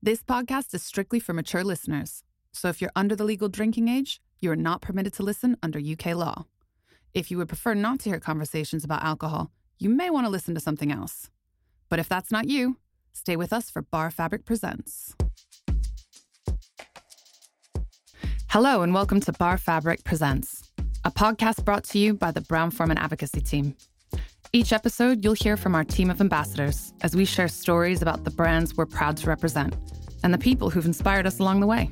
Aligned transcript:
This 0.00 0.22
podcast 0.22 0.74
is 0.74 0.84
strictly 0.84 1.18
for 1.18 1.32
mature 1.32 1.64
listeners, 1.64 2.22
so 2.52 2.68
if 2.68 2.80
you're 2.80 2.92
under 2.94 3.16
the 3.16 3.24
legal 3.24 3.48
drinking 3.48 3.88
age, 3.88 4.20
you 4.38 4.48
are 4.52 4.56
not 4.56 4.80
permitted 4.80 5.12
to 5.14 5.24
listen 5.24 5.56
under 5.60 5.80
UK 5.80 6.14
law. 6.14 6.46
If 7.14 7.32
you 7.32 7.38
would 7.38 7.48
prefer 7.48 7.74
not 7.74 7.98
to 8.00 8.10
hear 8.10 8.20
conversations 8.20 8.84
about 8.84 9.02
alcohol, 9.02 9.50
you 9.76 9.90
may 9.90 10.08
want 10.08 10.24
to 10.24 10.30
listen 10.30 10.54
to 10.54 10.60
something 10.60 10.92
else. 10.92 11.30
But 11.88 11.98
if 11.98 12.08
that's 12.08 12.30
not 12.30 12.46
you, 12.46 12.76
stay 13.12 13.34
with 13.34 13.52
us 13.52 13.70
for 13.70 13.82
Bar 13.82 14.12
Fabric 14.12 14.44
Presents. 14.44 15.16
Hello, 18.50 18.82
and 18.82 18.94
welcome 18.94 19.18
to 19.18 19.32
Bar 19.32 19.58
Fabric 19.58 20.04
Presents, 20.04 20.62
a 21.04 21.10
podcast 21.10 21.64
brought 21.64 21.82
to 21.86 21.98
you 21.98 22.14
by 22.14 22.30
the 22.30 22.42
Brown 22.42 22.70
Forman 22.70 22.98
Advocacy 22.98 23.40
Team. 23.40 23.74
Each 24.50 24.72
episode, 24.72 25.22
you'll 25.22 25.34
hear 25.34 25.58
from 25.58 25.74
our 25.74 25.84
team 25.84 26.08
of 26.08 26.22
ambassadors 26.22 26.94
as 27.02 27.14
we 27.14 27.26
share 27.26 27.48
stories 27.48 28.00
about 28.00 28.24
the 28.24 28.30
brands 28.30 28.74
we're 28.74 28.86
proud 28.86 29.18
to 29.18 29.26
represent 29.26 29.76
and 30.24 30.32
the 30.32 30.38
people 30.38 30.70
who've 30.70 30.86
inspired 30.86 31.26
us 31.26 31.38
along 31.38 31.60
the 31.60 31.66
way. 31.66 31.90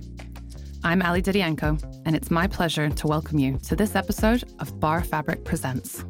I'm 0.82 1.02
Ali 1.02 1.20
Didienko, 1.20 1.78
and 2.06 2.16
it's 2.16 2.30
my 2.30 2.46
pleasure 2.46 2.88
to 2.88 3.06
welcome 3.06 3.38
you 3.38 3.58
to 3.64 3.76
this 3.76 3.94
episode 3.94 4.44
of 4.58 4.80
Bar 4.80 5.04
Fabric 5.04 5.44
Presents. 5.44 6.02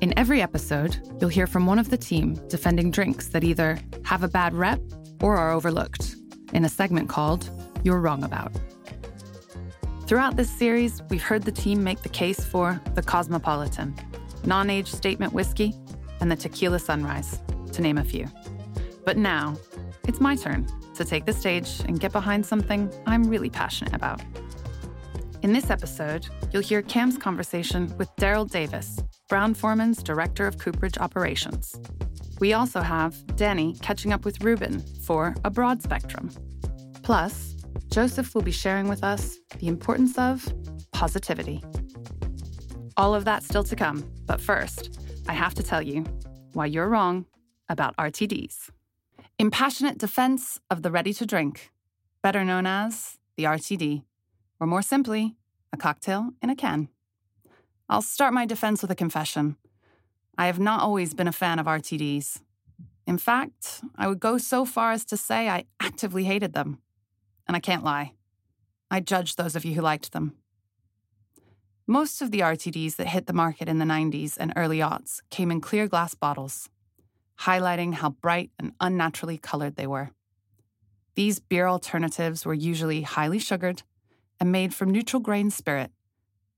In 0.00 0.18
every 0.18 0.40
episode, 0.40 0.96
you'll 1.20 1.28
hear 1.28 1.46
from 1.46 1.66
one 1.66 1.78
of 1.78 1.90
the 1.90 1.98
team 1.98 2.40
defending 2.48 2.90
drinks 2.90 3.28
that 3.28 3.44
either 3.44 3.78
have 4.02 4.22
a 4.22 4.28
bad 4.28 4.54
rep 4.54 4.80
or 5.20 5.36
are 5.36 5.52
overlooked 5.52 6.16
in 6.54 6.64
a 6.64 6.70
segment 6.70 7.10
called 7.10 7.50
You're 7.84 8.00
Wrong 8.00 8.24
About. 8.24 8.50
Throughout 10.06 10.36
this 10.36 10.50
series, 10.50 11.02
we've 11.10 11.22
heard 11.22 11.42
the 11.42 11.52
team 11.52 11.84
make 11.84 12.00
the 12.00 12.08
case 12.08 12.42
for 12.42 12.80
the 12.94 13.02
Cosmopolitan, 13.02 13.94
non 14.44 14.70
age 14.70 14.90
statement 14.90 15.32
whiskey, 15.32 15.74
and 16.22 16.30
the 16.30 16.36
Tequila 16.36 16.78
Sunrise, 16.78 17.40
to 17.72 17.82
name 17.82 17.98
a 17.98 18.04
few. 18.04 18.28
But 19.04 19.16
now, 19.16 19.56
it's 20.06 20.20
my 20.20 20.36
turn 20.36 20.68
to 20.94 21.04
take 21.04 21.26
the 21.26 21.32
stage 21.32 21.80
and 21.86 21.98
get 21.98 22.12
behind 22.12 22.46
something 22.46 22.92
I'm 23.06 23.24
really 23.24 23.50
passionate 23.50 23.92
about. 23.92 24.22
In 25.42 25.52
this 25.52 25.68
episode, 25.68 26.28
you'll 26.52 26.62
hear 26.62 26.80
Cam's 26.80 27.18
conversation 27.18 27.92
with 27.98 28.08
Darrel 28.18 28.44
Davies, 28.44 29.02
Brown 29.28 29.52
Forman's 29.52 30.00
Director 30.00 30.46
of 30.46 30.58
Cooperage 30.58 30.96
Operations. 30.98 31.74
We 32.38 32.52
also 32.52 32.82
have 32.82 33.14
Dani 33.34 33.80
catching 33.82 34.12
up 34.12 34.24
with 34.24 34.44
Ruben 34.44 34.78
for 35.02 35.34
a 35.44 35.50
broad 35.50 35.82
spectrum. 35.82 36.30
Plus, 37.02 37.56
Joseph 37.90 38.32
will 38.32 38.42
be 38.42 38.52
sharing 38.52 38.86
with 38.86 39.02
us 39.02 39.38
the 39.58 39.66
importance 39.66 40.16
of 40.18 40.54
positivity. 40.92 41.64
All 42.96 43.12
of 43.12 43.24
that 43.24 43.42
still 43.42 43.64
to 43.64 43.74
come, 43.74 44.08
but 44.24 44.40
first, 44.40 45.01
I 45.28 45.34
have 45.34 45.54
to 45.54 45.62
tell 45.62 45.82
you 45.82 46.04
why 46.52 46.66
you're 46.66 46.88
wrong 46.88 47.26
about 47.68 47.96
RTDs. 47.96 48.70
In 49.38 49.50
passionate 49.50 49.98
defense 49.98 50.60
of 50.70 50.82
the 50.82 50.90
ready 50.90 51.12
to 51.14 51.26
drink, 51.26 51.70
better 52.22 52.44
known 52.44 52.66
as 52.66 53.18
the 53.36 53.44
RTD, 53.44 54.02
or 54.60 54.66
more 54.66 54.82
simply, 54.82 55.36
a 55.72 55.76
cocktail 55.76 56.30
in 56.42 56.50
a 56.50 56.56
can. 56.56 56.88
I'll 57.88 58.02
start 58.02 58.34
my 58.34 58.46
defense 58.46 58.82
with 58.82 58.90
a 58.90 58.96
confession. 58.96 59.56
I 60.36 60.46
have 60.46 60.58
not 60.58 60.80
always 60.80 61.14
been 61.14 61.28
a 61.28 61.32
fan 61.32 61.58
of 61.58 61.66
RTDs. 61.66 62.40
In 63.06 63.18
fact, 63.18 63.82
I 63.96 64.08
would 64.08 64.20
go 64.20 64.38
so 64.38 64.64
far 64.64 64.92
as 64.92 65.04
to 65.06 65.16
say 65.16 65.48
I 65.48 65.64
actively 65.80 66.24
hated 66.24 66.52
them. 66.52 66.78
And 67.46 67.56
I 67.56 67.60
can't 67.60 67.84
lie. 67.84 68.12
I 68.90 69.00
judged 69.00 69.36
those 69.36 69.56
of 69.56 69.64
you 69.64 69.74
who 69.74 69.82
liked 69.82 70.12
them. 70.12 70.36
Most 71.92 72.22
of 72.22 72.30
the 72.30 72.40
RTDs 72.40 72.96
that 72.96 73.08
hit 73.08 73.26
the 73.26 73.34
market 73.34 73.68
in 73.68 73.78
the 73.78 73.84
90s 73.84 74.38
and 74.40 74.54
early 74.56 74.78
aughts 74.78 75.20
came 75.28 75.50
in 75.50 75.60
clear 75.60 75.86
glass 75.86 76.14
bottles, 76.14 76.70
highlighting 77.40 77.92
how 77.92 78.08
bright 78.08 78.50
and 78.58 78.72
unnaturally 78.80 79.36
colored 79.36 79.76
they 79.76 79.86
were. 79.86 80.10
These 81.16 81.38
beer 81.38 81.68
alternatives 81.68 82.46
were 82.46 82.54
usually 82.54 83.02
highly 83.02 83.38
sugared 83.38 83.82
and 84.40 84.50
made 84.50 84.72
from 84.72 84.88
neutral 84.88 85.20
grain 85.20 85.50
spirit, 85.50 85.90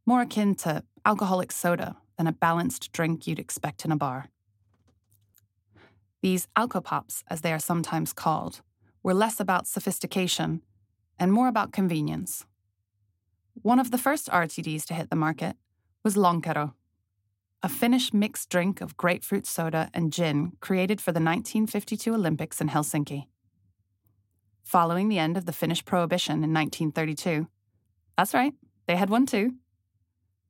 more 0.07 0.21
akin 0.21 0.55
to 0.55 0.85
alcoholic 1.05 1.51
soda 1.51 1.97
than 2.17 2.29
a 2.29 2.33
balanced 2.33 2.93
drink 2.93 3.27
you'd 3.27 3.41
expect 3.41 3.85
in 3.85 3.91
a 3.91 3.97
bar. 3.97 4.27
These 6.23 6.47
alcopops, 6.57 7.25
as 7.27 7.41
they 7.41 7.53
are 7.53 7.59
sometimes 7.59 8.13
called, 8.13 8.61
were 9.03 9.13
less 9.13 9.41
about 9.41 9.67
sophistication 9.67 10.63
and 11.19 11.33
more 11.33 11.49
about 11.49 11.73
convenience. 11.73 12.47
One 13.63 13.79
of 13.79 13.91
the 13.91 13.99
first 13.99 14.29
RTDs 14.29 14.85
to 14.87 14.95
hit 14.95 15.11
the 15.11 15.17
market 15.17 15.57
was 16.03 16.17
Lonkero, 16.17 16.75
a 17.63 17.69
Finnish 17.69 18.13
mixed 18.13 18.51
drink 18.51 18.81
of 18.81 18.97
grapefruit 18.97 19.47
soda 19.47 19.89
and 19.95 20.13
gin 20.13 20.53
created 20.61 21.01
for 21.01 21.13
the 21.13 21.21
1952 21.21 22.13
Olympics 22.13 22.61
in 22.61 22.69
Helsinki. 22.69 23.27
Following 24.63 25.09
the 25.09 25.19
end 25.19 25.37
of 25.37 25.47
the 25.47 25.53
Finnish 25.53 25.85
Prohibition 25.85 26.45
in 26.45 26.53
1932, 26.53 27.47
that's 28.19 28.35
right, 28.35 28.53
they 28.87 28.97
had 28.97 29.09
one 29.09 29.25
too. 29.25 29.55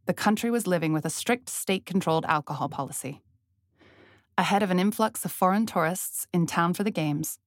The 0.06 0.14
country 0.14 0.50
was 0.50 0.66
living 0.66 0.92
with 0.92 1.04
a 1.04 1.10
strict 1.10 1.48
state 1.48 1.86
controlled 1.86 2.24
alcohol 2.26 2.68
policy. 2.68 3.22
Ahead 4.36 4.62
of 4.62 4.70
an 4.70 4.80
influx 4.80 5.24
of 5.24 5.30
foreign 5.30 5.66
tourists 5.66 6.26
in 6.32 6.46
town 6.46 6.74
for 6.74 6.82
the 6.82 6.90
Games, 6.90 7.38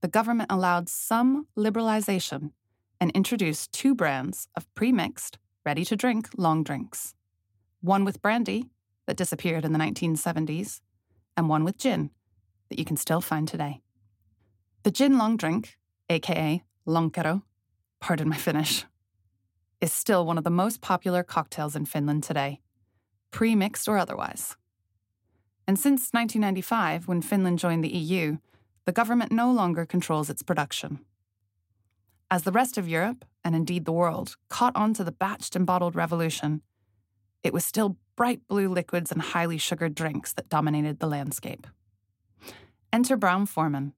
the 0.00 0.08
government 0.08 0.52
allowed 0.52 0.88
some 0.88 1.48
liberalization 1.56 2.52
and 3.00 3.10
introduced 3.12 3.72
two 3.72 3.94
brands 3.94 4.48
of 4.56 4.72
pre 4.74 4.92
mixed, 4.92 5.38
ready 5.64 5.84
to 5.84 5.96
drink 5.96 6.28
long 6.36 6.62
drinks 6.62 7.14
one 7.80 8.04
with 8.04 8.22
brandy 8.22 8.66
that 9.06 9.16
disappeared 9.16 9.64
in 9.64 9.72
the 9.72 9.78
1970s, 9.78 10.80
and 11.36 11.48
one 11.48 11.64
with 11.64 11.78
gin 11.78 12.10
that 12.68 12.78
you 12.78 12.84
can 12.84 12.96
still 12.96 13.20
find 13.20 13.48
today. 13.48 13.80
The 14.82 14.90
gin 14.90 15.16
long 15.18 15.36
drink, 15.36 15.78
aka 16.10 16.62
Lonkero, 16.86 17.42
pardon 18.00 18.28
my 18.28 18.36
Finnish, 18.36 18.84
is 19.80 19.92
still 19.92 20.26
one 20.26 20.38
of 20.38 20.44
the 20.44 20.50
most 20.50 20.80
popular 20.80 21.22
cocktails 21.22 21.76
in 21.76 21.86
Finland 21.86 22.24
today, 22.24 22.60
pre 23.30 23.54
mixed 23.54 23.88
or 23.88 23.98
otherwise. 23.98 24.56
And 25.66 25.78
since 25.78 26.10
1995, 26.12 27.06
when 27.06 27.22
Finland 27.22 27.58
joined 27.58 27.84
the 27.84 27.88
EU, 27.88 28.38
the 28.86 28.92
government 28.92 29.30
no 29.30 29.52
longer 29.52 29.84
controls 29.84 30.30
its 30.30 30.42
production. 30.42 31.00
As 32.30 32.42
the 32.42 32.52
rest 32.52 32.76
of 32.76 32.88
Europe, 32.88 33.24
and 33.42 33.56
indeed 33.56 33.86
the 33.86 33.92
world, 33.92 34.36
caught 34.50 34.76
on 34.76 34.92
to 34.94 35.04
the 35.04 35.12
batched 35.12 35.56
and 35.56 35.64
bottled 35.64 35.96
revolution, 35.96 36.60
it 37.42 37.54
was 37.54 37.64
still 37.64 37.96
bright 38.16 38.46
blue 38.48 38.68
liquids 38.68 39.10
and 39.10 39.22
highly 39.22 39.56
sugared 39.56 39.94
drinks 39.94 40.34
that 40.34 40.50
dominated 40.50 41.00
the 41.00 41.06
landscape. 41.06 41.66
Enter 42.92 43.16
Brown 43.16 43.46
Forman, 43.46 43.94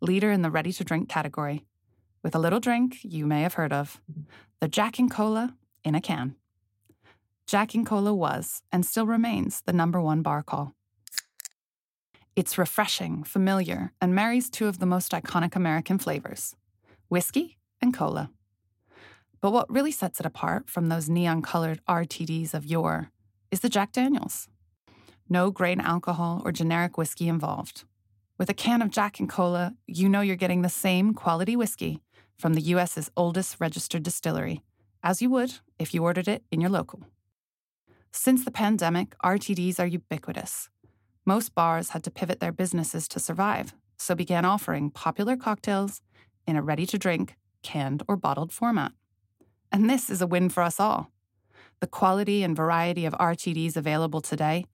leader 0.00 0.32
in 0.32 0.42
the 0.42 0.50
ready 0.50 0.72
to 0.72 0.82
drink 0.82 1.08
category, 1.08 1.66
with 2.22 2.34
a 2.34 2.38
little 2.40 2.58
drink 2.58 2.98
you 3.02 3.26
may 3.26 3.42
have 3.42 3.54
heard 3.54 3.72
of 3.72 4.00
the 4.60 4.66
Jack 4.66 4.98
and 4.98 5.10
Cola 5.10 5.54
in 5.84 5.94
a 5.94 6.00
can. 6.00 6.34
Jack 7.46 7.74
and 7.74 7.86
Cola 7.86 8.12
was, 8.12 8.62
and 8.72 8.84
still 8.84 9.06
remains, 9.06 9.62
the 9.66 9.72
number 9.72 10.00
one 10.00 10.22
bar 10.22 10.42
call. 10.42 10.74
It's 12.34 12.58
refreshing, 12.58 13.22
familiar, 13.22 13.92
and 14.00 14.14
marries 14.14 14.50
two 14.50 14.66
of 14.66 14.80
the 14.80 14.86
most 14.86 15.12
iconic 15.12 15.54
American 15.54 15.98
flavors 15.98 16.56
whiskey 17.08 17.57
and 17.80 17.94
cola. 17.94 18.30
But 19.40 19.52
what 19.52 19.70
really 19.70 19.92
sets 19.92 20.20
it 20.20 20.26
apart 20.26 20.68
from 20.68 20.88
those 20.88 21.08
neon 21.08 21.42
colored 21.42 21.80
RTDs 21.88 22.54
of 22.54 22.64
yore 22.66 23.10
is 23.50 23.60
the 23.60 23.68
Jack 23.68 23.92
Daniels. 23.92 24.48
No 25.28 25.50
grain 25.50 25.80
alcohol 25.80 26.42
or 26.44 26.52
generic 26.52 26.96
whiskey 26.96 27.28
involved. 27.28 27.84
With 28.38 28.48
a 28.48 28.54
can 28.54 28.82
of 28.82 28.90
Jack 28.90 29.20
and 29.20 29.28
Cola, 29.28 29.74
you 29.86 30.08
know 30.08 30.20
you're 30.20 30.36
getting 30.36 30.62
the 30.62 30.68
same 30.68 31.12
quality 31.12 31.56
whiskey 31.56 32.00
from 32.38 32.54
the 32.54 32.60
US's 32.62 33.10
oldest 33.16 33.56
registered 33.60 34.02
distillery, 34.02 34.62
as 35.02 35.20
you 35.20 35.28
would 35.30 35.54
if 35.78 35.92
you 35.92 36.02
ordered 36.02 36.28
it 36.28 36.44
in 36.50 36.60
your 36.60 36.70
local. 36.70 37.02
Since 38.12 38.44
the 38.44 38.50
pandemic, 38.50 39.16
RTDs 39.24 39.78
are 39.78 39.86
ubiquitous. 39.86 40.70
Most 41.26 41.54
bars 41.54 41.90
had 41.90 42.02
to 42.04 42.10
pivot 42.10 42.40
their 42.40 42.52
businesses 42.52 43.06
to 43.08 43.20
survive, 43.20 43.74
so 43.98 44.14
began 44.14 44.44
offering 44.44 44.90
popular 44.90 45.36
cocktails 45.36 46.00
in 46.46 46.56
a 46.56 46.62
ready 46.62 46.86
to 46.86 46.98
drink, 46.98 47.36
canned, 47.62 48.02
or 48.08 48.16
bottled 48.16 48.52
format. 48.52 48.92
And 49.70 49.88
this 49.88 50.10
is 50.10 50.22
a 50.22 50.26
win 50.26 50.48
for 50.48 50.62
us 50.62 50.80
all. 50.80 51.10
The 51.80 51.86
quality 51.86 52.42
and 52.42 52.56
variety 52.56 53.04
of 53.04 53.12
RTDs 53.14 53.76
available 53.76 54.20
today 54.20 54.64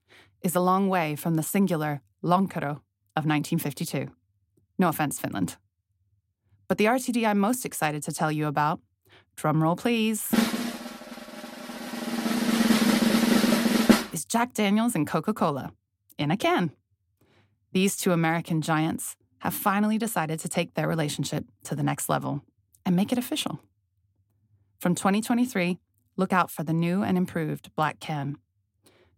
is 0.43 0.55
a 0.55 0.61
long 0.61 0.89
way 0.89 1.17
from 1.17 1.35
the 1.35 1.43
singular 1.43 2.03
Lonkero 2.23 2.81
of 3.17 3.27
1952. 3.27 4.09
No 4.79 4.89
offense, 4.89 5.21
Finland. 5.21 5.57
But 6.69 6.79
the 6.79 6.87
RTD 6.87 7.27
I'm 7.27 7.39
most 7.39 7.65
excited 7.65 8.03
to 8.05 8.13
tell 8.13 8.33
you 8.33 8.47
about, 8.47 8.81
drumroll 9.37 9.77
please, 9.77 10.31
is 14.13 14.25
Jack 14.25 14.55
Daniels 14.55 14.95
and 14.95 15.07
Coca 15.07 15.35
Cola 15.35 15.73
in 16.19 16.31
a 16.31 16.37
can. 16.37 16.73
These 17.73 17.97
two 17.97 18.13
American 18.13 18.63
giants 18.63 19.17
have 19.41 19.53
finally 19.53 19.99
decided 19.99 20.41
to 20.41 20.49
take 20.49 20.75
their 20.75 20.89
relationship 20.89 21.45
to 21.65 21.75
the 21.75 21.83
next 21.83 22.09
level 22.09 22.43
and 22.85 22.97
make 22.97 23.13
it 23.13 23.19
official. 23.19 23.61
From 24.81 24.95
2023, 24.95 25.79
look 26.17 26.33
out 26.33 26.51
for 26.51 26.63
the 26.63 26.73
new 26.73 27.03
and 27.03 27.17
improved 27.17 27.75
Black 27.75 28.01
Can. 28.01 28.37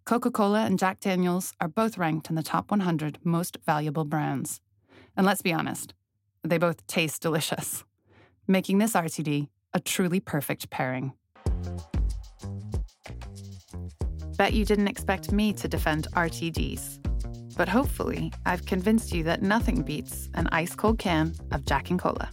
Coca 0.05 0.31
Cola 0.31 0.65
and 0.65 0.79
Jack 0.79 1.01
Daniels 1.01 1.53
are 1.61 1.67
both 1.69 1.99
ranked 1.99 2.31
in 2.31 2.37
the 2.37 2.43
top 2.43 2.71
100 2.71 3.19
most 3.25 3.59
valuable 3.67 4.05
brands. 4.05 4.61
And 5.17 5.27
let's 5.27 5.43
be 5.43 5.53
honest, 5.53 5.95
they 6.45 6.59
both 6.59 6.87
taste 6.87 7.23
delicious, 7.23 7.85
making 8.47 8.79
this 8.79 8.93
RTD 8.93 9.49
a 9.75 9.81
truly 9.81 10.21
perfect 10.21 10.71
pairing. 10.71 11.13
Bet 14.37 14.53
you 14.53 14.65
didn't 14.65 14.89
expect 14.89 15.33
me 15.33 15.53
to 15.55 15.67
defend 15.67 16.07
RTDs. 16.13 17.03
But 17.57 17.69
hopefully, 17.69 18.33
I've 18.45 18.67
convinced 18.67 19.13
you 19.13 19.23
that 19.25 19.43
nothing 19.43 19.83
beats 19.83 20.29
an 20.35 20.47
ice 20.53 20.75
cold 20.75 20.99
can 20.99 21.35
of 21.51 21.65
Jack 21.65 21.91
and 21.91 21.99
Cola. 21.99 22.31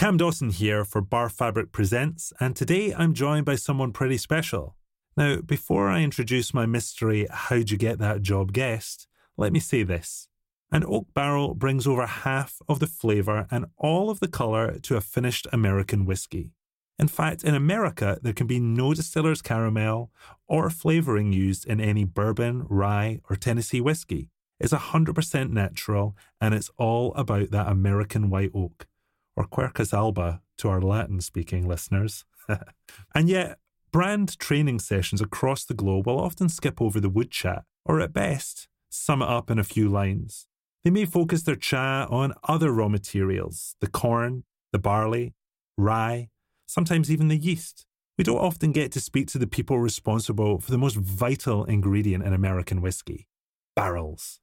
Cam 0.00 0.16
Dawson 0.16 0.48
here 0.48 0.82
for 0.82 1.02
Bar 1.02 1.28
Fabric 1.28 1.72
Presents, 1.72 2.32
and 2.40 2.56
today 2.56 2.94
I'm 2.94 3.12
joined 3.12 3.44
by 3.44 3.56
someone 3.56 3.92
pretty 3.92 4.16
special. 4.16 4.74
Now, 5.14 5.42
before 5.42 5.90
I 5.90 6.00
introduce 6.00 6.54
my 6.54 6.64
mystery 6.64 7.26
How'd 7.30 7.70
You 7.70 7.76
Get 7.76 7.98
That 7.98 8.22
Job 8.22 8.54
guest, 8.54 9.06
let 9.36 9.52
me 9.52 9.60
say 9.60 9.82
this. 9.82 10.26
An 10.72 10.86
oak 10.86 11.08
barrel 11.12 11.52
brings 11.52 11.86
over 11.86 12.06
half 12.06 12.62
of 12.66 12.78
the 12.78 12.86
flavour 12.86 13.46
and 13.50 13.66
all 13.76 14.08
of 14.08 14.20
the 14.20 14.28
colour 14.28 14.78
to 14.78 14.96
a 14.96 15.02
finished 15.02 15.46
American 15.52 16.06
whiskey. 16.06 16.54
In 16.98 17.06
fact, 17.06 17.44
in 17.44 17.54
America, 17.54 18.18
there 18.22 18.32
can 18.32 18.46
be 18.46 18.58
no 18.58 18.94
distiller's 18.94 19.42
caramel 19.42 20.10
or 20.48 20.70
flavouring 20.70 21.34
used 21.34 21.66
in 21.66 21.78
any 21.78 22.04
bourbon, 22.04 22.64
rye, 22.70 23.20
or 23.28 23.36
Tennessee 23.36 23.82
whiskey. 23.82 24.30
It's 24.58 24.72
100% 24.72 25.50
natural 25.50 26.16
and 26.40 26.54
it's 26.54 26.70
all 26.78 27.12
about 27.16 27.50
that 27.50 27.68
American 27.68 28.30
white 28.30 28.52
oak, 28.54 28.86
or 29.36 29.46
Quercus 29.46 29.92
alba 29.92 30.40
to 30.58 30.68
our 30.68 30.80
Latin 30.80 31.20
speaking 31.20 31.66
listeners. 31.66 32.24
and 33.14 33.28
yet, 33.28 33.58
brand 33.92 34.38
training 34.38 34.78
sessions 34.78 35.20
across 35.20 35.64
the 35.64 35.74
globe 35.74 36.06
will 36.06 36.20
often 36.20 36.48
skip 36.48 36.80
over 36.80 37.00
the 37.00 37.08
wood 37.08 37.30
chat, 37.30 37.64
or 37.84 38.00
at 38.00 38.12
best, 38.12 38.68
sum 38.90 39.22
it 39.22 39.28
up 39.28 39.50
in 39.50 39.58
a 39.58 39.64
few 39.64 39.88
lines. 39.88 40.46
They 40.84 40.90
may 40.90 41.04
focus 41.04 41.42
their 41.42 41.56
chat 41.56 42.08
on 42.10 42.34
other 42.44 42.72
raw 42.72 42.88
materials 42.88 43.76
the 43.80 43.86
corn, 43.86 44.44
the 44.72 44.78
barley, 44.78 45.34
rye, 45.76 46.28
sometimes 46.66 47.10
even 47.10 47.28
the 47.28 47.36
yeast. 47.36 47.86
We 48.16 48.24
don't 48.24 48.38
often 48.38 48.72
get 48.72 48.92
to 48.92 49.00
speak 49.00 49.28
to 49.28 49.38
the 49.38 49.46
people 49.46 49.78
responsible 49.78 50.60
for 50.60 50.70
the 50.70 50.78
most 50.78 50.96
vital 50.96 51.64
ingredient 51.64 52.24
in 52.24 52.34
American 52.34 52.82
whiskey 52.82 53.26
barrels. 53.74 54.40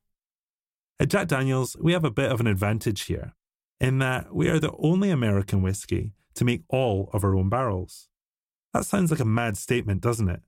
At 0.99 1.09
Jack 1.09 1.27
Daniels, 1.27 1.77
we 1.79 1.93
have 1.93 2.03
a 2.03 2.11
bit 2.11 2.31
of 2.31 2.39
an 2.39 2.47
advantage 2.47 3.03
here, 3.03 3.33
in 3.79 3.99
that 3.99 4.33
we 4.33 4.49
are 4.49 4.59
the 4.59 4.73
only 4.79 5.09
American 5.09 5.61
whiskey 5.61 6.13
to 6.35 6.45
make 6.45 6.63
all 6.69 7.09
of 7.13 7.23
our 7.23 7.35
own 7.35 7.49
barrels. 7.49 8.09
That 8.73 8.85
sounds 8.85 9.11
like 9.11 9.19
a 9.19 9.25
mad 9.25 9.57
statement, 9.57 10.01
doesn't 10.01 10.29
it? 10.29 10.41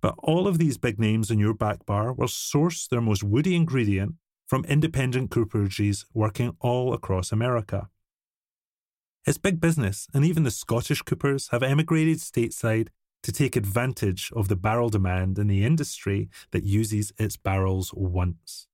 But 0.00 0.14
all 0.18 0.48
of 0.48 0.58
these 0.58 0.78
big 0.78 0.98
names 0.98 1.30
in 1.30 1.38
your 1.38 1.54
back 1.54 1.86
bar 1.86 2.12
will 2.12 2.28
source 2.28 2.86
their 2.86 3.00
most 3.00 3.22
woody 3.22 3.54
ingredient 3.54 4.16
from 4.46 4.64
independent 4.64 5.30
cooperages 5.30 6.04
working 6.12 6.56
all 6.60 6.92
across 6.92 7.32
America. 7.32 7.88
It's 9.24 9.38
big 9.38 9.60
business, 9.60 10.08
and 10.12 10.24
even 10.24 10.42
the 10.42 10.50
Scottish 10.50 11.02
coopers 11.02 11.48
have 11.48 11.62
emigrated 11.62 12.18
stateside 12.18 12.88
to 13.22 13.30
take 13.30 13.54
advantage 13.54 14.32
of 14.34 14.48
the 14.48 14.56
barrel 14.56 14.90
demand 14.90 15.38
in 15.38 15.46
the 15.46 15.64
industry 15.64 16.28
that 16.50 16.64
uses 16.64 17.12
its 17.18 17.36
barrels 17.36 17.92
once. 17.94 18.66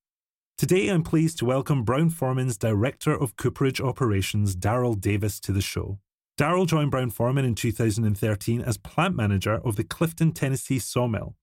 Today, 0.58 0.88
I'm 0.88 1.05
pleased 1.05 1.38
to 1.38 1.44
welcome 1.44 1.84
Brown 1.84 2.10
Forman's 2.10 2.58
Director 2.58 3.12
of 3.12 3.37
Cooperage 3.37 3.81
Operations, 3.81 4.56
Darrel 4.56 4.96
Davies, 4.96 5.38
to 5.40 5.52
the 5.52 5.62
show. 5.62 6.00
Darrel 6.37 6.66
joined 6.66 6.90
Brown 6.90 7.10
Forman 7.10 7.44
in 7.44 7.55
2013 7.55 8.60
as 8.60 8.76
plant 8.76 9.14
manager 9.14 9.60
of 9.64 9.76
the 9.76 9.84
Clifton, 9.84 10.32
Tennessee 10.32 10.81
sawmill, 10.81 11.37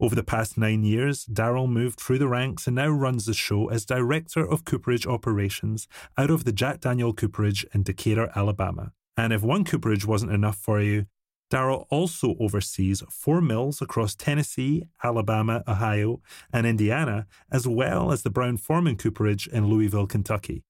over 0.00 0.14
the 0.14 0.24
past 0.24 0.56
nine 0.56 0.82
years, 0.82 1.26
Darrel 1.26 1.66
moved 1.66 2.00
through 2.00 2.18
the 2.18 2.28
ranks 2.28 2.66
and 2.66 2.74
now 2.74 2.88
runs 2.88 3.26
the 3.26 3.34
show 3.34 3.68
as 3.68 3.84
Director 3.84 4.46
of 4.46 4.64
Cooperage 4.64 5.06
Operations 5.06 5.86
out 6.16 6.30
of 6.30 6.44
the 6.44 6.52
Jack 6.52 6.80
Daniel 6.80 7.12
Cooperage 7.12 7.66
in 7.74 7.82
Decatur, 7.82 8.30
Alabama. 8.34 8.92
And 9.18 9.30
if 9.30 9.42
one 9.42 9.62
cooperage 9.62 10.06
wasn't 10.06 10.32
enough 10.32 10.56
for 10.56 10.80
you, 10.80 11.04
Darrel 11.50 11.88
also 11.90 12.36
oversees 12.38 13.02
four 13.10 13.40
mills 13.40 13.82
across 13.82 14.14
Tennessee, 14.14 14.84
Alabama, 15.02 15.64
Ohio, 15.66 16.22
and 16.52 16.64
Indiana, 16.64 17.26
as 17.50 17.66
well 17.66 18.12
as 18.12 18.22
the 18.22 18.30
Brown 18.30 18.56
Forman 18.56 18.96
Cooperage 18.96 19.48
in 19.48 19.66
Louisville, 19.66 20.06
Kentucky. 20.06 20.62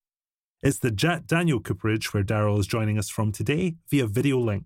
It's 0.63 0.79
the 0.79 0.91
Jack 0.91 1.27
Daniel 1.27 1.61
Cooperage 1.61 2.13
where 2.13 2.23
Darrel 2.23 2.59
is 2.59 2.67
joining 2.67 2.99
us 2.99 3.11
from 3.11 3.31
today 3.31 3.77
via 3.89 4.07
video 4.07 4.39
link. 4.39 4.65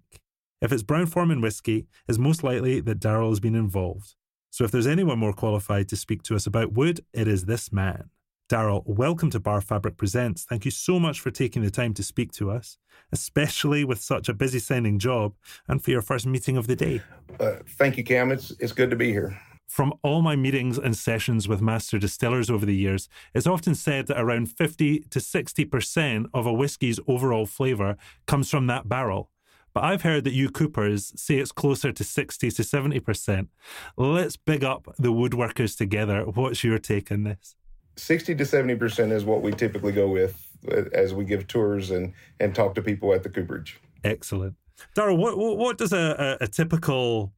If 0.60 0.72
it's 0.72 0.82
Brown 0.82 1.06
Forman 1.06 1.40
whiskey, 1.40 1.86
it's 2.08 2.16
most 2.18 2.42
likely 2.44 2.80
that 2.80 3.00
Darrel 3.00 3.30
has 3.30 3.40
been 3.40 3.54
involved. 3.54 4.14
So 4.50 4.64
if 4.64 4.70
there's 4.70 4.86
anyone 4.86 5.18
more 5.18 5.32
qualified 5.32 5.88
to 5.88 5.96
speak 5.96 6.22
to 6.24 6.36
us 6.36 6.46
about 6.46 6.72
wood, 6.72 7.00
it 7.12 7.26
is 7.26 7.44
this 7.44 7.72
man. 7.72 8.10
Darrel, 8.50 8.82
welcome 8.84 9.30
to 9.30 9.40
Bar 9.40 9.62
Fabric 9.62 9.96
Presents. 9.96 10.44
Thank 10.44 10.66
you 10.66 10.70
so 10.70 11.00
much 11.00 11.18
for 11.18 11.30
taking 11.30 11.62
the 11.62 11.70
time 11.70 11.94
to 11.94 12.02
speak 12.02 12.30
to 12.32 12.50
us, 12.50 12.76
especially 13.10 13.84
with 13.84 14.02
such 14.02 14.28
a 14.28 14.34
busy 14.34 14.58
sounding 14.58 14.98
job 14.98 15.32
and 15.66 15.82
for 15.82 15.90
your 15.90 16.02
first 16.02 16.26
meeting 16.26 16.58
of 16.58 16.66
the 16.66 16.76
day. 16.76 17.00
Uh, 17.40 17.54
thank 17.66 17.96
you, 17.96 18.04
Cam. 18.04 18.30
It's, 18.30 18.52
it's 18.60 18.72
good 18.72 18.90
to 18.90 18.96
be 18.96 19.10
here. 19.10 19.40
From 19.66 19.94
all 20.02 20.20
my 20.20 20.36
meetings 20.36 20.76
and 20.76 20.94
sessions 20.94 21.48
with 21.48 21.62
master 21.62 21.98
distillers 21.98 22.50
over 22.50 22.66
the 22.66 22.76
years, 22.76 23.08
it's 23.32 23.46
often 23.46 23.74
said 23.74 24.08
that 24.08 24.20
around 24.20 24.52
50 24.52 25.00
to 25.00 25.18
60% 25.20 26.26
of 26.34 26.44
a 26.44 26.52
whiskey's 26.52 27.00
overall 27.08 27.46
flavour 27.46 27.96
comes 28.26 28.50
from 28.50 28.66
that 28.66 28.90
barrel. 28.90 29.30
But 29.72 29.84
I've 29.84 30.02
heard 30.02 30.22
that 30.24 30.34
you 30.34 30.50
Coopers 30.50 31.18
say 31.18 31.36
it's 31.36 31.50
closer 31.50 31.92
to 31.92 32.04
60 32.04 32.50
to 32.50 32.62
70%. 32.62 33.48
Let's 33.96 34.36
big 34.36 34.62
up 34.62 34.94
the 34.98 35.12
woodworkers 35.12 35.78
together. 35.78 36.24
What's 36.24 36.62
your 36.62 36.78
take 36.78 37.10
on 37.10 37.22
this? 37.24 37.56
60 37.96 38.34
to 38.34 38.44
70% 38.44 39.12
is 39.12 39.24
what 39.24 39.42
we 39.42 39.52
typically 39.52 39.92
go 39.92 40.08
with 40.08 40.46
uh, 40.70 40.84
as 40.92 41.14
we 41.14 41.24
give 41.24 41.46
tours 41.46 41.90
and, 41.90 42.12
and 42.40 42.54
talk 42.54 42.74
to 42.74 42.82
people 42.82 43.12
at 43.12 43.22
the 43.22 43.28
cooperage. 43.28 43.78
Excellent. 44.02 44.54
Darrel, 44.94 45.16
what, 45.16 45.38
what 45.38 45.78
does 45.78 45.92
a, 45.92 46.38
a, 46.40 46.44
a 46.44 46.48
typical 46.48 47.32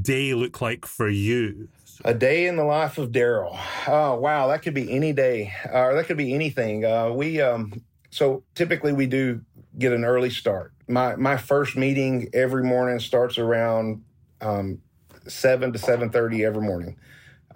day 0.00 0.34
look 0.34 0.60
like 0.60 0.86
for 0.86 1.08
you? 1.08 1.68
A 2.04 2.14
day 2.14 2.46
in 2.46 2.56
the 2.56 2.64
life 2.64 2.98
of 2.98 3.12
Darrel. 3.12 3.56
Oh, 3.86 4.16
wow. 4.16 4.48
That 4.48 4.62
could 4.62 4.74
be 4.74 4.90
any 4.92 5.12
day, 5.12 5.52
or 5.72 5.94
that 5.94 6.06
could 6.06 6.16
be 6.16 6.34
anything. 6.34 6.84
Uh, 6.84 7.10
we, 7.10 7.40
um, 7.40 7.72
so 8.10 8.42
typically 8.54 8.92
we 8.92 9.06
do 9.06 9.40
get 9.78 9.92
an 9.92 10.04
early 10.04 10.30
start. 10.30 10.72
My 10.86 11.16
my 11.16 11.36
first 11.36 11.76
meeting 11.76 12.28
every 12.34 12.62
morning 12.62 13.00
starts 13.00 13.38
around 13.38 14.04
um, 14.40 14.80
seven 15.26 15.72
to 15.72 15.78
seven 15.78 16.10
thirty 16.10 16.44
every 16.44 16.62
morning, 16.62 16.96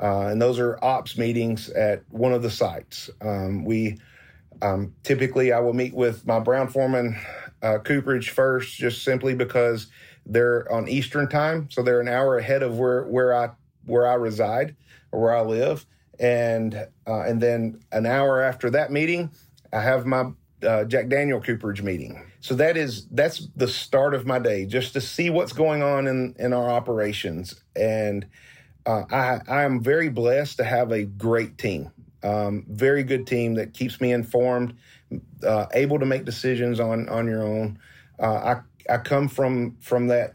uh, 0.00 0.26
and 0.26 0.40
those 0.40 0.58
are 0.58 0.82
ops 0.82 1.16
meetings 1.16 1.68
at 1.70 2.02
one 2.10 2.32
of 2.32 2.42
the 2.42 2.50
sites. 2.50 3.10
Um, 3.20 3.64
we 3.64 3.98
um, 4.62 4.94
typically 5.02 5.52
I 5.52 5.60
will 5.60 5.74
meet 5.74 5.94
with 5.94 6.26
my 6.26 6.38
Brown 6.38 6.68
Forman 6.68 7.16
uh, 7.62 7.78
Cooperage 7.78 8.30
first, 8.30 8.76
just 8.76 9.02
simply 9.02 9.34
because 9.34 9.88
they're 10.24 10.70
on 10.72 10.88
Eastern 10.88 11.28
time, 11.28 11.68
so 11.70 11.82
they're 11.82 12.00
an 12.00 12.08
hour 12.08 12.38
ahead 12.38 12.62
of 12.62 12.78
where 12.78 13.04
where 13.04 13.34
I 13.34 13.50
where 13.84 14.06
I 14.06 14.14
reside 14.14 14.76
or 15.12 15.20
where 15.20 15.36
I 15.36 15.42
live, 15.42 15.86
and 16.18 16.74
uh, 17.06 17.20
and 17.20 17.40
then 17.40 17.80
an 17.92 18.06
hour 18.06 18.42
after 18.42 18.70
that 18.70 18.90
meeting, 18.90 19.30
I 19.72 19.80
have 19.80 20.06
my 20.06 20.32
uh, 20.62 20.84
Jack 20.84 21.08
Daniel 21.08 21.40
Cooperage 21.40 21.82
meeting. 21.82 22.22
So 22.40 22.54
that 22.54 22.76
is 22.76 23.06
that's 23.08 23.48
the 23.56 23.68
start 23.68 24.14
of 24.14 24.26
my 24.26 24.38
day, 24.38 24.66
just 24.66 24.92
to 24.94 25.00
see 25.00 25.30
what's 25.30 25.52
going 25.52 25.82
on 25.82 26.06
in 26.06 26.34
in 26.38 26.52
our 26.52 26.68
operations. 26.68 27.60
And 27.74 28.26
uh, 28.86 29.04
I 29.10 29.40
I 29.48 29.64
am 29.64 29.80
very 29.80 30.08
blessed 30.08 30.56
to 30.58 30.64
have 30.64 30.92
a 30.92 31.04
great 31.04 31.58
team, 31.58 31.90
um, 32.22 32.64
very 32.68 33.02
good 33.02 33.26
team 33.26 33.54
that 33.54 33.74
keeps 33.74 34.00
me 34.00 34.12
informed, 34.12 34.74
uh, 35.46 35.66
able 35.74 35.98
to 35.98 36.06
make 36.06 36.24
decisions 36.24 36.80
on 36.80 37.08
on 37.08 37.26
your 37.26 37.42
own. 37.42 37.78
Uh, 38.18 38.60
I 38.88 38.94
I 38.94 38.98
come 38.98 39.28
from 39.28 39.76
from 39.80 40.06
that 40.06 40.34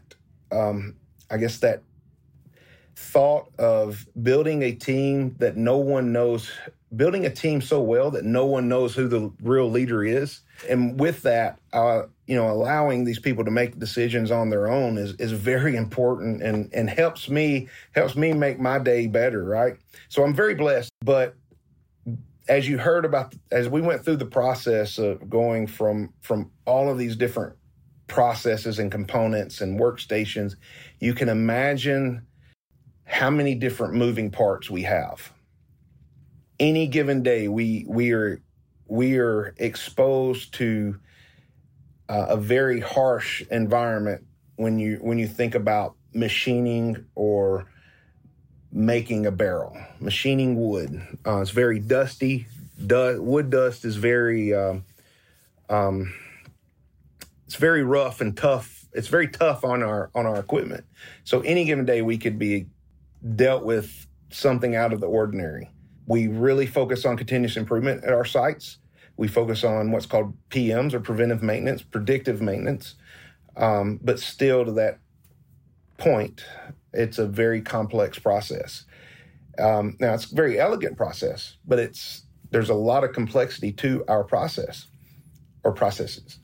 um, 0.52 0.96
I 1.30 1.38
guess 1.38 1.58
that 1.58 1.82
thought 2.94 3.48
of 3.58 4.06
building 4.22 4.62
a 4.62 4.72
team 4.72 5.34
that 5.38 5.56
no 5.56 5.78
one 5.78 6.12
knows 6.12 6.50
building 6.94 7.24
a 7.24 7.30
team 7.30 7.62
so 7.62 7.80
well 7.80 8.10
that 8.10 8.24
no 8.24 8.44
one 8.44 8.68
knows 8.68 8.94
who 8.94 9.08
the 9.08 9.32
real 9.42 9.70
leader 9.70 10.04
is. 10.04 10.40
And 10.68 10.98
with 10.98 11.22
that, 11.22 11.58
uh, 11.72 12.02
you 12.26 12.36
know, 12.36 12.50
allowing 12.50 13.04
these 13.04 13.18
people 13.18 13.44
to 13.44 13.50
make 13.50 13.78
decisions 13.78 14.30
on 14.30 14.50
their 14.50 14.68
own 14.68 14.98
is, 14.98 15.14
is 15.14 15.32
very 15.32 15.76
important 15.76 16.42
and, 16.42 16.72
and 16.72 16.88
helps 16.88 17.28
me, 17.28 17.68
helps 17.94 18.16
me 18.16 18.32
make 18.32 18.58
my 18.58 18.78
day 18.78 19.06
better. 19.06 19.44
Right. 19.44 19.76
So 20.08 20.22
I'm 20.22 20.34
very 20.34 20.54
blessed, 20.54 20.90
but 21.00 21.34
as 22.48 22.68
you 22.68 22.78
heard 22.78 23.04
about, 23.04 23.34
as 23.50 23.68
we 23.68 23.80
went 23.80 24.04
through 24.04 24.16
the 24.16 24.26
process 24.26 24.98
of 24.98 25.28
going 25.30 25.66
from, 25.66 26.12
from 26.20 26.50
all 26.66 26.90
of 26.90 26.98
these 26.98 27.16
different 27.16 27.54
processes 28.08 28.78
and 28.78 28.90
components 28.90 29.60
and 29.60 29.78
workstations, 29.78 30.56
you 31.00 31.14
can 31.14 31.28
imagine 31.28 32.26
how 33.04 33.30
many 33.30 33.54
different 33.54 33.94
moving 33.94 34.30
parts 34.30 34.70
we 34.70 34.82
have 34.82 35.32
any 36.62 36.86
given 36.86 37.22
day 37.22 37.48
we 37.48 37.84
we 37.88 38.12
are 38.12 38.40
we 38.92 39.16
are 39.18 39.54
exposed 39.56 40.52
to 40.54 40.98
uh, 42.08 42.26
a 42.28 42.36
very 42.36 42.80
harsh 42.80 43.42
environment 43.50 44.24
when 44.56 44.78
you 44.78 44.98
when 45.00 45.18
you 45.18 45.26
think 45.26 45.54
about 45.54 45.94
machining 46.12 47.06
or 47.14 47.66
making 48.70 49.26
a 49.26 49.30
barrel 49.30 49.76
machining 50.00 50.56
wood 50.56 51.00
uh, 51.26 51.40
it's 51.40 51.50
very 51.50 51.78
dusty 51.78 52.46
du- 52.86 53.22
wood 53.22 53.50
dust 53.50 53.84
is 53.84 53.96
very 53.96 54.54
um, 54.54 54.84
um, 55.68 56.12
it's 57.46 57.56
very 57.56 57.82
rough 57.82 58.20
and 58.20 58.36
tough. 58.36 58.86
It's 58.92 59.08
very 59.08 59.28
tough 59.28 59.64
on 59.64 59.82
our 59.82 60.10
on 60.14 60.26
our 60.26 60.38
equipment. 60.38 60.84
So 61.24 61.40
any 61.40 61.64
given 61.64 61.84
day 61.84 62.02
we 62.02 62.18
could 62.18 62.38
be 62.38 62.66
dealt 63.36 63.64
with 63.64 64.06
something 64.30 64.74
out 64.74 64.92
of 64.92 65.00
the 65.00 65.06
ordinary. 65.06 65.70
We 66.06 66.28
really 66.28 66.66
focus 66.66 67.04
on 67.04 67.16
continuous 67.16 67.56
improvement 67.56 68.04
at 68.04 68.12
our 68.12 68.24
sites. 68.24 68.78
We 69.22 69.28
focus 69.28 69.62
on 69.62 69.92
what's 69.92 70.06
called 70.06 70.34
PMs 70.50 70.94
or 70.94 70.98
preventive 70.98 71.44
maintenance, 71.44 71.80
predictive 71.80 72.42
maintenance. 72.42 72.96
Um, 73.56 74.00
but 74.02 74.18
still, 74.18 74.64
to 74.64 74.72
that 74.72 74.98
point, 75.96 76.44
it's 76.92 77.18
a 77.18 77.26
very 77.28 77.62
complex 77.62 78.18
process. 78.18 78.84
Um, 79.60 79.96
now, 80.00 80.14
it's 80.14 80.32
a 80.32 80.34
very 80.34 80.58
elegant 80.58 80.96
process, 80.96 81.56
but 81.64 81.78
it's 81.78 82.26
there's 82.50 82.68
a 82.68 82.74
lot 82.74 83.04
of 83.04 83.12
complexity 83.12 83.70
to 83.74 84.04
our 84.08 84.24
process 84.24 84.88
or 85.62 85.70
processes. 85.70 86.40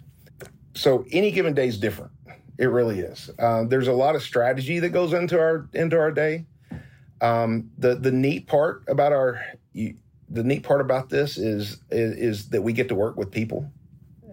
So 0.76 1.04
any 1.11 1.32
given 1.32 1.54
day 1.54 1.66
is 1.66 1.78
different. 1.78 2.12
It 2.58 2.66
really 2.66 3.00
is. 3.00 3.28
Uh, 3.40 3.64
there's 3.64 3.88
a 3.88 3.92
lot 3.92 4.14
of 4.14 4.23
strategy 4.23 4.78
that 4.78 4.90
goes 4.90 5.12
into 5.14 5.37
our 5.37 5.68
into 5.75 5.99
our 5.99 6.12
day. 6.12 6.47
Um, 7.20 7.73
the 7.76 7.97
the 7.97 8.12
neat 8.12 8.47
part 8.47 8.85
about 8.87 9.11
our 9.12 9.42
the 10.30 10.44
neat 10.44 10.62
part 10.62 10.80
about 10.80 11.08
this 11.08 11.38
is, 11.38 11.78
is, 11.90 12.16
is 12.16 12.49
that 12.50 12.62
we 12.62 12.73
get 12.73 12.88
to 12.88 12.94
work 12.94 13.16
with 13.16 13.30
people, 13.30 13.70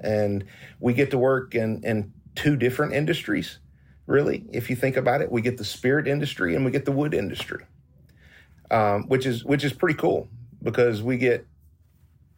and 0.01 0.43
we 0.79 0.93
get 0.93 1.11
to 1.11 1.17
work 1.17 1.55
in 1.55 1.83
in 1.83 2.11
two 2.35 2.55
different 2.55 2.93
industries. 2.93 3.59
Really, 4.07 4.45
if 4.51 4.69
you 4.69 4.75
think 4.75 4.97
about 4.97 5.21
it, 5.21 5.31
we 5.31 5.41
get 5.41 5.57
the 5.57 5.65
spirit 5.65 6.07
industry 6.07 6.55
and 6.55 6.63
we 6.63 6.71
get 6.71 6.85
the 6.85 6.91
wood 6.91 7.13
industry, 7.13 7.65
um, 8.69 9.07
which 9.07 9.25
is 9.25 9.43
which 9.43 9.63
is 9.63 9.73
pretty 9.73 9.97
cool 9.97 10.27
because 10.61 11.01
we 11.01 11.17
get 11.17 11.47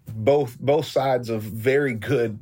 both 0.08 0.58
both 0.60 0.86
sides 0.86 1.30
of 1.30 1.42
very 1.42 1.94
good 1.94 2.40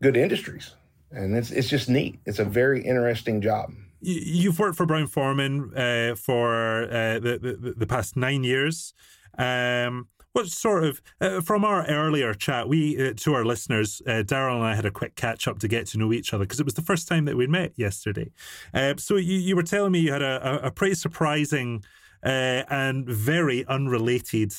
good 0.00 0.16
industries, 0.16 0.74
and 1.10 1.36
it's 1.36 1.50
it's 1.50 1.68
just 1.68 1.88
neat. 1.88 2.18
It's 2.24 2.38
a 2.38 2.44
very 2.44 2.82
interesting 2.82 3.42
job. 3.42 3.72
You've 4.00 4.58
worked 4.58 4.76
for 4.76 4.86
Brown 4.86 5.06
Forman 5.06 5.72
uh, 5.76 6.14
for 6.14 6.84
uh, 6.84 7.18
the, 7.18 7.58
the, 7.60 7.74
the 7.76 7.86
past 7.86 8.16
nine 8.16 8.44
years. 8.44 8.94
Um, 9.36 10.08
what 10.36 10.48
sort 10.48 10.84
of 10.84 11.00
uh, 11.22 11.40
from 11.40 11.64
our 11.64 11.86
earlier 11.86 12.34
chat, 12.34 12.68
we 12.68 13.08
uh, 13.08 13.14
to 13.16 13.32
our 13.32 13.42
listeners, 13.42 14.02
uh, 14.06 14.22
Darrel 14.22 14.56
and 14.56 14.66
I 14.66 14.74
had 14.74 14.84
a 14.84 14.90
quick 14.90 15.16
catch 15.16 15.48
up 15.48 15.58
to 15.60 15.68
get 15.68 15.86
to 15.88 15.98
know 15.98 16.12
each 16.12 16.34
other 16.34 16.44
because 16.44 16.60
it 16.60 16.66
was 16.66 16.74
the 16.74 16.82
first 16.82 17.08
time 17.08 17.24
that 17.24 17.38
we'd 17.38 17.48
met 17.48 17.72
yesterday. 17.76 18.30
Uh, 18.74 18.94
so 18.98 19.16
you, 19.16 19.38
you 19.38 19.56
were 19.56 19.62
telling 19.62 19.92
me 19.92 20.00
you 20.00 20.12
had 20.12 20.20
a, 20.20 20.66
a 20.66 20.70
pretty 20.70 20.94
surprising 20.94 21.82
uh, 22.22 22.64
and 22.68 23.08
very 23.08 23.64
unrelated 23.66 24.52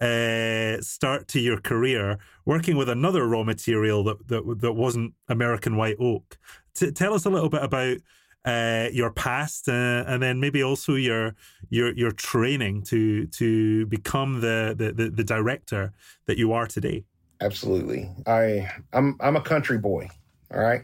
uh, 0.00 0.80
start 0.80 1.26
to 1.28 1.40
your 1.40 1.60
career 1.60 2.18
working 2.44 2.76
with 2.76 2.88
another 2.88 3.26
raw 3.26 3.42
material 3.42 4.04
that 4.04 4.28
that, 4.28 4.60
that 4.60 4.74
wasn't 4.74 5.14
American 5.28 5.76
white 5.76 5.96
oak. 5.98 6.38
T- 6.76 6.92
tell 6.92 7.12
us 7.12 7.24
a 7.24 7.30
little 7.30 7.48
bit 7.48 7.64
about 7.64 7.96
uh, 8.44 8.88
your 8.92 9.10
past, 9.10 9.68
uh, 9.68 10.04
and 10.06 10.22
then 10.22 10.38
maybe 10.40 10.62
also 10.62 10.94
your 10.94 11.34
your 11.70 11.94
your 11.94 12.10
training 12.10 12.82
to 12.82 13.26
to 13.28 13.86
become 13.86 14.40
the, 14.40 14.74
the 14.76 15.10
the 15.10 15.24
director 15.24 15.92
that 16.26 16.36
you 16.36 16.52
are 16.52 16.66
today. 16.66 17.04
Absolutely, 17.40 18.10
I 18.26 18.70
I'm 18.92 19.16
I'm 19.20 19.36
a 19.36 19.40
country 19.40 19.78
boy. 19.78 20.08
All 20.52 20.60
right, 20.60 20.82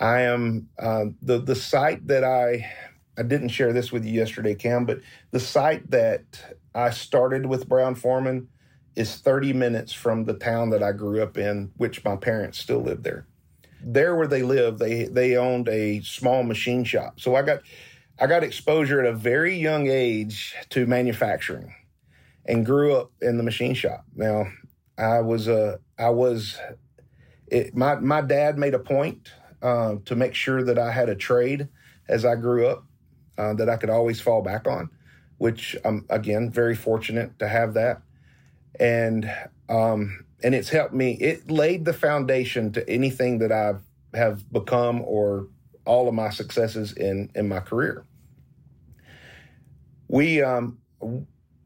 I 0.00 0.20
am 0.22 0.68
uh, 0.78 1.06
the 1.20 1.38
the 1.38 1.54
site 1.54 2.06
that 2.06 2.24
I 2.24 2.70
I 3.18 3.22
didn't 3.22 3.50
share 3.50 3.72
this 3.72 3.92
with 3.92 4.04
you 4.04 4.12
yesterday, 4.12 4.54
Cam, 4.54 4.86
but 4.86 5.00
the 5.30 5.40
site 5.40 5.90
that 5.90 6.22
I 6.74 6.90
started 6.90 7.46
with 7.46 7.68
Brown 7.68 7.96
Forman 7.96 8.48
is 8.94 9.16
30 9.16 9.52
minutes 9.52 9.92
from 9.92 10.24
the 10.24 10.34
town 10.34 10.70
that 10.70 10.82
I 10.82 10.92
grew 10.92 11.22
up 11.22 11.36
in, 11.36 11.70
which 11.76 12.04
my 12.04 12.16
parents 12.16 12.58
still 12.58 12.80
live 12.80 13.02
there 13.02 13.26
there 13.82 14.16
where 14.16 14.26
they 14.26 14.42
live, 14.42 14.78
they 14.78 15.04
they 15.04 15.36
owned 15.36 15.68
a 15.68 16.00
small 16.02 16.42
machine 16.42 16.84
shop. 16.84 17.20
So 17.20 17.34
I 17.34 17.42
got 17.42 17.60
I 18.18 18.26
got 18.26 18.42
exposure 18.42 19.00
at 19.00 19.06
a 19.06 19.12
very 19.16 19.56
young 19.56 19.86
age 19.88 20.54
to 20.70 20.86
manufacturing, 20.86 21.74
and 22.46 22.66
grew 22.66 22.94
up 22.94 23.12
in 23.20 23.36
the 23.36 23.42
machine 23.42 23.74
shop. 23.74 24.04
Now 24.14 24.46
I 24.96 25.20
was 25.20 25.48
a 25.48 25.74
uh, 25.74 25.76
I 25.98 26.10
was 26.10 26.58
it, 27.46 27.74
my 27.74 27.96
my 27.96 28.20
dad 28.20 28.58
made 28.58 28.74
a 28.74 28.78
point 28.78 29.32
uh, 29.62 29.96
to 30.04 30.16
make 30.16 30.34
sure 30.34 30.62
that 30.64 30.78
I 30.78 30.92
had 30.92 31.08
a 31.08 31.14
trade 31.14 31.68
as 32.08 32.24
I 32.24 32.34
grew 32.36 32.66
up 32.66 32.84
uh, 33.36 33.54
that 33.54 33.68
I 33.68 33.76
could 33.76 33.90
always 33.90 34.20
fall 34.20 34.42
back 34.42 34.66
on, 34.66 34.90
which 35.38 35.76
I'm 35.84 36.04
again 36.10 36.50
very 36.50 36.74
fortunate 36.74 37.38
to 37.38 37.48
have 37.48 37.74
that. 37.74 38.02
And 38.80 39.30
um, 39.68 40.24
and 40.42 40.54
it's 40.54 40.68
helped 40.68 40.94
me. 40.94 41.12
It 41.14 41.50
laid 41.50 41.84
the 41.84 41.92
foundation 41.92 42.72
to 42.72 42.88
anything 42.88 43.38
that 43.38 43.52
I 43.52 43.74
have 44.16 44.50
become 44.52 45.02
or 45.04 45.48
all 45.84 46.08
of 46.08 46.14
my 46.14 46.30
successes 46.30 46.92
in 46.92 47.30
in 47.34 47.48
my 47.48 47.60
career. 47.60 48.04
We 50.08 50.42
um, 50.42 50.78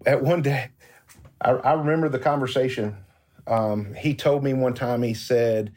at 0.07 0.23
one 0.23 0.43
day, 0.43 0.71
I, 1.41 1.50
I 1.50 1.73
remember 1.75 2.09
the 2.09 2.19
conversation. 2.19 2.97
Um, 3.47 3.95
he 3.95 4.14
told 4.14 4.45
me 4.45 4.55
one 4.55 4.75
time. 4.75 5.02
He 5.02 5.14
said, 5.14 5.73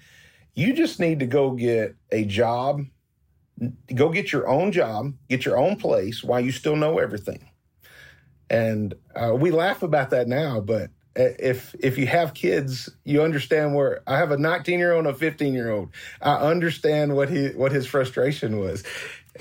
"You 0.54 0.74
just 0.74 1.00
need 1.00 1.20
to 1.20 1.25
go 1.25 1.52
get 1.52 1.96
a 2.12 2.25
job." 2.25 2.86
Go 3.96 4.10
get 4.10 4.34
your 4.34 4.50
own 4.50 4.74
job, 4.74 5.14
get 5.30 5.46
your 5.46 5.58
own 5.58 5.78
place 5.78 6.22
while 6.22 6.42
you 6.42 6.52
still 6.52 6.75
know 6.75 7.00
everything. 7.00 7.50
And 8.50 8.94
uh, 9.16 9.34
we 9.34 9.50
laugh 9.52 9.82
about 9.82 10.10
that 10.10 10.28
now, 10.28 10.60
but 10.60 10.90
if 11.16 11.76
if 11.80 11.98
you 11.98 12.08
have 12.08 12.34
kids, 12.34 12.90
you 13.04 13.22
understand 13.22 13.74
where 13.74 14.02
I 14.06 14.18
have 14.18 14.32
a 14.32 14.38
19 14.38 14.80
year 14.80 14.94
old 14.94 15.06
and 15.06 15.16
a 15.16 15.18
15 15.18 15.54
year 15.54 15.72
old. 15.72 15.90
I 16.22 16.36
understand 16.36 17.16
what 17.16 17.30
he 17.30 17.50
what 17.50 17.72
his 17.72 17.88
frustration 17.88 18.60
was, 18.60 18.84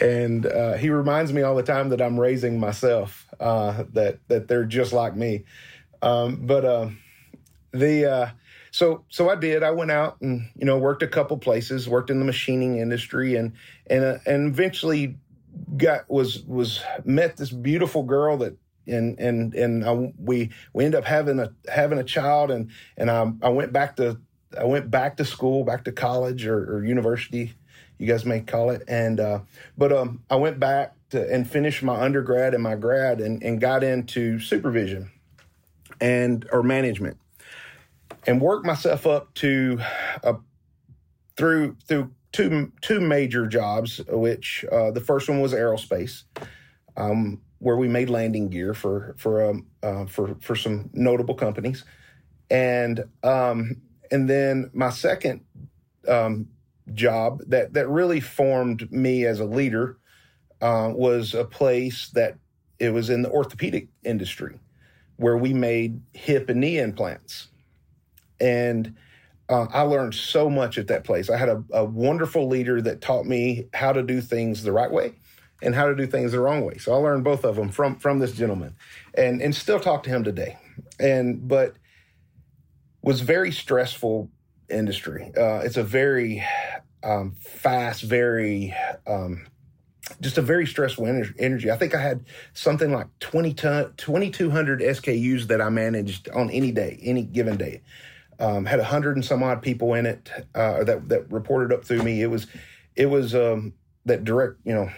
and 0.00 0.46
uh, 0.46 0.74
he 0.74 0.90
reminds 0.90 1.32
me 1.32 1.42
all 1.42 1.56
the 1.56 1.62
time 1.62 1.88
that 1.88 2.00
I'm 2.00 2.18
raising 2.18 2.60
myself. 2.60 3.26
Uh, 3.40 3.84
that 3.92 4.20
that 4.28 4.48
they're 4.48 4.64
just 4.64 4.92
like 4.92 5.16
me. 5.16 5.44
Um, 6.00 6.46
but 6.46 6.64
uh, 6.64 6.90
the 7.72 8.10
uh, 8.10 8.30
so 8.70 9.04
so 9.08 9.28
I 9.28 9.34
did. 9.34 9.62
I 9.62 9.72
went 9.72 9.90
out 9.90 10.20
and 10.20 10.50
you 10.56 10.66
know 10.66 10.78
worked 10.78 11.02
a 11.02 11.08
couple 11.08 11.38
places, 11.38 11.88
worked 11.88 12.10
in 12.10 12.20
the 12.20 12.24
machining 12.24 12.78
industry, 12.78 13.34
and 13.34 13.52
and 13.88 14.04
uh, 14.04 14.18
and 14.26 14.48
eventually 14.48 15.16
got 15.76 16.08
was 16.08 16.42
was 16.42 16.82
met 17.04 17.36
this 17.36 17.50
beautiful 17.50 18.02
girl 18.02 18.36
that 18.38 18.56
and 18.86 19.18
and 19.18 19.54
and 19.54 19.84
I, 19.84 20.12
we 20.18 20.50
we 20.72 20.84
ended 20.84 20.98
up 20.98 21.04
having 21.04 21.38
a 21.38 21.52
having 21.72 21.98
a 21.98 22.04
child, 22.04 22.50
and 22.50 22.70
and 22.96 23.10
I, 23.10 23.32
I 23.42 23.48
went 23.48 23.72
back 23.72 23.96
to 23.96 24.18
I 24.58 24.64
went 24.64 24.90
back 24.90 25.16
to 25.16 25.24
school, 25.24 25.64
back 25.64 25.84
to 25.84 25.92
college 25.92 26.46
or, 26.46 26.76
or 26.76 26.84
university, 26.84 27.54
you 27.98 28.06
guys 28.06 28.24
may 28.24 28.40
call 28.40 28.70
it, 28.70 28.82
and 28.88 29.20
uh, 29.20 29.40
but 29.76 29.92
um, 29.92 30.22
I 30.30 30.36
went 30.36 30.58
back 30.58 30.94
to 31.10 31.32
and 31.32 31.48
finished 31.48 31.82
my 31.82 32.00
undergrad 32.00 32.54
and 32.54 32.62
my 32.62 32.74
grad, 32.74 33.20
and 33.20 33.42
and 33.42 33.60
got 33.60 33.84
into 33.84 34.38
supervision 34.40 35.10
and 36.00 36.46
or 36.52 36.62
management, 36.62 37.18
and 38.26 38.40
worked 38.40 38.66
myself 38.66 39.06
up 39.06 39.32
to 39.34 39.80
a 40.22 40.36
through 41.36 41.76
through 41.86 42.10
two 42.32 42.72
two 42.80 43.00
major 43.00 43.46
jobs, 43.46 44.00
which 44.08 44.64
uh, 44.70 44.90
the 44.90 45.00
first 45.00 45.28
one 45.28 45.40
was 45.40 45.52
aerospace. 45.52 46.24
Um, 46.96 47.40
where 47.64 47.78
we 47.78 47.88
made 47.88 48.10
landing 48.10 48.50
gear 48.50 48.74
for 48.74 49.14
for 49.16 49.42
um, 49.42 49.66
uh, 49.82 50.04
for 50.04 50.36
for 50.40 50.54
some 50.54 50.90
notable 50.92 51.34
companies, 51.34 51.82
and 52.50 53.02
um, 53.22 53.80
and 54.10 54.28
then 54.28 54.70
my 54.74 54.90
second 54.90 55.40
um, 56.06 56.46
job 56.92 57.40
that 57.46 57.72
that 57.72 57.88
really 57.88 58.20
formed 58.20 58.92
me 58.92 59.24
as 59.24 59.40
a 59.40 59.46
leader 59.46 59.96
uh, 60.60 60.92
was 60.94 61.32
a 61.32 61.44
place 61.44 62.10
that 62.10 62.36
it 62.78 62.90
was 62.90 63.08
in 63.08 63.22
the 63.22 63.30
orthopedic 63.30 63.88
industry, 64.04 64.60
where 65.16 65.38
we 65.38 65.54
made 65.54 66.02
hip 66.12 66.50
and 66.50 66.60
knee 66.60 66.78
implants, 66.78 67.48
and 68.40 68.94
uh, 69.48 69.68
I 69.72 69.80
learned 69.82 70.14
so 70.14 70.50
much 70.50 70.76
at 70.76 70.88
that 70.88 71.04
place. 71.04 71.30
I 71.30 71.38
had 71.38 71.48
a, 71.48 71.64
a 71.72 71.84
wonderful 71.86 72.46
leader 72.46 72.82
that 72.82 73.00
taught 73.00 73.24
me 73.24 73.68
how 73.72 73.94
to 73.94 74.02
do 74.02 74.20
things 74.20 74.64
the 74.64 74.72
right 74.72 74.92
way 74.92 75.14
and 75.64 75.74
how 75.74 75.86
to 75.86 75.96
do 75.96 76.06
things 76.06 76.32
the 76.32 76.40
wrong 76.40 76.64
way. 76.64 76.76
So 76.78 76.92
I 76.92 76.96
learned 76.96 77.24
both 77.24 77.44
of 77.44 77.56
them 77.56 77.70
from 77.70 77.96
from 77.96 78.18
this 78.18 78.32
gentleman, 78.32 78.76
and 79.14 79.40
and 79.40 79.54
still 79.54 79.80
talk 79.80 80.02
to 80.04 80.10
him 80.10 80.22
today. 80.22 80.58
And 81.00 81.48
but 81.48 81.74
was 83.02 83.20
very 83.20 83.50
stressful 83.50 84.30
industry. 84.68 85.32
Uh, 85.36 85.60
it's 85.64 85.76
a 85.76 85.82
very 85.82 86.44
um, 87.02 87.34
fast, 87.38 88.02
very 88.02 88.74
um, 89.06 89.46
just 90.20 90.38
a 90.38 90.42
very 90.42 90.66
stressful 90.66 91.06
energy. 91.38 91.70
I 91.70 91.76
think 91.76 91.94
I 91.94 92.00
had 92.00 92.24
something 92.52 92.92
like 92.92 93.06
20 93.20 93.54
2,200 93.54 94.80
SKUs 94.80 95.46
that 95.48 95.60
I 95.60 95.70
managed 95.70 96.28
on 96.30 96.50
any 96.50 96.72
day, 96.72 96.98
any 97.02 97.22
given 97.22 97.56
day. 97.56 97.82
Um, 98.38 98.66
had 98.66 98.80
a 98.80 98.84
hundred 98.84 99.16
and 99.16 99.24
some 99.24 99.44
odd 99.44 99.62
people 99.62 99.94
in 99.94 100.06
it 100.06 100.28
uh, 100.54 100.82
that 100.84 101.08
that 101.08 101.30
reported 101.30 101.72
up 101.72 101.84
through 101.84 102.02
me. 102.02 102.20
It 102.20 102.26
was 102.26 102.48
it 102.96 103.06
was 103.06 103.34
um, 103.34 103.74
that 104.06 104.24
direct, 104.24 104.58
you 104.64 104.74
know, 104.74 104.90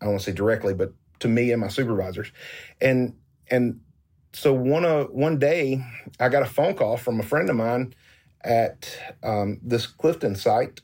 I 0.00 0.04
don't 0.04 0.14
want 0.14 0.22
to 0.22 0.30
say 0.30 0.36
directly, 0.36 0.74
but 0.74 0.92
to 1.20 1.28
me 1.28 1.52
and 1.52 1.60
my 1.60 1.68
supervisors. 1.68 2.32
And 2.80 3.16
and 3.50 3.80
so 4.32 4.52
one 4.52 4.84
uh, 4.84 5.04
one 5.04 5.38
day 5.38 5.84
I 6.18 6.28
got 6.28 6.42
a 6.42 6.46
phone 6.46 6.74
call 6.74 6.96
from 6.96 7.20
a 7.20 7.24
friend 7.24 7.50
of 7.50 7.56
mine 7.56 7.94
at 8.42 8.98
um, 9.22 9.60
this 9.62 9.86
Clifton 9.86 10.34
site 10.34 10.80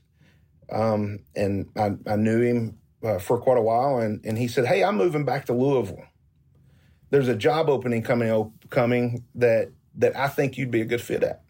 um, 0.70 1.20
and 1.34 1.68
I, 1.76 1.92
I, 2.06 2.16
knew 2.16 2.40
him 2.40 2.78
uh, 3.02 3.18
for 3.18 3.38
quite 3.38 3.58
a 3.58 3.62
while. 3.62 3.98
And, 3.98 4.24
and 4.24 4.36
he 4.36 4.48
said, 4.48 4.66
"Hey, 4.66 4.82
I'm 4.82 4.96
moving 4.96 5.24
back 5.24 5.46
to 5.46 5.52
Louisville. 5.52 6.04
There's 7.10 7.28
a 7.28 7.36
job 7.36 7.68
opening 7.68 8.02
coming 8.02 8.52
coming 8.70 9.24
that 9.36 9.70
that 9.96 10.16
I 10.16 10.28
think 10.28 10.58
you'd 10.58 10.70
be 10.70 10.80
a 10.80 10.86
good 10.86 11.00
fit 11.00 11.22
at." 11.22 11.42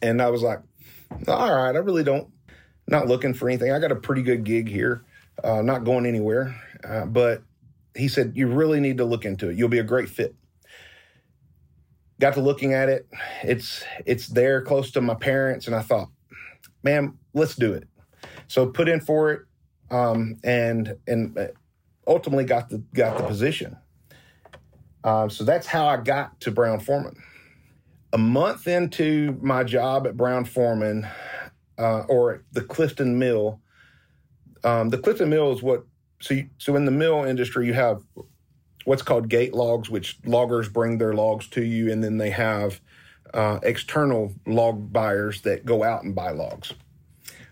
And 0.00 0.22
I 0.22 0.30
was 0.30 0.42
like, 0.42 0.60
"All 1.26 1.54
right, 1.54 1.74
I 1.74 1.78
really 1.78 2.04
don't, 2.04 2.28
not 2.86 3.08
looking 3.08 3.34
for 3.34 3.48
anything. 3.48 3.72
I 3.72 3.78
got 3.80 3.92
a 3.92 3.96
pretty 3.96 4.22
good 4.22 4.44
gig 4.44 4.68
here, 4.68 5.04
uh, 5.44 5.62
not 5.62 5.84
going 5.84 6.06
anywhere." 6.06 6.54
Uh, 6.84 7.06
but 7.06 7.42
he 7.94 8.08
said, 8.08 8.32
"You 8.34 8.48
really 8.48 8.80
need 8.80 8.98
to 8.98 9.04
look 9.04 9.24
into 9.24 9.50
it. 9.50 9.56
You'll 9.56 9.68
be 9.68 9.78
a 9.78 9.84
great 9.84 10.08
fit." 10.08 10.34
Got 12.20 12.34
to 12.34 12.40
looking 12.40 12.74
at 12.74 12.88
it. 12.88 13.08
It's 13.42 13.84
it's 14.04 14.28
there 14.28 14.62
close 14.62 14.90
to 14.92 15.00
my 15.00 15.14
parents, 15.14 15.66
and 15.66 15.74
I 15.74 15.80
thought, 15.80 16.08
man, 16.82 17.18
let's 17.34 17.54
do 17.54 17.72
it. 17.72 17.88
So 18.48 18.66
put 18.66 18.88
in 18.88 19.00
for 19.00 19.32
it, 19.32 19.42
um, 19.90 20.36
and 20.44 20.96
and 21.06 21.50
ultimately 22.06 22.44
got 22.44 22.68
the 22.68 22.78
got 22.94 23.16
the 23.16 23.24
position. 23.24 23.76
Um, 25.04 25.30
so 25.30 25.44
that's 25.44 25.66
how 25.66 25.86
I 25.86 25.96
got 25.96 26.40
to 26.40 26.50
Brown 26.50 26.80
Forman. 26.80 27.16
A 28.12 28.18
month 28.18 28.66
into 28.66 29.38
my 29.40 29.64
job 29.64 30.06
at 30.06 30.16
Brown 30.16 30.44
Forman, 30.44 31.06
uh, 31.78 32.00
or 32.08 32.44
the 32.52 32.62
Clifton 32.62 33.18
Mill, 33.18 33.60
um, 34.64 34.90
the 34.90 34.98
Clifton 34.98 35.30
Mill 35.30 35.52
is 35.52 35.62
what. 35.62 35.84
So, 36.22 36.34
you, 36.34 36.50
so 36.58 36.76
in 36.76 36.84
the 36.84 36.90
mill 36.90 37.24
industry, 37.24 37.66
you 37.66 37.72
have 37.72 38.02
what's 38.84 39.02
called 39.02 39.28
gate 39.28 39.54
logs, 39.54 39.88
which 39.88 40.18
loggers 40.24 40.68
bring 40.68 40.98
their 40.98 41.14
logs 41.14 41.48
to 41.48 41.64
you, 41.64 41.90
and 41.90 42.04
then 42.04 42.18
they 42.18 42.30
have 42.30 42.80
uh, 43.32 43.58
external 43.62 44.34
log 44.46 44.92
buyers 44.92 45.42
that 45.42 45.64
go 45.64 45.82
out 45.82 46.02
and 46.02 46.14
buy 46.14 46.30
logs. 46.30 46.74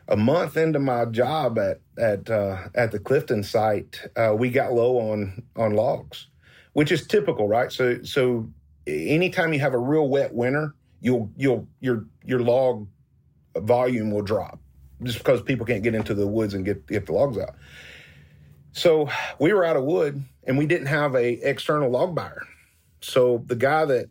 A 0.09 0.17
month 0.17 0.57
into 0.57 0.79
my 0.79 1.05
job 1.05 1.59
at 1.59 1.81
at 1.99 2.31
uh, 2.31 2.69
at 2.75 2.93
the 2.93 2.99
Clifton 2.99 3.43
site, 3.43 4.01
uh, 4.17 4.35
we 4.37 4.51
got 4.51 4.73
low 4.73 4.99
on 4.99 5.43
on 5.57 5.75
logs, 5.75 6.29
which 6.73 6.91
is 6.91 7.07
typical, 7.07 7.47
right? 7.47 7.71
So 7.71 8.03
so 8.03 8.49
anytime 8.87 9.53
you 9.53 9.61
have 9.61 9.75
a 9.75 9.79
real 9.79 10.09
wet 10.09 10.35
winter, 10.35 10.75
you'll 11.01 11.31
you'll 11.37 11.69
your 11.81 12.07
your 12.25 12.41
log 12.41 12.87
volume 13.57 14.11
will 14.11 14.23
drop 14.23 14.61
just 15.03 15.19
because 15.19 15.43
people 15.43 15.67
can't 15.67 15.83
get 15.83 15.95
into 15.95 16.15
the 16.15 16.27
woods 16.27 16.55
and 16.55 16.65
get 16.65 16.87
get 16.87 17.07
the 17.07 17.13
logs 17.13 17.39
out. 17.39 17.55
So 18.73 19.09
we 19.39 19.53
were 19.53 19.65
out 19.65 19.77
of 19.77 19.85
wood 19.85 20.23
and 20.45 20.59
we 20.59 20.67
didn't 20.67 20.87
have 20.87 21.15
a 21.15 21.33
external 21.49 21.91
log 21.91 22.15
buyer. 22.15 22.43
So 23.01 23.43
the 23.47 23.57
guy 23.57 23.85
that 23.85 24.09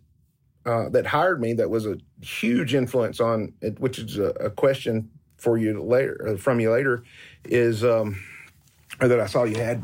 uh, 0.66 0.90
that 0.90 1.06
hired 1.06 1.40
me, 1.40 1.54
that 1.54 1.70
was 1.70 1.86
a 1.86 1.98
huge 2.22 2.76
influence 2.76 3.20
on 3.20 3.54
it, 3.62 3.80
which 3.80 4.00
is 4.00 4.18
a, 4.18 4.30
a 4.32 4.50
question 4.50 5.10
for 5.38 5.58
you 5.58 5.82
later 5.82 6.30
uh, 6.30 6.38
from 6.38 6.60
you 6.60 6.72
later, 6.72 7.04
is 7.46 7.84
um, 7.84 8.22
or 9.02 9.08
that 9.08 9.20
I 9.20 9.28
saw 9.28 9.44
you 9.44 9.58
had. 9.58 9.84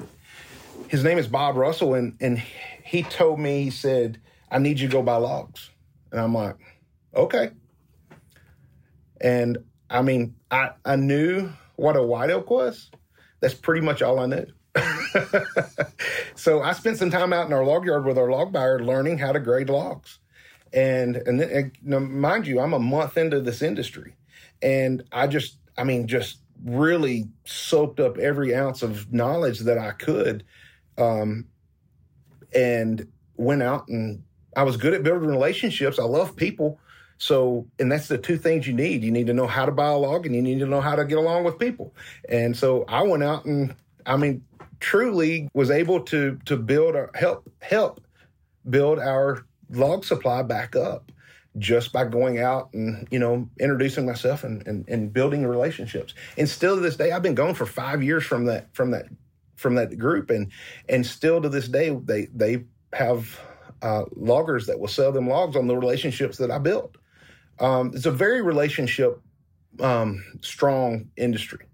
His 0.88 1.04
name 1.04 1.18
is 1.18 1.28
Bob 1.28 1.56
Russell, 1.56 1.94
and 1.94 2.16
and 2.20 2.42
he 2.84 3.04
told 3.04 3.40
me 3.40 3.64
he 3.64 3.70
said, 3.70 4.20
"I 4.52 4.60
need 4.60 4.80
you 4.80 4.88
to 4.88 4.92
go 4.92 5.02
buy 5.02 5.16
logs," 5.16 5.70
and 6.12 6.20
I'm 6.20 6.34
like, 6.34 6.56
"Okay." 7.16 7.52
And 9.22 9.58
I 9.94 10.04
mean, 10.04 10.36
I 10.52 10.72
I 10.86 10.98
knew 10.98 11.52
what 11.78 11.98
a 11.98 12.04
white 12.04 12.32
oak 12.32 12.50
was. 12.52 12.92
That's 13.42 13.56
pretty 13.56 13.82
much 13.82 14.02
all 14.02 14.20
I 14.20 14.28
knew. 14.28 14.48
so 16.36 16.64
I 16.64 16.74
spent 16.74 16.98
some 16.98 17.12
time 17.12 17.34
out 17.34 17.48
in 17.48 17.54
our 17.54 17.66
log 17.66 17.86
yard 17.86 18.06
with 18.06 18.18
our 18.18 18.32
log 18.32 18.52
buyer 18.52 18.80
learning 18.84 19.20
how 19.20 19.32
to 19.34 19.40
grade 19.40 19.70
logs. 19.70 20.20
And 20.74 21.18
and, 21.18 21.40
then, 21.40 21.72
and 21.86 22.12
mind 22.22 22.48
you, 22.48 22.60
I'm 22.60 22.74
a 22.74 22.80
month 22.80 23.18
into 23.18 23.42
this 23.42 23.62
industry, 23.62 24.16
and 24.64 25.04
I 25.12 25.28
just, 25.28 25.60
I 25.78 25.86
mean, 25.86 26.08
just 26.08 26.40
really 26.66 27.30
soaked 27.46 28.00
up 28.00 28.18
every 28.18 28.56
ounce 28.56 28.84
of 28.84 29.14
knowledge 29.14 29.62
that 29.62 29.78
I 29.80 29.92
could, 29.92 30.44
um, 30.98 31.48
and 32.56 33.08
went 33.38 33.64
out 33.64 33.88
and 33.88 34.24
I 34.56 34.64
was 34.64 34.78
good 34.78 34.94
at 34.94 35.04
building 35.04 35.30
relationships. 35.30 36.00
I 36.00 36.04
love 36.04 36.36
people. 36.36 36.80
So, 37.24 37.66
and 37.80 37.90
that's 37.90 38.10
the 38.10 38.18
two 38.18 38.38
things 38.38 38.68
you 38.68 38.74
need. 38.74 39.02
You 39.02 39.10
need 39.10 39.28
to 39.28 39.34
know 39.34 39.48
how 39.48 39.66
to 39.66 39.72
buy 39.72 39.88
a 39.88 39.98
log 39.98 40.26
and 40.26 40.36
you 40.36 40.42
need 40.42 40.60
to 40.60 40.66
know 40.66 40.82
how 40.82 40.98
to 40.98 41.06
get 41.06 41.18
along 41.18 41.46
with 41.46 41.58
people. 41.58 41.96
And 42.28 42.56
so 42.56 42.84
I 42.90 43.02
went 43.04 43.24
out 43.24 43.46
and 43.46 43.74
I 44.06 44.18
mean, 44.18 44.44
truly 44.82 45.48
was 45.54 45.72
able 45.72 46.02
to 46.02 46.38
to 46.44 46.58
build 46.58 46.98
our 46.98 47.10
help 47.16 47.50
help 47.62 48.02
build 48.70 49.00
our 49.00 49.46
log 49.70 50.04
supply 50.04 50.44
back 50.44 50.76
up 50.76 51.14
just 51.58 51.94
by 51.94 52.04
going 52.04 52.40
out 52.40 52.70
and 52.74 53.08
you 53.10 53.20
know 53.20 53.48
introducing 53.58 54.06
myself 54.06 54.44
and, 54.44 54.68
and, 54.68 54.84
and 54.90 55.14
building 55.14 55.48
relationships 55.48 56.14
and 56.38 56.50
still 56.50 56.76
to 56.76 56.82
this 56.82 56.98
day 56.98 57.12
i've 57.14 57.22
been 57.22 57.36
gone 57.36 57.54
for 57.54 57.66
five 57.66 58.04
years 58.04 58.26
from 58.26 58.44
that 58.44 58.68
from 58.76 58.92
that 58.92 59.06
from 59.56 59.76
that 59.76 59.98
group 59.98 60.30
and 60.30 60.52
and 60.90 61.06
still 61.06 61.42
to 61.42 61.48
this 61.48 61.70
day 61.70 61.98
they 62.04 62.26
they 62.34 62.66
have 62.92 63.40
uh, 63.82 64.04
loggers 64.16 64.66
that 64.66 64.80
will 64.80 64.90
sell 64.90 65.14
them 65.14 65.30
logs 65.30 65.56
on 65.56 65.68
the 65.68 65.78
relationships 65.78 66.38
that 66.38 66.52
i 66.52 66.58
built 66.58 66.98
um, 67.64 67.92
it's 67.96 68.06
a 68.06 68.12
very 68.12 68.42
relationship 68.42 69.20
um, 69.80 70.24
strong 70.42 71.10
industry 71.18 71.66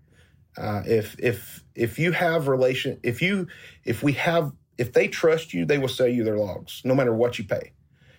uh, 0.60 0.84
if 0.86 1.16
if 1.20 1.64
if 1.74 1.98
you 1.98 2.12
have 2.12 2.48
relation, 2.50 3.00
if 3.02 3.22
you 3.22 3.48
if 3.86 4.04
we 4.04 4.12
have 4.14 4.52
if 4.78 4.92
they 4.92 5.08
trust 5.08 5.54
you, 5.54 5.66
they 5.66 5.78
will 5.78 5.88
sell 5.88 6.08
you 6.08 6.24
their 6.24 6.38
logs, 6.38 6.82
no 6.84 6.94
matter 6.94 7.14
what 7.14 7.40
you 7.40 7.46
pay. 7.46 7.72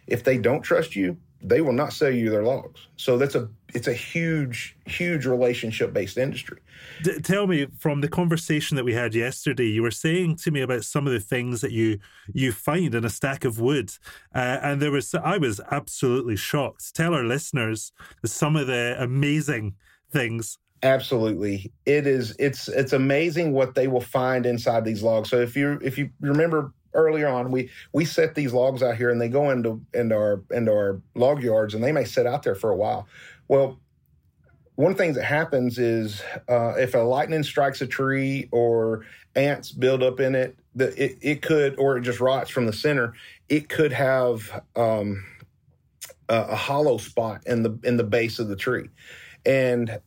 If 0.07 0.25
they 0.25 0.39
don't 0.39 0.63
trust 0.63 0.97
you, 0.97 1.19
they 1.42 1.61
will 1.61 1.72
not 1.72 1.92
sell 1.92 2.11
you 2.11 2.31
their 2.31 2.42
logs. 2.42 2.88
So 2.96 3.16
that's 3.16 3.35
a 3.35 3.48
it's 3.72 3.88
a 3.88 3.94
huge 3.94 4.76
huge 4.87 5.26
relationship 5.26 5.92
based 5.92 6.18
industry. 6.18 6.59
D- 7.03 7.20
tell 7.20 7.46
me 7.46 7.66
from 7.79 8.00
the 8.00 8.09
conversation 8.09 8.76
that 8.76 8.85
we 8.85 8.94
had 8.94 9.14
yesterday, 9.14 9.66
you 9.66 9.83
were 9.83 9.90
saying 9.90 10.37
to 10.37 10.50
me 10.50 10.61
about 10.61 10.85
some 10.85 11.07
of 11.07 11.12
the 11.12 11.20
things 11.20 11.61
that 11.61 11.72
you 11.72 11.98
you 12.33 12.53
find 12.53 12.94
in 12.94 13.05
a 13.05 13.11
stack 13.11 13.44
of 13.44 13.61
wood, 13.61 13.92
uh, 14.35 14.59
and 14.62 14.83
there 14.83 14.90
was 14.90 15.14
I 15.14 15.38
was 15.38 15.61
absolutely 15.70 16.37
shocked. 16.37 16.94
Tell 16.94 17.14
our 17.14 17.24
listeners 17.24 17.92
some 18.24 18.57
of 18.57 18.66
the 18.66 18.96
amazing 18.98 19.74
things 20.12 20.59
Absolutely. 20.83 21.70
It 21.85 22.07
is 22.07 22.35
it's 22.38 22.68
it's 22.68 22.94
amazing 22.94 23.53
what 23.53 23.74
they 23.74 23.87
will 23.87 24.00
find 24.00 24.46
inside 24.46 24.85
these 24.85 25.03
logs. 25.03 25.29
So 25.29 25.38
if 25.38 25.55
you 25.55 25.79
if 25.83 25.98
you 25.98 26.11
remember 26.20 26.72
earlier 26.94 27.29
on 27.29 27.50
we 27.50 27.70
we 27.92 28.05
set 28.05 28.35
these 28.35 28.53
logs 28.53 28.83
out 28.83 28.96
here 28.96 29.11
and 29.11 29.20
they 29.20 29.29
go 29.29 29.50
into 29.50 29.81
into 29.94 30.14
our 30.14 30.42
into 30.50 30.72
our 30.72 31.00
log 31.14 31.42
yards 31.42 31.74
and 31.74 31.83
they 31.83 31.92
may 31.92 32.05
sit 32.05 32.26
out 32.26 32.42
there 32.42 32.55
for 32.55 32.70
a 32.70 32.76
while. 32.76 33.07
Well, 33.48 33.81
one 34.81 34.92
of 34.92 34.96
the 34.96 35.05
things 35.05 35.16
that 35.16 35.24
happens 35.24 35.79
is 35.79 36.22
uh, 36.48 36.74
if 36.79 36.94
a 36.94 36.98
lightning 36.98 37.42
strikes 37.42 37.83
a 37.83 37.87
tree 37.87 38.48
or 38.50 39.05
ants 39.35 39.72
build 39.72 40.03
up 40.03 40.20
in 40.20 40.35
it, 40.35 40.57
the, 40.74 40.88
it, 41.03 41.18
it 41.20 41.42
could, 41.42 41.79
or 41.79 41.98
it 41.98 42.03
just 42.03 42.20
rots 42.20 42.50
from 42.50 42.66
the 42.66 42.72
center, 42.72 43.14
it 43.48 43.68
could 43.68 43.92
have 43.92 44.62
um, 44.76 45.24
a, 46.31 46.37
a 46.37 46.57
hollow 46.57 46.96
spot 46.96 47.42
in 47.46 47.62
the 47.62 47.79
in 47.85 47.96
the 47.96 48.05
base 48.05 48.38
of 48.38 48.48
the 48.48 48.57
tree. 48.57 48.88
And 49.44 50.00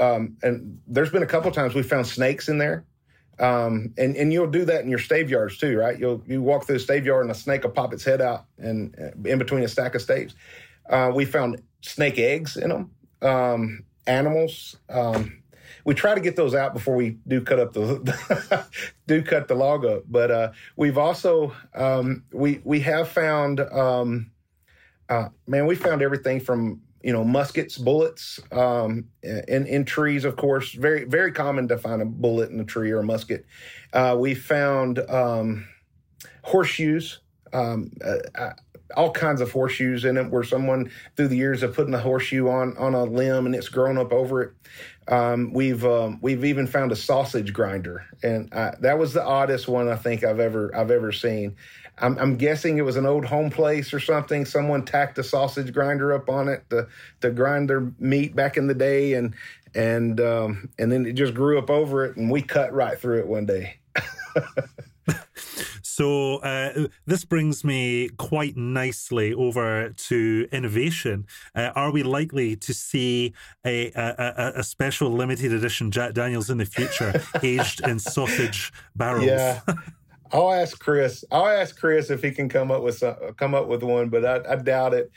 um, 0.00 0.36
and 0.42 0.80
there's 0.86 1.10
been 1.10 1.22
a 1.22 1.26
couple 1.26 1.50
times 1.52 1.74
we 1.74 1.82
found 1.82 2.06
snakes 2.06 2.48
in 2.48 2.58
there. 2.58 2.84
Um, 3.38 3.94
and, 3.96 4.14
and 4.16 4.32
you'll 4.32 4.50
do 4.50 4.64
that 4.66 4.82
in 4.82 4.90
your 4.90 4.98
stave 4.98 5.30
yards 5.30 5.58
too, 5.58 5.76
right? 5.76 5.98
You'll 5.98 6.22
you 6.26 6.42
walk 6.42 6.66
through 6.66 6.76
the 6.76 6.80
stave 6.84 7.06
yard 7.06 7.22
and 7.22 7.30
a 7.30 7.34
snake 7.34 7.64
will 7.64 7.70
pop 7.70 7.92
its 7.92 8.04
head 8.04 8.20
out 8.20 8.44
and 8.58 8.94
uh, 8.98 9.28
in 9.28 9.38
between 9.38 9.62
a 9.62 9.68
stack 9.68 9.94
of 9.94 10.02
staves. 10.02 10.34
Uh, 10.88 11.10
we 11.14 11.24
found 11.24 11.62
snake 11.80 12.18
eggs 12.18 12.56
in 12.56 12.68
them, 12.68 12.90
um, 13.22 13.84
animals. 14.06 14.76
Um, 14.88 15.42
we 15.84 15.94
try 15.94 16.14
to 16.14 16.20
get 16.20 16.36
those 16.36 16.54
out 16.54 16.74
before 16.74 16.94
we 16.94 17.18
do 17.26 17.40
cut 17.40 17.58
up 17.58 17.72
the 17.72 18.66
do 19.06 19.22
cut 19.22 19.48
the 19.48 19.54
log 19.54 19.84
up. 19.84 20.02
But 20.08 20.30
uh, 20.30 20.52
we've 20.76 20.98
also 20.98 21.54
um, 21.74 22.24
we 22.32 22.60
we 22.64 22.80
have 22.80 23.08
found 23.08 23.60
um, 23.60 24.30
uh, 25.08 25.28
man, 25.46 25.66
we 25.66 25.74
found 25.74 26.02
everything 26.02 26.40
from 26.40 26.80
you 27.02 27.12
know, 27.12 27.24
muskets, 27.24 27.76
bullets, 27.78 28.40
um, 28.52 29.08
in, 29.22 29.66
in 29.66 29.84
trees, 29.84 30.24
of 30.24 30.36
course, 30.36 30.72
very, 30.72 31.04
very 31.04 31.32
common 31.32 31.68
to 31.68 31.78
find 31.78 32.00
a 32.00 32.04
bullet 32.04 32.50
in 32.50 32.60
a 32.60 32.64
tree 32.64 32.90
or 32.90 33.00
a 33.00 33.04
musket. 33.04 33.44
Uh, 33.92 34.16
we 34.18 34.34
found 34.34 34.98
um, 35.10 35.66
horseshoes, 36.42 37.20
um, 37.52 37.90
uh, 38.04 38.18
uh, 38.38 38.52
all 38.96 39.10
kinds 39.10 39.40
of 39.40 39.50
horseshoes 39.50 40.04
in 40.04 40.16
it 40.16 40.30
where 40.30 40.42
someone 40.42 40.90
through 41.16 41.28
the 41.28 41.36
years 41.36 41.62
of 41.62 41.74
putting 41.74 41.94
a 41.94 41.98
horseshoe 41.98 42.48
on, 42.48 42.76
on 42.76 42.94
a 42.94 43.04
limb 43.04 43.46
and 43.46 43.54
it's 43.54 43.68
grown 43.68 43.98
up 43.98 44.12
over 44.12 44.42
it. 44.42 44.52
Um, 45.08 45.52
we've 45.52 45.84
um, 45.84 46.18
we've 46.22 46.44
even 46.44 46.68
found 46.68 46.92
a 46.92 46.96
sausage 46.96 47.52
grinder, 47.52 48.04
and 48.22 48.52
uh, 48.54 48.72
that 48.80 48.98
was 48.98 49.12
the 49.12 49.24
oddest 49.24 49.66
one 49.66 49.88
I 49.88 49.96
think 49.96 50.22
I've 50.22 50.38
ever 50.38 50.74
I've 50.76 50.92
ever 50.92 51.10
seen. 51.10 51.56
I'm, 52.02 52.18
I'm, 52.18 52.36
guessing 52.36 52.78
it 52.78 52.82
was 52.82 52.96
an 52.96 53.06
old 53.06 53.24
home 53.24 53.50
place 53.50 53.94
or 53.94 54.00
something. 54.00 54.44
Someone 54.44 54.84
tacked 54.84 55.18
a 55.18 55.24
sausage 55.24 55.72
grinder 55.72 56.12
up 56.12 56.28
on 56.28 56.48
it 56.48 56.68
to 56.70 56.88
to 57.20 57.30
grind 57.30 57.70
their 57.70 57.92
meat 57.98 58.34
back 58.34 58.56
in 58.56 58.66
the 58.66 58.74
day, 58.74 59.14
and 59.14 59.34
and 59.74 60.20
um, 60.20 60.68
and 60.78 60.90
then 60.90 61.06
it 61.06 61.12
just 61.12 61.34
grew 61.34 61.58
up 61.58 61.70
over 61.70 62.04
it, 62.04 62.16
and 62.16 62.30
we 62.30 62.42
cut 62.42 62.72
right 62.72 62.98
through 62.98 63.20
it 63.20 63.26
one 63.26 63.46
day. 63.46 63.76
So 65.92 66.38
uh, 66.38 66.88
this 67.04 67.26
brings 67.26 67.64
me 67.64 68.08
quite 68.16 68.56
nicely 68.56 69.34
over 69.34 69.90
to 69.90 70.48
innovation. 70.50 71.26
Uh, 71.54 71.70
are 71.74 71.90
we 71.90 72.02
likely 72.02 72.56
to 72.56 72.72
see 72.72 73.34
a, 73.66 73.92
a, 73.92 74.52
a, 74.56 74.62
special 74.62 75.10
limited 75.10 75.52
edition 75.52 75.90
Jack 75.90 76.14
Daniels 76.14 76.48
in 76.48 76.56
the 76.56 76.64
future, 76.64 77.22
aged 77.42 77.86
in 77.86 77.98
sausage 77.98 78.72
barrels? 78.96 79.26
Yeah. 79.26 79.60
I'll 80.32 80.52
ask 80.52 80.78
Chris. 80.78 81.24
I'll 81.30 81.46
ask 81.46 81.78
Chris 81.78 82.10
if 82.10 82.22
he 82.22 82.30
can 82.30 82.48
come 82.48 82.70
up 82.70 82.82
with 82.82 82.98
some, 82.98 83.16
come 83.36 83.54
up 83.54 83.68
with 83.68 83.82
one, 83.82 84.08
but 84.08 84.24
I, 84.24 84.52
I 84.52 84.56
doubt 84.56 84.94
it. 84.94 85.10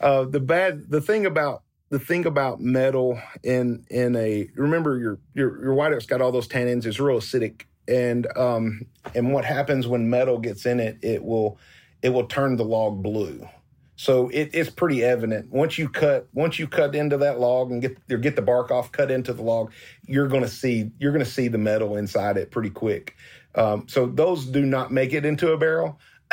Uh, 0.00 0.24
the 0.24 0.40
bad, 0.40 0.90
the 0.90 1.00
thing 1.00 1.26
about 1.26 1.62
the 1.90 1.98
thing 1.98 2.26
about 2.26 2.60
metal 2.60 3.20
in 3.42 3.84
in 3.90 4.16
a 4.16 4.48
remember 4.56 4.98
your 4.98 5.18
your 5.34 5.62
your 5.62 5.74
white 5.74 5.92
oak's 5.92 6.06
got 6.06 6.20
all 6.20 6.32
those 6.32 6.48
tannins. 6.48 6.86
It's 6.86 6.98
real 6.98 7.18
acidic, 7.18 7.62
and 7.86 8.26
um 8.36 8.86
and 9.14 9.32
what 9.32 9.44
happens 9.44 9.86
when 9.86 10.10
metal 10.10 10.38
gets 10.38 10.66
in 10.66 10.80
it, 10.80 10.98
it 11.02 11.22
will 11.22 11.58
it 12.02 12.08
will 12.08 12.26
turn 12.26 12.56
the 12.56 12.64
log 12.64 13.02
blue. 13.02 13.48
So 13.96 14.28
it, 14.30 14.50
it's 14.52 14.70
pretty 14.70 15.04
evident 15.04 15.52
once 15.52 15.78
you 15.78 15.88
cut 15.88 16.26
once 16.32 16.58
you 16.58 16.66
cut 16.66 16.96
into 16.96 17.16
that 17.18 17.38
log 17.38 17.70
and 17.70 17.80
get 17.80 17.96
or 18.10 18.18
get 18.18 18.34
the 18.34 18.42
bark 18.42 18.70
off, 18.70 18.90
cut 18.90 19.10
into 19.10 19.32
the 19.32 19.42
log, 19.42 19.70
you're 20.04 20.26
going 20.26 20.42
to 20.42 20.48
see 20.48 20.90
you're 20.98 21.12
going 21.12 21.24
to 21.24 21.30
see 21.30 21.46
the 21.48 21.58
metal 21.58 21.96
inside 21.96 22.36
it 22.36 22.50
pretty 22.50 22.70
quick. 22.70 23.14
Um, 23.54 23.86
so 23.88 24.06
those 24.06 24.46
do 24.46 24.64
not 24.64 24.92
make 24.92 25.12
it 25.12 25.24
into 25.24 25.52
a 25.52 25.56
barrel. 25.58 25.98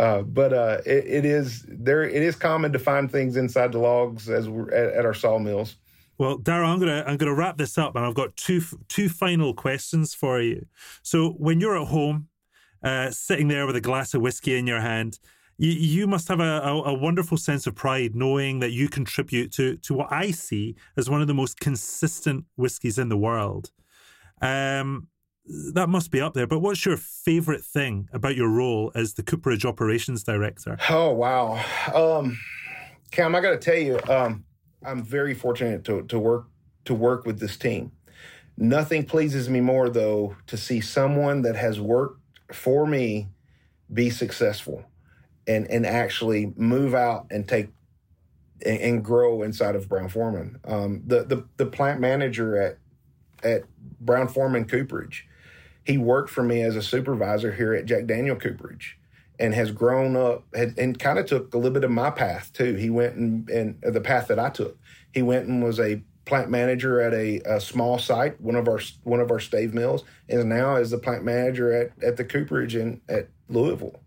uh, 0.00 0.22
but 0.22 0.52
uh, 0.52 0.78
it, 0.84 1.04
it 1.06 1.24
is 1.24 1.64
there. 1.68 2.02
It 2.04 2.22
is 2.22 2.36
common 2.36 2.72
to 2.72 2.78
find 2.78 3.10
things 3.10 3.36
inside 3.36 3.72
the 3.72 3.78
logs 3.78 4.28
as 4.28 4.48
we're 4.48 4.72
at, 4.72 4.94
at 4.94 5.04
our 5.04 5.14
sawmills. 5.14 5.76
Well, 6.18 6.38
Darrel, 6.38 6.70
I'm 6.70 6.78
gonna 6.78 7.04
I'm 7.06 7.16
gonna 7.18 7.34
wrap 7.34 7.58
this 7.58 7.76
up, 7.76 7.94
and 7.94 8.04
I've 8.04 8.14
got 8.14 8.36
two 8.36 8.62
two 8.88 9.08
final 9.08 9.52
questions 9.54 10.14
for 10.14 10.40
you. 10.40 10.66
So, 11.02 11.30
when 11.32 11.60
you're 11.60 11.80
at 11.80 11.88
home, 11.88 12.28
uh, 12.82 13.10
sitting 13.10 13.48
there 13.48 13.66
with 13.66 13.76
a 13.76 13.80
glass 13.80 14.14
of 14.14 14.22
whiskey 14.22 14.56
in 14.56 14.66
your 14.66 14.80
hand, 14.80 15.18
you, 15.58 15.70
you 15.70 16.06
must 16.06 16.28
have 16.28 16.40
a, 16.40 16.60
a, 16.60 16.82
a, 16.84 16.94
wonderful 16.94 17.36
sense 17.36 17.66
of 17.66 17.74
pride 17.74 18.14
knowing 18.14 18.60
that 18.60 18.72
you 18.72 18.88
contribute 18.88 19.52
to 19.52 19.76
to 19.78 19.94
what 19.94 20.10
I 20.10 20.30
see 20.30 20.76
as 20.96 21.10
one 21.10 21.20
of 21.20 21.26
the 21.26 21.34
most 21.34 21.60
consistent 21.60 22.44
whiskies 22.56 22.98
in 22.98 23.08
the 23.08 23.16
world. 23.16 23.70
Um, 24.40 25.08
that 25.46 25.88
must 25.88 26.10
be 26.10 26.20
up 26.20 26.34
there. 26.34 26.46
But 26.46 26.60
what's 26.60 26.84
your 26.84 26.96
favorite 26.96 27.64
thing 27.64 28.08
about 28.12 28.36
your 28.36 28.48
role 28.48 28.90
as 28.94 29.14
the 29.14 29.22
Cooperage 29.22 29.64
Operations 29.64 30.22
Director? 30.22 30.76
Oh 30.88 31.12
wow, 31.12 31.62
um, 31.94 32.38
Cam, 33.10 33.34
I 33.34 33.40
got 33.40 33.50
to 33.50 33.58
tell 33.58 33.78
you, 33.78 33.98
um, 34.08 34.44
I'm 34.84 35.02
very 35.02 35.34
fortunate 35.34 35.84
to 35.84 36.02
to 36.02 36.18
work 36.18 36.46
to 36.84 36.94
work 36.94 37.26
with 37.26 37.38
this 37.38 37.56
team. 37.56 37.92
Nothing 38.56 39.04
pleases 39.04 39.48
me 39.48 39.60
more 39.60 39.88
though 39.88 40.36
to 40.46 40.56
see 40.56 40.80
someone 40.80 41.42
that 41.42 41.56
has 41.56 41.78
worked 41.80 42.20
for 42.52 42.86
me 42.86 43.28
be 43.92 44.10
successful 44.10 44.84
and 45.46 45.70
and 45.70 45.86
actually 45.86 46.52
move 46.56 46.94
out 46.94 47.26
and 47.30 47.48
take 47.48 47.68
and, 48.64 48.80
and 48.80 49.04
grow 49.04 49.42
inside 49.42 49.76
of 49.76 49.88
Brown 49.88 50.08
Forman. 50.08 50.58
Um, 50.64 51.02
the 51.06 51.24
the 51.24 51.44
the 51.56 51.66
plant 51.66 52.00
manager 52.00 52.56
at 52.56 52.78
at 53.44 53.64
Brown 54.00 54.28
Forman 54.28 54.64
Cooperage 54.64 55.26
he 55.86 55.98
worked 55.98 56.30
for 56.30 56.42
me 56.42 56.62
as 56.62 56.74
a 56.74 56.82
supervisor 56.82 57.52
here 57.52 57.72
at 57.72 57.86
Jack 57.86 58.06
Daniel 58.06 58.36
Cooperage 58.36 58.98
and 59.38 59.54
has 59.54 59.70
grown 59.70 60.16
up 60.16 60.44
had, 60.54 60.76
and 60.78 60.98
kind 60.98 61.18
of 61.18 61.26
took 61.26 61.54
a 61.54 61.56
little 61.56 61.72
bit 61.72 61.84
of 61.84 61.90
my 61.90 62.10
path 62.10 62.52
too. 62.52 62.74
He 62.74 62.90
went 62.90 63.14
and, 63.14 63.48
and 63.48 63.78
the 63.82 64.00
path 64.00 64.28
that 64.28 64.38
I 64.38 64.50
took. 64.50 64.76
He 65.12 65.22
went 65.22 65.46
and 65.46 65.62
was 65.62 65.78
a 65.78 66.02
plant 66.24 66.50
manager 66.50 67.00
at 67.00 67.14
a, 67.14 67.40
a, 67.46 67.60
small 67.60 67.98
site, 67.98 68.40
one 68.40 68.56
of 68.56 68.66
our 68.66 68.80
one 69.04 69.20
of 69.20 69.30
our 69.30 69.38
stave 69.38 69.72
mills, 69.72 70.02
and 70.28 70.48
now 70.48 70.74
is 70.74 70.90
the 70.90 70.98
plant 70.98 71.24
manager 71.24 71.72
at, 71.72 71.92
at 72.02 72.16
the 72.16 72.24
Cooperage 72.24 72.74
in 72.74 73.00
at 73.08 73.28
Louisville, 73.48 74.00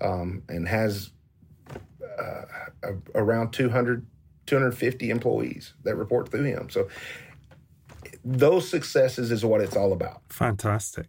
um, 0.00 0.44
and 0.48 0.68
has 0.68 1.10
uh, 2.18 2.42
a, 2.84 2.94
around 3.16 3.50
200, 3.50 4.06
250 4.46 5.10
employees 5.10 5.74
that 5.82 5.96
report 5.96 6.30
through 6.30 6.44
him. 6.44 6.70
So 6.70 6.88
those 8.24 8.68
successes 8.68 9.32
is 9.32 9.44
what 9.44 9.60
it's 9.60 9.76
all 9.76 9.92
about. 9.92 10.22
Fantastic. 10.28 11.08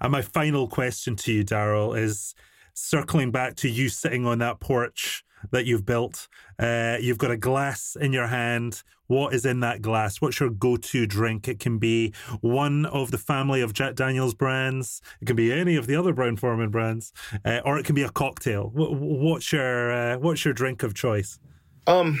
And 0.00 0.12
my 0.12 0.22
final 0.22 0.68
question 0.68 1.16
to 1.16 1.32
you, 1.32 1.44
Darrel, 1.44 1.94
is 1.94 2.34
circling 2.74 3.30
back 3.30 3.56
to 3.56 3.68
you 3.68 3.88
sitting 3.88 4.26
on 4.26 4.38
that 4.38 4.60
porch 4.60 5.24
that 5.50 5.66
you've 5.66 5.86
built. 5.86 6.28
Uh, 6.58 6.96
you've 7.00 7.18
got 7.18 7.30
a 7.30 7.36
glass 7.36 7.96
in 8.00 8.12
your 8.12 8.26
hand. 8.26 8.82
What 9.06 9.34
is 9.34 9.46
in 9.46 9.60
that 9.60 9.80
glass? 9.80 10.20
What's 10.20 10.38
your 10.40 10.50
go 10.50 10.76
to 10.76 11.06
drink? 11.06 11.48
It 11.48 11.60
can 11.60 11.78
be 11.78 12.12
one 12.40 12.84
of 12.86 13.10
the 13.10 13.18
family 13.18 13.60
of 13.60 13.72
Jack 13.72 13.94
Daniels 13.94 14.34
brands, 14.34 15.00
it 15.20 15.24
can 15.24 15.36
be 15.36 15.52
any 15.52 15.76
of 15.76 15.86
the 15.86 15.96
other 15.96 16.12
Brown 16.12 16.36
Forman 16.36 16.70
brands, 16.70 17.12
uh, 17.44 17.60
or 17.64 17.78
it 17.78 17.86
can 17.86 17.94
be 17.94 18.02
a 18.02 18.10
cocktail. 18.10 18.70
What's 18.74 19.52
your, 19.52 19.92
uh, 19.92 20.18
what's 20.18 20.44
your 20.44 20.54
drink 20.54 20.82
of 20.82 20.94
choice? 20.94 21.38
Um, 21.86 22.20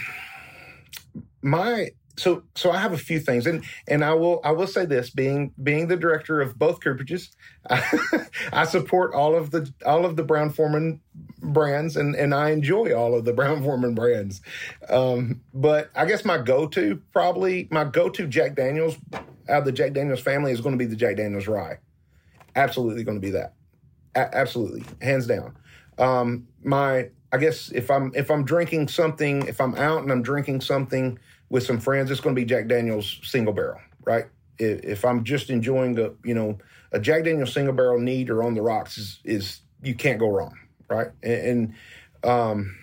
my 1.42 1.90
so 2.18 2.42
so 2.54 2.70
I 2.70 2.78
have 2.78 2.92
a 2.92 2.98
few 2.98 3.20
things, 3.20 3.46
and 3.46 3.64
and 3.86 4.04
I 4.04 4.14
will 4.14 4.40
I 4.44 4.50
will 4.52 4.66
say 4.66 4.84
this: 4.84 5.10
being 5.10 5.52
being 5.62 5.88
the 5.88 5.96
director 5.96 6.40
of 6.40 6.58
both 6.58 6.80
cooperages, 6.80 7.30
I, 7.70 8.26
I 8.52 8.64
support 8.64 9.14
all 9.14 9.34
of 9.34 9.50
the 9.50 9.72
all 9.86 10.04
of 10.04 10.16
the 10.16 10.22
Brown 10.22 10.50
Forman 10.50 11.00
brands, 11.40 11.96
and 11.96 12.14
and 12.14 12.34
I 12.34 12.50
enjoy 12.50 12.94
all 12.94 13.14
of 13.14 13.24
the 13.24 13.32
Brown 13.32 13.62
Forman 13.62 13.94
brands. 13.94 14.40
Um, 14.88 15.42
but 15.54 15.90
I 15.94 16.04
guess 16.06 16.24
my 16.24 16.38
go 16.38 16.66
to 16.68 17.00
probably 17.12 17.68
my 17.70 17.84
go 17.84 18.08
to 18.10 18.26
Jack 18.26 18.56
Daniels 18.56 18.96
out 19.12 19.60
of 19.60 19.64
the 19.64 19.72
Jack 19.72 19.92
Daniels 19.92 20.20
family 20.20 20.52
is 20.52 20.60
going 20.60 20.76
to 20.76 20.84
be 20.84 20.88
the 20.88 20.96
Jack 20.96 21.16
Daniels 21.16 21.46
Rye. 21.46 21.78
Absolutely 22.56 23.04
going 23.04 23.20
to 23.20 23.26
be 23.26 23.32
that. 23.32 23.54
A- 24.14 24.36
absolutely, 24.36 24.84
hands 25.00 25.26
down. 25.26 25.56
Um, 25.98 26.48
my 26.62 27.10
I 27.32 27.36
guess 27.36 27.70
if 27.70 27.90
I'm 27.90 28.12
if 28.14 28.30
I'm 28.30 28.44
drinking 28.44 28.88
something, 28.88 29.46
if 29.46 29.60
I'm 29.60 29.74
out 29.76 30.02
and 30.02 30.10
I'm 30.10 30.22
drinking 30.22 30.62
something 30.62 31.18
with 31.50 31.64
some 31.64 31.80
friends, 31.80 32.10
it's 32.10 32.20
going 32.20 32.34
to 32.34 32.40
be 32.40 32.44
Jack 32.44 32.68
Daniel's 32.68 33.20
single 33.22 33.52
barrel, 33.52 33.80
right? 34.04 34.26
If 34.58 35.04
I'm 35.04 35.24
just 35.24 35.50
enjoying 35.50 35.98
a, 35.98 36.10
you 36.24 36.34
know, 36.34 36.58
a 36.92 37.00
Jack 37.00 37.24
Daniel's 37.24 37.52
single 37.52 37.74
barrel 37.74 38.00
neat 38.00 38.30
or 38.30 38.42
on 38.42 38.54
the 38.54 38.62
rocks 38.62 38.98
is, 38.98 39.20
is 39.24 39.60
you 39.82 39.94
can't 39.94 40.18
go 40.18 40.30
wrong, 40.30 40.58
right? 40.88 41.08
And, 41.22 41.74
and 42.22 42.30
um, 42.30 42.76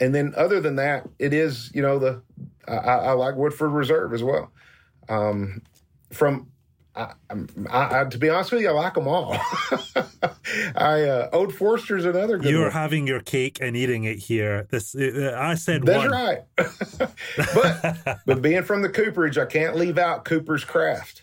and 0.00 0.14
then 0.14 0.32
other 0.36 0.60
than 0.60 0.76
that, 0.76 1.08
it 1.18 1.32
is, 1.32 1.70
you 1.74 1.82
know, 1.82 1.98
the 1.98 2.22
I, 2.66 2.74
I 2.74 3.12
like 3.12 3.36
Woodford 3.36 3.72
Reserve 3.72 4.12
as 4.12 4.22
well. 4.22 4.50
Um, 5.08 5.62
from 6.12 6.49
I, 6.94 7.12
I, 7.70 8.00
I, 8.00 8.04
to 8.04 8.18
be 8.18 8.28
honest 8.28 8.50
with 8.50 8.62
you, 8.62 8.68
I 8.68 8.72
like 8.72 8.94
them 8.94 9.06
all. 9.06 9.32
I 10.74 11.02
uh, 11.02 11.30
Old 11.32 11.54
Forester's 11.54 12.04
another 12.04 12.36
good. 12.36 12.50
You're 12.50 12.64
one. 12.64 12.72
having 12.72 13.06
your 13.06 13.20
cake 13.20 13.58
and 13.60 13.76
eating 13.76 14.04
it 14.04 14.18
here. 14.18 14.66
This 14.70 14.96
uh, 14.96 15.36
I 15.38 15.54
said. 15.54 15.84
That's 15.84 15.98
one. 15.98 16.10
right. 16.10 16.38
but 16.56 18.18
but 18.26 18.42
being 18.42 18.64
from 18.64 18.82
the 18.82 18.88
Cooperage, 18.88 19.38
I 19.38 19.46
can't 19.46 19.76
leave 19.76 19.98
out 19.98 20.24
Cooper's 20.24 20.64
Craft. 20.64 21.22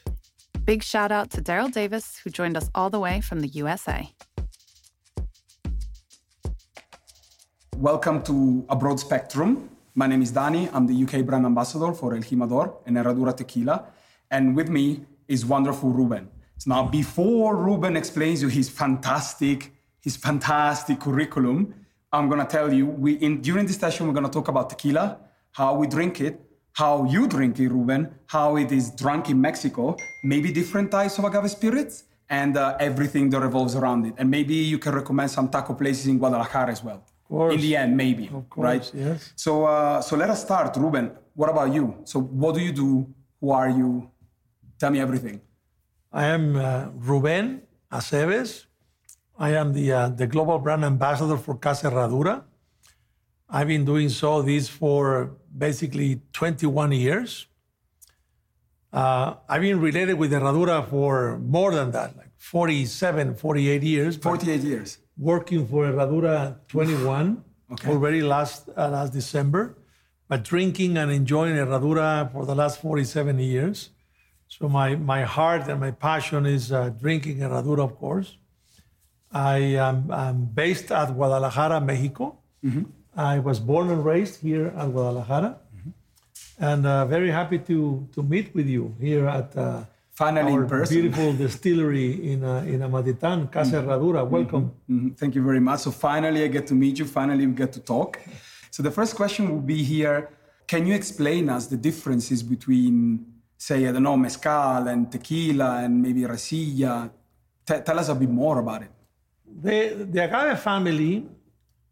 Big 0.63 0.83
shout 0.83 1.11
out 1.11 1.31
to 1.31 1.41
Darrel 1.41 1.69
Davies, 1.69 2.19
who 2.23 2.29
joined 2.29 2.55
us 2.55 2.69
all 2.73 2.89
the 2.89 2.99
way 2.99 3.19
from 3.19 3.41
the 3.41 3.49
USA. 3.49 4.09
Welcome 7.75 8.23
to 8.23 8.65
A 8.69 8.75
Broad 8.75 8.99
Spectrum. 8.99 9.69
My 9.95 10.07
name 10.07 10.21
is 10.21 10.31
Dani. 10.31 10.69
I'm 10.73 10.87
the 10.87 11.03
UK 11.03 11.25
brand 11.25 11.45
ambassador 11.45 11.91
for 11.93 12.15
El 12.15 12.21
Jimador 12.21 12.75
and 12.85 12.95
Herradura 12.95 13.35
Tequila. 13.35 13.85
And 14.31 14.55
with 14.55 14.69
me 14.69 15.05
is 15.27 15.45
wonderful 15.45 15.89
Ruben. 15.89 16.29
So 16.57 16.69
now, 16.71 16.87
before 16.87 17.55
Ruben 17.55 17.95
explains 17.95 18.41
you 18.41 18.47
his 18.47 18.69
fantastic, 18.69 19.73
his 20.01 20.17
fantastic 20.17 20.99
curriculum, 20.99 21.73
I'm 22.11 22.29
gonna 22.29 22.45
tell 22.45 22.71
you, 22.73 22.85
we 22.85 23.13
in 23.13 23.41
during 23.41 23.65
this 23.65 23.77
session 23.77 24.07
we're 24.07 24.13
gonna 24.13 24.29
talk 24.29 24.47
about 24.47 24.69
tequila, 24.69 25.17
how 25.51 25.75
we 25.75 25.87
drink 25.87 26.21
it, 26.21 26.41
how 26.73 27.05
you 27.05 27.27
drink 27.27 27.59
it, 27.59 27.69
Ruben, 27.69 28.13
how 28.27 28.55
it 28.57 28.71
is 28.71 28.91
drunk 28.91 29.29
in 29.29 29.39
Mexico, 29.41 29.95
maybe 30.23 30.51
different 30.51 30.91
types 30.91 31.17
of 31.17 31.25
agave 31.25 31.49
spirits, 31.49 32.03
and 32.29 32.57
uh, 32.57 32.77
everything 32.79 33.29
that 33.31 33.39
revolves 33.39 33.75
around 33.75 34.05
it. 34.05 34.13
And 34.17 34.29
maybe 34.29 34.53
you 34.53 34.77
can 34.77 34.93
recommend 34.93 35.31
some 35.31 35.49
taco 35.49 35.73
places 35.73 36.07
in 36.07 36.17
Guadalajara 36.17 36.71
as 36.71 36.83
well. 36.83 37.03
In 37.51 37.59
the 37.59 37.75
end, 37.75 37.97
maybe. 37.97 38.27
Of 38.27 38.49
course, 38.49 38.63
right? 38.63 38.91
Yes. 38.93 39.33
So, 39.35 39.65
uh, 39.65 40.01
so 40.01 40.15
let 40.15 40.29
us 40.29 40.41
start, 40.43 40.75
Ruben. 40.77 41.11
What 41.33 41.49
about 41.49 41.73
you? 41.73 41.95
So, 42.05 42.19
what 42.21 42.55
do 42.55 42.61
you 42.61 42.71
do? 42.71 43.13
Who 43.41 43.51
are 43.51 43.69
you? 43.69 44.09
Tell 44.79 44.91
me 44.91 44.99
everything. 44.99 45.41
I 46.11 46.25
am 46.25 46.55
uh, 46.55 46.87
Ruben 46.95 47.63
Aceves. 47.91 48.65
I 49.37 49.51
am 49.55 49.73
the, 49.73 49.91
uh, 49.91 50.09
the 50.09 50.27
global 50.27 50.59
brand 50.59 50.83
ambassador 50.83 51.37
for 51.37 51.55
Casa 51.55 51.89
Herradura. 51.91 52.43
I've 53.49 53.67
been 53.67 53.85
doing 53.85 54.09
so 54.09 54.41
this 54.41 54.67
for 54.67 55.31
basically 55.55 56.21
21 56.33 56.91
years. 56.91 57.47
Uh, 58.91 59.35
I've 59.47 59.61
been 59.61 59.79
related 59.79 60.15
with 60.15 60.31
Herradura 60.31 60.89
for 60.89 61.37
more 61.39 61.71
than 61.73 61.91
that, 61.91 62.17
like 62.17 62.31
47, 62.37 63.35
48 63.35 63.83
years. 63.83 64.17
48 64.17 64.61
years. 64.61 64.97
Working 65.17 65.67
for 65.67 65.85
Herradura 65.85 66.57
21 66.67 67.43
Okay. 67.69 67.89
already 67.89 68.21
last 68.21 68.69
uh, 68.77 68.87
last 68.87 69.11
December, 69.11 69.77
but 70.29 70.45
drinking 70.45 70.95
and 70.95 71.11
enjoying 71.11 71.53
Herradura 71.55 72.31
for 72.31 72.45
the 72.45 72.55
last 72.55 72.79
47 72.79 73.39
years. 73.39 73.89
So 74.47 74.67
my, 74.69 74.95
my 74.95 75.23
heart 75.23 75.67
and 75.67 75.79
my 75.79 75.91
passion 75.91 76.45
is 76.45 76.71
uh, 76.71 76.89
drinking 76.89 77.37
Herradura, 77.39 77.79
of 77.83 77.97
course. 77.97 78.37
I 79.31 79.57
am 79.87 80.09
I'm 80.09 80.45
based 80.45 80.89
at 80.91 81.13
Guadalajara, 81.13 81.81
Mexico. 81.81 82.37
I 83.15 83.39
was 83.39 83.59
born 83.59 83.89
and 83.89 84.03
raised 84.05 84.41
here 84.41 84.67
at 84.77 84.87
Guadalajara, 84.91 85.57
and 86.59 86.85
uh, 86.85 87.05
very 87.05 87.29
happy 87.31 87.59
to 87.59 88.07
to 88.13 88.23
meet 88.23 88.53
with 88.55 88.67
you 88.67 88.95
here 88.99 89.27
at 89.27 89.55
uh, 89.57 89.83
Finally 90.13 90.53
our 90.53 90.63
in 90.63 90.69
person. 90.69 90.93
beautiful 91.01 91.33
distillery 91.33 92.09
in 92.31 92.43
uh, 92.43 92.63
in 92.73 92.79
Amatitan, 92.81 93.51
Casa 93.51 93.77
Herradura. 93.83 94.21
Welcome. 94.27 94.71
Mhm. 94.89 95.15
Thank 95.17 95.35
you 95.35 95.43
very 95.43 95.59
much. 95.59 95.79
So 95.81 95.91
finally, 95.91 96.43
I 96.43 96.47
get 96.47 96.65
to 96.67 96.75
meet 96.75 96.97
you. 96.99 97.05
Finally, 97.05 97.45
we 97.47 97.53
get 97.53 97.71
to 97.73 97.81
talk. 97.81 98.19
So 98.71 98.81
the 98.81 98.91
first 98.91 99.15
question 99.15 99.49
will 99.51 99.65
be 99.75 99.83
here: 99.83 100.29
Can 100.67 100.87
you 100.87 100.93
explain 100.95 101.49
us 101.49 101.67
the 101.67 101.77
differences 101.89 102.41
between, 102.43 103.25
say, 103.57 103.87
I 103.87 103.91
don't 103.91 104.03
know, 104.03 104.17
mezcal 104.17 104.87
and 104.87 105.11
tequila 105.11 105.83
and 105.83 106.01
maybe 106.01 106.21
raicilla? 106.21 107.09
Te- 107.65 107.81
tell 107.81 107.99
us 107.99 108.09
a 108.09 108.15
bit 108.15 108.29
more 108.29 108.59
about 108.59 108.83
it. 108.83 108.91
The, 109.61 110.05
the 110.11 110.23
agave 110.23 110.59
family 110.59 111.25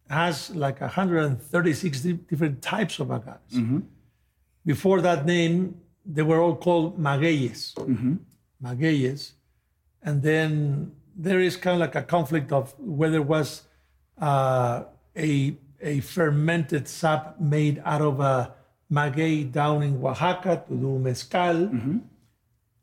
has 0.09 0.55
like 0.55 0.79
136 0.81 2.01
di- 2.01 2.13
different 2.13 2.61
types 2.61 2.99
of 2.99 3.07
agaves. 3.09 3.81
Before 4.65 5.01
that 5.01 5.25
name, 5.25 5.75
they 6.05 6.21
were 6.21 6.39
all 6.39 6.55
called 6.55 6.99
magueyes. 6.99 7.73
Magueyes. 8.61 9.33
And 10.03 10.21
then 10.21 10.91
there 11.15 11.39
is 11.39 11.57
kind 11.57 11.75
of 11.75 11.79
like 11.81 11.95
a 11.95 12.03
conflict 12.03 12.51
of 12.51 12.73
whether 12.79 13.17
it 13.17 13.25
was 13.25 13.63
uh, 14.21 14.83
a, 15.17 15.55
a 15.81 15.99
fermented 16.01 16.87
sap 16.87 17.39
made 17.39 17.81
out 17.85 18.01
of 18.01 18.19
a 18.19 18.53
maguey 18.89 19.43
down 19.43 19.83
in 19.83 20.03
Oaxaca 20.03 20.63
to 20.67 20.75
do 20.75 20.99
mezcal. 20.99 21.55
Mm-hmm. 21.55 21.97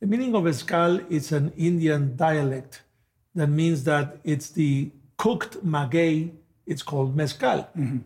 The 0.01 0.07
meaning 0.07 0.35
of 0.35 0.45
mezcal 0.45 1.01
is 1.09 1.33
an 1.33 1.53
Indian 1.57 2.17
dialect 2.17 2.83
that 3.35 3.49
means 3.49 3.85
that 3.85 4.19
it's 4.25 4.51
the 4.51 4.91
cooked 5.17 5.65
maguey, 5.65 6.33
it's 6.67 6.83
called 6.83 7.17
mezcal. 7.17 7.69
Mm-hmm. 7.77 7.99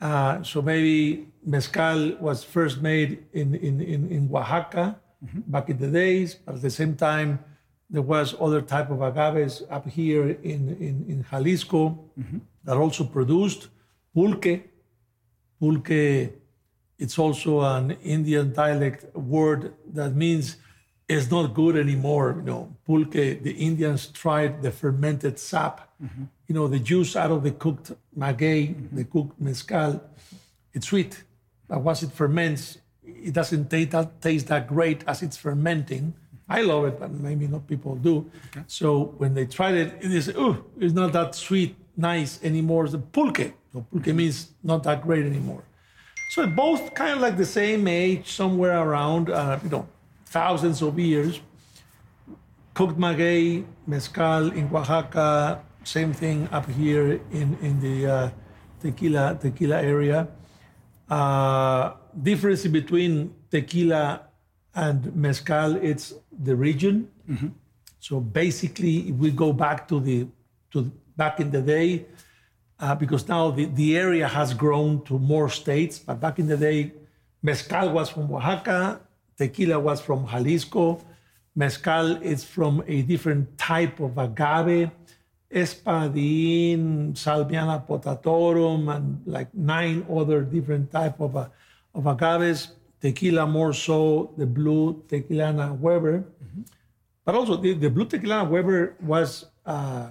Uh, 0.00 0.42
so 0.42 0.62
maybe 0.62 1.28
mezcal 1.44 2.16
was 2.16 2.42
first 2.42 2.82
made 2.82 3.24
in, 3.32 3.54
in, 3.54 3.80
in, 3.80 4.08
in 4.10 4.30
Oaxaca 4.34 4.98
mm-hmm. 5.24 5.40
back 5.46 5.68
in 5.68 5.78
the 5.78 5.88
days, 5.88 6.34
but 6.34 6.56
at 6.56 6.62
the 6.62 6.70
same 6.70 6.96
time, 6.96 7.38
there 7.90 8.02
was 8.02 8.34
other 8.40 8.62
type 8.62 8.90
of 8.90 9.02
agaves 9.02 9.62
up 9.70 9.86
here 9.86 10.30
in, 10.42 10.70
in, 10.80 11.04
in 11.08 11.26
Jalisco 11.30 11.98
that 12.64 12.76
also 12.76 13.04
produced 13.04 13.68
pulque. 14.14 14.62
Pulque, 15.60 16.32
it's 16.98 17.18
also 17.18 17.60
an 17.60 17.92
Indian 18.02 18.52
dialect 18.52 19.14
word 19.16 19.74
that 19.92 20.14
means 20.14 20.56
it's 21.08 21.30
not 21.30 21.54
good 21.54 21.76
anymore. 21.76 22.34
You 22.38 22.42
know, 22.42 22.76
pulque, 22.86 23.42
the 23.42 23.52
Indians 23.52 24.06
tried 24.06 24.62
the 24.62 24.70
fermented 24.70 25.38
sap, 25.38 25.88
mm-hmm. 26.02 26.24
you 26.46 26.54
know, 26.54 26.68
the 26.68 26.78
juice 26.78 27.16
out 27.16 27.30
of 27.30 27.42
the 27.42 27.50
cooked 27.50 27.92
maguey, 28.16 28.68
mm-hmm. 28.68 28.96
the 28.96 29.04
cooked 29.04 29.40
mezcal. 29.40 30.02
It's 30.72 30.86
sweet, 30.86 31.22
but 31.68 31.80
once 31.80 32.02
it 32.02 32.12
ferments, 32.12 32.78
it 33.04 33.34
doesn't 33.34 33.68
taste 33.70 33.90
that, 33.90 34.22
taste 34.22 34.46
that 34.48 34.66
great 34.68 35.04
as 35.06 35.22
it's 35.22 35.36
fermenting. 35.36 36.14
I 36.48 36.62
love 36.62 36.84
it, 36.86 37.00
but 37.00 37.10
maybe 37.10 37.46
not 37.46 37.66
people 37.66 37.96
do. 37.96 38.30
So 38.66 39.14
when 39.18 39.34
they 39.34 39.46
tried 39.46 39.74
it, 39.74 39.94
it 40.00 40.12
is, 40.12 40.32
oh, 40.36 40.64
it's 40.78 40.92
not 40.92 41.12
that 41.12 41.34
sweet, 41.34 41.76
nice 41.96 42.42
anymore. 42.42 42.88
The 42.88 42.98
pulque. 42.98 43.54
So 43.72 43.86
pulque 43.90 44.14
means 44.14 44.48
not 44.62 44.82
that 44.84 45.02
great 45.02 45.24
anymore. 45.24 45.64
So 46.32 46.46
both 46.46 46.94
kind 46.94 47.12
of 47.12 47.20
like 47.20 47.36
the 47.36 47.44
same 47.44 47.86
age, 47.86 48.32
somewhere 48.32 48.80
around, 48.80 49.28
uh, 49.28 49.60
you 49.62 49.68
know, 49.68 49.86
thousands 50.24 50.80
of 50.80 50.98
years. 50.98 51.38
Cooked 52.72 52.98
maguey, 52.98 53.66
mezcal 53.86 54.50
in 54.52 54.74
Oaxaca, 54.74 55.60
same 55.84 56.14
thing 56.14 56.48
up 56.50 56.66
here 56.70 57.20
in, 57.32 57.58
in 57.60 57.80
the 57.80 58.06
uh, 58.06 58.30
tequila, 58.80 59.36
tequila 59.42 59.82
area. 59.82 60.26
Uh, 61.10 61.92
difference 62.22 62.64
between 62.64 63.34
tequila 63.50 64.22
and 64.74 65.14
mezcal, 65.14 65.76
it's 65.76 66.14
the 66.32 66.56
region. 66.56 67.10
So 68.00 68.20
basically, 68.20 69.10
if 69.10 69.16
we 69.16 69.32
go 69.32 69.52
back 69.52 69.86
to 69.88 70.00
the 70.00 70.26
to 70.70 70.90
back 71.14 71.40
in 71.40 71.50
the 71.50 71.60
day, 71.60 72.06
uh, 72.82 72.96
because 72.96 73.28
now 73.28 73.50
the, 73.50 73.66
the 73.66 73.96
area 73.96 74.26
has 74.26 74.52
grown 74.52 75.02
to 75.04 75.18
more 75.18 75.48
states, 75.48 76.00
but 76.00 76.20
back 76.20 76.40
in 76.40 76.48
the 76.48 76.56
day, 76.56 76.92
mezcal 77.40 77.90
was 77.90 78.10
from 78.10 78.30
Oaxaca, 78.34 79.00
tequila 79.38 79.78
was 79.78 80.00
from 80.00 80.26
Jalisco, 80.26 81.00
mezcal 81.54 82.16
is 82.20 82.42
from 82.42 82.82
a 82.88 83.02
different 83.02 83.56
type 83.56 84.00
of 84.00 84.18
agave, 84.18 84.90
espadín, 85.48 87.12
salmiana 87.12 87.86
potatorum, 87.86 88.94
and 88.94 89.22
like 89.26 89.54
nine 89.54 90.04
other 90.10 90.42
different 90.42 90.90
type 90.90 91.20
of, 91.20 91.36
uh, 91.36 91.48
of 91.94 92.04
agaves. 92.04 92.72
Tequila 93.00 93.46
more 93.46 93.72
so 93.72 94.32
the 94.36 94.46
blue 94.46 95.02
tequilana 95.08 95.76
Weber. 95.78 96.24
But 97.24 97.34
also, 97.34 97.56
the, 97.56 97.74
the 97.74 97.90
blue 97.90 98.06
tequila 98.06 98.44
Weber 98.44 98.96
was 99.00 99.46
uh, 99.66 100.10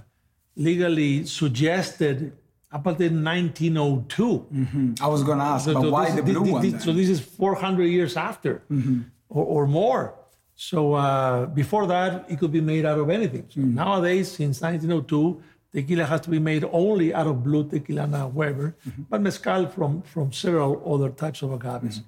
legally 0.55 1.25
suggested 1.25 2.33
up 2.71 2.85
until 2.87 3.11
1902. 3.11 4.47
Mm-hmm. 4.53 4.93
I 5.01 5.07
was 5.07 5.23
gonna 5.23 5.43
ask, 5.43 5.65
So- 5.65 5.73
but 5.73 5.81
so 5.81 5.89
why 5.91 6.05
this- 6.05 6.15
the 6.15 6.23
blue 6.23 6.45
thi- 6.45 6.51
one? 6.51 6.61
thi- 6.61 6.69
then? 6.71 6.79
So 6.79 6.93
this 6.93 7.09
is 7.09 7.19
400 7.19 7.85
years 7.85 8.15
after, 8.17 8.63
mm-hmm. 8.71 9.01
or, 9.29 9.45
or 9.45 9.67
more. 9.67 10.15
So 10.55 10.93
uh, 10.93 11.47
before 11.47 11.87
that, 11.87 12.25
it 12.29 12.39
could 12.39 12.51
be 12.51 12.61
made 12.61 12.85
out 12.85 12.99
of 12.99 13.09
anything. 13.09 13.45
So 13.49 13.59
mm-hmm. 13.61 13.75
nowadays, 13.75 14.31
since 14.31 14.61
1902, 14.61 15.41
tequila 15.73 16.05
has 16.05 16.21
to 16.21 16.29
be 16.29 16.39
made 16.39 16.63
only 16.71 17.13
out 17.13 17.27
of 17.27 17.43
blue 17.43 17.63
tequilana 17.63 18.31
Weber, 18.31 18.75
but 19.09 19.21
mezcal 19.21 19.67
from 19.67 20.01
from 20.03 20.31
several 20.31 20.71
other 20.93 21.09
types 21.09 21.41
of 21.41 21.49
agaves. 21.51 22.01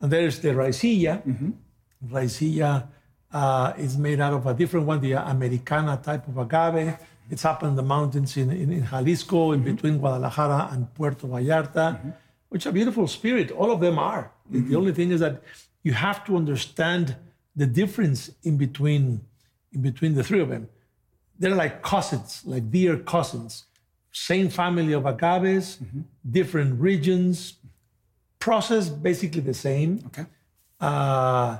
And 0.00 0.10
there's 0.10 0.40
the 0.40 0.48
raicilla. 0.48 1.22
Raicilla 2.04 2.88
uh, 3.32 3.72
is 3.78 3.96
made 3.96 4.20
out 4.20 4.34
of 4.34 4.46
a 4.46 4.54
different 4.54 4.86
one, 4.86 5.00
the 5.00 5.12
Americana 5.12 6.00
type 6.02 6.26
of 6.28 6.36
agave. 6.38 6.96
It's 7.30 7.44
up 7.44 7.62
in 7.62 7.76
the 7.76 7.82
mountains 7.82 8.36
in, 8.36 8.50
in, 8.50 8.72
in 8.72 8.86
Jalisco, 8.86 9.52
in 9.52 9.60
mm-hmm. 9.60 9.74
between 9.74 9.98
Guadalajara 9.98 10.70
and 10.72 10.92
Puerto 10.94 11.26
Vallarta, 11.26 11.96
mm-hmm. 11.96 12.10
which 12.50 12.66
are 12.66 12.72
beautiful 12.72 13.06
spirit. 13.06 13.50
All 13.50 13.70
of 13.70 13.80
them 13.80 13.98
are. 13.98 14.30
The- 14.50 14.58
The 14.58 14.64
mm-hmm. 14.64 14.76
only 14.76 14.92
thing 14.92 15.10
is 15.10 15.20
that 15.20 15.42
you 15.82 15.92
have 15.92 16.24
to 16.26 16.36
understand 16.36 17.16
the 17.56 17.66
difference 17.66 18.30
in 18.44 18.56
between 18.56 19.20
in 19.74 19.80
between 19.80 20.14
the 20.14 20.22
three 20.22 20.40
of 20.40 20.48
them. 20.50 20.68
They're 21.38 21.54
like 21.54 21.82
cousins, 21.82 22.42
like 22.44 22.70
dear 22.70 22.98
cousins. 22.98 23.64
Same 24.12 24.50
family 24.50 24.92
of 24.92 25.06
agaves, 25.06 25.78
different 26.38 26.78
regions, 26.78 27.54
process 28.38 28.90
basically 28.90 29.40
the 29.40 29.54
same. 29.54 29.90
Okay. 30.08 30.26
Uh, 30.78 31.58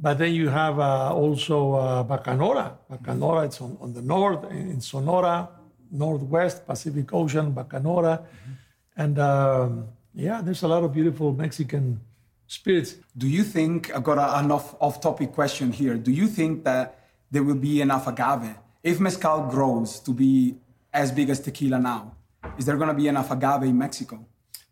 but 0.00 0.18
then 0.18 0.32
you 0.32 0.48
have 0.48 0.78
uh, 0.78 1.12
also 1.12 1.74
uh, 1.74 2.04
Bacanora. 2.04 2.76
Bacanora, 2.90 3.46
it's 3.46 3.60
on, 3.60 3.76
on 3.80 3.92
the 3.92 4.02
north, 4.02 4.50
in 4.50 4.80
Sonora, 4.80 5.48
northwest, 5.90 6.66
Pacific 6.66 7.12
Ocean, 7.12 7.52
Bacanora. 7.52 8.24
And 8.96 9.18
um, 9.18 9.88
yeah, 10.14 10.40
there's 10.40 10.62
a 10.62 10.68
lot 10.68 10.84
of 10.84 10.92
beautiful 10.92 11.32
Mexican 11.32 12.00
spirits. 12.46 12.96
Do 13.16 13.28
you 13.28 13.42
think, 13.42 13.94
I've 13.94 14.04
got 14.04 14.18
a, 14.18 14.38
an 14.38 14.50
off, 14.52 14.74
off-topic 14.80 15.32
question 15.32 15.72
here. 15.72 15.96
Do 15.96 16.12
you 16.12 16.28
think 16.28 16.64
that 16.64 17.00
there 17.30 17.42
will 17.42 17.56
be 17.56 17.80
enough 17.80 18.06
agave? 18.06 18.54
If 18.82 19.00
mezcal 19.00 19.48
grows 19.50 19.98
to 20.00 20.12
be 20.12 20.56
as 20.92 21.12
big 21.12 21.28
as 21.28 21.40
tequila 21.40 21.78
now, 21.78 22.14
is 22.56 22.64
there 22.66 22.76
gonna 22.76 22.94
be 22.94 23.08
enough 23.08 23.30
agave 23.30 23.64
in 23.64 23.76
Mexico? 23.76 24.24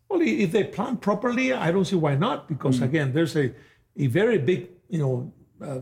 Well, 0.09 0.21
if 0.21 0.53
they 0.53 0.63
plant 0.63 1.01
properly, 1.01 1.51
I 1.51 1.71
don't 1.71 1.85
see 1.85 1.97
why 1.97 2.15
not. 2.15 2.47
Because 2.47 2.81
again, 2.81 3.11
there's 3.13 3.35
a, 3.35 3.53
a 3.97 4.07
very 4.07 4.37
big, 4.37 4.69
you 4.89 4.99
know, 4.99 5.33
uh, 5.61 5.79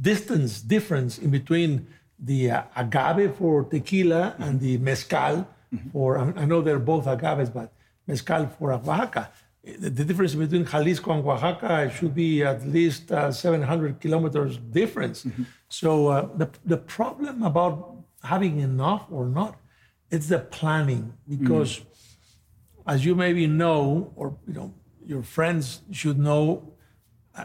distance 0.00 0.60
difference 0.60 1.18
in 1.18 1.30
between 1.30 1.86
the 2.18 2.50
uh, 2.50 2.62
agave 2.76 3.34
for 3.36 3.64
tequila 3.64 4.34
and 4.38 4.60
the 4.60 4.78
mezcal 4.78 5.46
for. 5.92 6.18
I 6.18 6.42
I 6.42 6.44
know 6.46 6.62
they're 6.62 6.78
both 6.78 7.06
agaves, 7.06 7.50
but 7.50 7.72
mezcal 8.06 8.46
for 8.46 8.72
Oaxaca. 8.72 9.30
The 9.64 9.90
the 9.90 10.04
difference 10.04 10.34
between 10.34 10.64
Jalisco 10.64 11.12
and 11.12 11.26
Oaxaca 11.26 11.90
should 11.90 12.14
be 12.14 12.42
at 12.42 12.66
least 12.66 13.10
uh, 13.12 13.32
700 13.32 14.00
kilometers 14.00 14.58
difference. 14.58 15.26
So 15.68 16.08
uh, 16.08 16.28
the 16.36 16.48
the 16.64 16.76
problem 16.78 17.42
about 17.42 17.96
having 18.22 18.60
enough 18.60 19.06
or 19.10 19.26
not, 19.26 19.56
it's 20.10 20.28
the 20.28 20.38
planning 20.38 21.14
because 21.28 21.82
as 22.86 23.04
you 23.04 23.14
maybe 23.14 23.46
know, 23.46 24.12
or 24.16 24.36
you 24.46 24.54
know, 24.54 24.74
your 25.04 25.22
friends 25.22 25.80
should 25.90 26.18
know, 26.18 26.72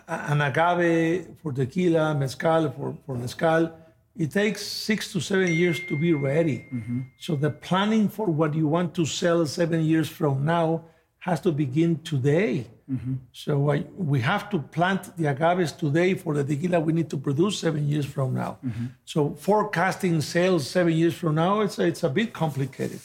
an 0.08 0.42
agave 0.42 1.28
for 1.42 1.52
tequila, 1.52 2.16
mezcal 2.16 2.70
for, 2.72 2.96
for 3.06 3.16
mezcal, 3.16 3.72
it 4.16 4.32
takes 4.32 4.66
six 4.66 5.12
to 5.14 5.20
seven 5.20 5.52
years 5.52 5.80
to 5.88 5.98
be 5.98 6.14
ready. 6.14 6.68
Mm-hmm. 6.74 7.02
So 7.18 7.36
the 7.36 7.50
planning 7.50 8.10
for 8.10 8.28
what 8.28 8.54
you 8.54 8.68
want 8.68 8.94
to 8.96 9.06
sell 9.06 9.46
seven 9.46 9.82
years 9.82 10.10
from 10.10 10.46
now 10.46 10.86
has 11.20 11.40
to 11.42 11.52
begin 11.52 12.00
today. 12.04 12.68
Mm-hmm. 12.92 13.14
So 13.32 13.72
I, 13.72 13.86
we 13.96 14.20
have 14.22 14.50
to 14.50 14.60
plant 14.60 15.16
the 15.16 15.26
agaves 15.26 15.72
today 15.78 16.16
for 16.16 16.34
the 16.34 16.44
tequila 16.44 16.80
we 16.80 16.94
need 16.94 17.10
to 17.12 17.18
produce 17.18 17.60
seven 17.60 17.88
years 17.88 18.06
from 18.06 18.34
now. 18.34 18.58
Mm-hmm. 18.66 18.86
So 19.06 19.36
forecasting 19.36 20.20
sales 20.22 20.70
seven 20.70 20.94
years 20.94 21.16
from 21.16 21.36
now, 21.36 21.62
it's, 21.62 21.80
it's 21.80 22.04
a 22.04 22.10
bit 22.10 22.34
complicated. 22.34 23.00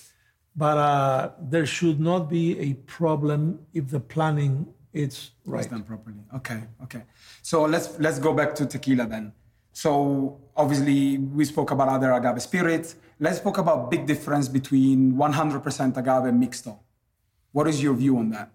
But 0.56 0.78
uh, 0.78 1.30
there 1.40 1.66
should 1.66 2.00
not 2.00 2.30
be 2.30 2.58
a 2.58 2.74
problem 2.98 3.60
if 3.74 3.90
the 3.90 4.00
planning 4.00 4.66
is 4.96 5.30
right. 5.44 5.60
It's 5.60 5.70
done 5.70 5.82
properly. 5.82 6.22
Okay, 6.34 6.60
okay. 6.84 7.02
So 7.42 7.64
let's 7.64 7.98
let's 7.98 8.18
go 8.18 8.32
back 8.32 8.54
to 8.56 8.66
tequila 8.66 9.06
then. 9.06 9.32
So 9.72 10.40
obviously 10.56 11.18
we 11.18 11.44
spoke 11.44 11.70
about 11.70 11.88
other 11.88 12.10
agave 12.12 12.40
spirits. 12.40 12.96
Let's 13.20 13.40
talk 13.40 13.58
about 13.58 13.90
big 13.90 14.06
difference 14.06 14.48
between 14.48 15.12
100% 15.14 15.96
agave 15.96 16.24
and 16.30 16.42
mixto. 16.42 16.78
What 17.52 17.66
is 17.68 17.82
your 17.82 17.94
view 17.94 18.16
on 18.18 18.30
that? 18.30 18.50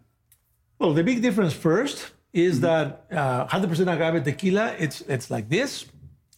Well, 0.79 0.93
the 0.93 1.03
big 1.03 1.21
difference 1.21 1.53
first 1.53 2.11
is 2.33 2.59
that 2.61 3.05
uh, 3.11 3.45
100% 3.47 3.93
agave 3.93 4.23
tequila, 4.23 4.75
it's, 4.79 5.01
it's 5.01 5.29
like 5.29 5.47
this. 5.47 5.85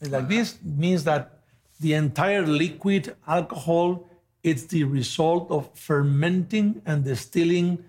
It's 0.02 0.12
like 0.12 0.28
this 0.28 0.58
means 0.64 1.06
that 1.06 1.40
the 1.80 1.94
entire 1.94 2.46
liquid 2.46 3.16
alcohol, 3.28 4.06
it's 4.44 4.64
the 4.66 4.84
result 4.84 5.50
of 5.50 5.70
fermenting 5.78 6.82
and 6.86 7.06
distilling 7.06 7.84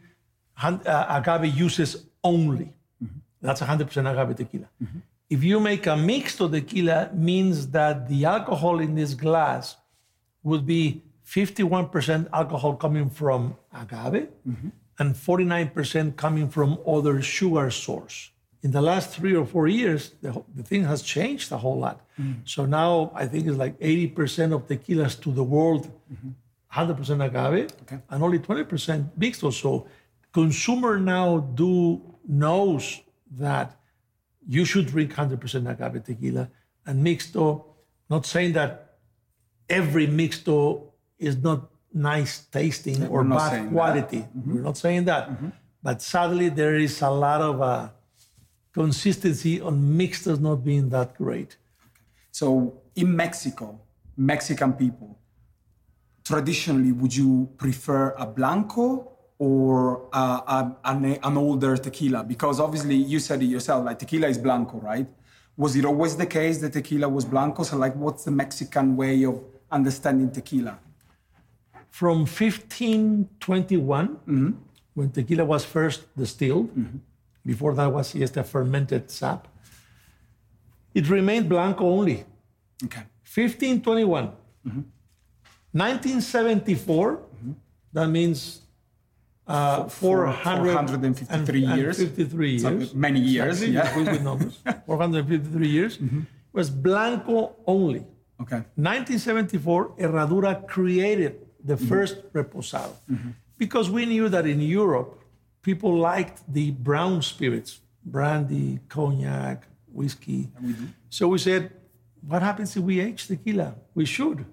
Uh, 0.62 0.78
agave 1.08 1.54
uses 1.54 2.06
only. 2.22 2.72
Mm-hmm. 3.02 3.18
That's 3.42 3.60
100% 3.60 4.10
agave 4.10 4.36
tequila. 4.36 4.68
Mm-hmm. 4.82 4.98
If 5.30 5.42
you 5.42 5.58
make 5.58 5.86
a 5.86 5.96
mixto 5.96 6.50
tequila, 6.50 7.10
means 7.12 7.68
that 7.68 8.08
the 8.08 8.24
alcohol 8.24 8.78
in 8.78 8.94
this 8.94 9.14
glass 9.14 9.76
would 10.42 10.66
be 10.66 11.02
51% 11.26 12.28
alcohol 12.32 12.76
coming 12.76 13.08
from 13.10 13.56
agave 13.72 14.28
mm-hmm. 14.46 14.68
and 14.98 15.14
49% 15.14 16.16
coming 16.16 16.48
from 16.48 16.78
other 16.86 17.22
sugar 17.22 17.70
source. 17.70 18.30
In 18.62 18.70
the 18.70 18.80
last 18.80 19.10
three 19.10 19.34
or 19.34 19.44
four 19.44 19.66
years, 19.68 20.12
the, 20.22 20.42
the 20.54 20.62
thing 20.62 20.84
has 20.84 21.02
changed 21.02 21.52
a 21.52 21.58
whole 21.58 21.78
lot. 21.78 22.00
Mm. 22.18 22.36
So 22.44 22.64
now 22.64 23.12
I 23.14 23.26
think 23.26 23.46
it's 23.46 23.58
like 23.58 23.78
80% 23.78 24.54
of 24.54 24.66
tequilas 24.66 25.20
to 25.20 25.32
the 25.32 25.44
world, 25.44 25.90
100% 26.72 27.24
agave, 27.24 27.70
and 28.10 28.22
only 28.22 28.38
20% 28.38 29.10
mixto. 29.18 29.52
So 29.52 29.86
consumer 30.34 30.98
now 30.98 31.38
do 31.38 32.02
knows 32.26 33.00
that 33.30 33.76
you 34.46 34.64
should 34.64 34.86
drink 34.86 35.14
100% 35.14 35.70
agave 35.70 36.04
tequila 36.04 36.50
and 36.84 37.06
mixto. 37.06 37.64
Not 38.10 38.26
saying 38.26 38.52
that 38.54 38.98
every 39.70 40.06
mixto 40.06 40.90
is 41.18 41.36
not 41.38 41.70
nice 41.92 42.44
tasting 42.46 43.06
or 43.06 43.24
bad 43.24 43.70
quality. 43.70 44.26
We're 44.44 44.60
not 44.60 44.76
saying 44.76 45.04
that. 45.04 45.30
But 45.82 46.02
sadly, 46.02 46.48
there 46.48 46.74
is 46.74 47.00
a 47.00 47.10
lot 47.10 47.40
of 47.40 47.62
uh, 47.62 47.88
consistency 48.72 49.60
on 49.60 49.80
mixtos 49.80 50.40
not 50.40 50.64
being 50.64 50.88
that 50.90 51.14
great. 51.16 51.56
So 52.32 52.82
in 52.96 53.14
Mexico, 53.14 53.80
Mexican 54.16 54.72
people, 54.72 55.18
traditionally, 56.24 56.92
would 56.92 57.14
you 57.14 57.48
prefer 57.56 58.10
a 58.18 58.26
blanco 58.26 59.13
or 59.38 60.08
uh, 60.12 60.40
a- 60.46 60.76
an, 60.84 61.04
an 61.22 61.36
older 61.36 61.76
tequila? 61.76 62.24
Because 62.24 62.60
obviously, 62.60 62.96
you 62.96 63.18
said 63.18 63.42
it 63.42 63.46
yourself, 63.46 63.84
like 63.84 63.98
tequila 63.98 64.28
is 64.28 64.38
blanco, 64.38 64.78
right? 64.78 65.06
Was 65.56 65.76
it 65.76 65.84
always 65.84 66.16
the 66.16 66.26
case 66.26 66.58
that 66.58 66.72
tequila 66.72 67.08
was 67.08 67.24
blanco? 67.24 67.62
So, 67.62 67.76
like, 67.76 67.94
what's 67.94 68.24
the 68.24 68.30
Mexican 68.30 68.96
way 68.96 69.24
of 69.24 69.40
understanding 69.70 70.30
tequila? 70.30 70.78
From 71.90 72.26
1521, 72.26 74.08
mm-hmm. 74.08 74.50
when 74.94 75.10
tequila 75.10 75.44
was 75.44 75.64
first 75.64 76.14
distilled, 76.16 76.70
mm-hmm. 76.76 76.98
before 77.46 77.74
that 77.74 77.92
was 77.92 78.12
just 78.12 78.36
a 78.36 78.42
fermented 78.42 79.10
sap, 79.10 79.46
it 80.92 81.08
remained 81.08 81.48
blanco 81.48 81.84
only. 81.84 82.24
Okay. 82.82 83.04
1521. 83.32 84.32
1974, 85.74 87.16
mm-hmm. 87.16 87.52
that 87.92 88.06
means 88.08 88.60
uh, 89.46 89.88
453 89.88 91.60
years. 91.60 91.98
53 91.98 92.58
So 92.58 92.88
many 92.94 93.20
years, 93.20 93.62
Exactly, 93.62 94.04
yeah. 94.04 94.12
Good 94.12 94.24
numbers. 94.24 94.58
453 94.86 95.68
years. 95.68 95.98
Mm-hmm. 95.98 96.20
Was 96.52 96.70
blanco 96.70 97.56
only. 97.66 98.06
Okay. 98.40 98.62
1974, 98.76 99.96
Herradura 99.98 100.66
created 100.66 101.46
the 101.62 101.74
mm-hmm. 101.74 101.88
first 101.88 102.32
reposado 102.32 102.92
mm-hmm. 103.10 103.30
because 103.58 103.90
we 103.90 104.06
knew 104.06 104.28
that 104.28 104.46
in 104.46 104.60
Europe, 104.60 105.22
people 105.62 105.96
liked 105.96 106.42
the 106.52 106.72
brown 106.72 107.22
spirits, 107.22 107.80
brandy, 108.04 108.80
cognac, 108.88 109.66
whiskey. 109.92 110.50
We 110.62 110.74
So 111.08 111.28
we 111.28 111.38
said, 111.38 111.70
what 112.26 112.42
happens 112.42 112.76
if 112.76 112.82
we 112.82 113.00
age 113.00 113.26
tequila? 113.26 113.74
We 113.94 114.04
should. 114.04 114.44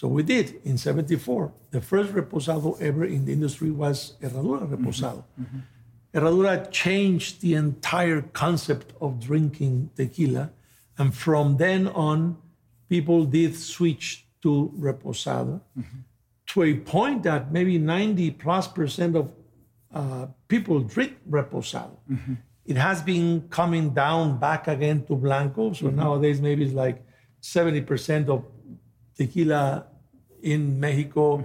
So 0.00 0.08
we 0.08 0.22
did 0.22 0.62
in 0.64 0.78
74. 0.78 1.52
The 1.72 1.82
first 1.82 2.14
reposado 2.14 2.80
ever 2.80 3.04
in 3.04 3.26
the 3.26 3.34
industry 3.34 3.70
was 3.70 4.14
Herradura 4.22 4.62
mm-hmm. 4.62 4.74
Reposado. 4.74 5.24
Mm-hmm. 5.38 5.58
Herradura 6.14 6.70
changed 6.70 7.42
the 7.42 7.52
entire 7.52 8.22
concept 8.22 8.94
of 9.02 9.20
drinking 9.20 9.90
tequila. 9.96 10.52
And 10.96 11.14
from 11.14 11.58
then 11.58 11.86
on, 11.88 12.38
people 12.88 13.26
did 13.26 13.54
switch 13.54 14.24
to 14.40 14.72
Reposado 14.78 15.60
mm-hmm. 15.78 15.98
to 16.46 16.62
a 16.62 16.74
point 16.76 17.24
that 17.24 17.52
maybe 17.52 17.76
90 17.76 18.30
plus 18.30 18.68
percent 18.68 19.16
of 19.16 19.30
uh, 19.92 20.28
people 20.48 20.80
drink 20.80 21.18
Reposado. 21.28 21.98
It 22.64 22.78
has 22.78 23.02
been 23.02 23.48
coming 23.50 23.90
down 23.90 24.38
back 24.38 24.66
again 24.66 25.04
to 25.08 25.14
Blanco. 25.14 25.74
So 25.74 25.90
nowadays, 25.90 26.40
maybe 26.40 26.64
it's 26.64 26.72
like 26.72 27.04
70% 27.42 28.30
of 28.30 28.46
tequila 29.14 29.89
in 30.42 30.78
Mexico. 30.78 31.44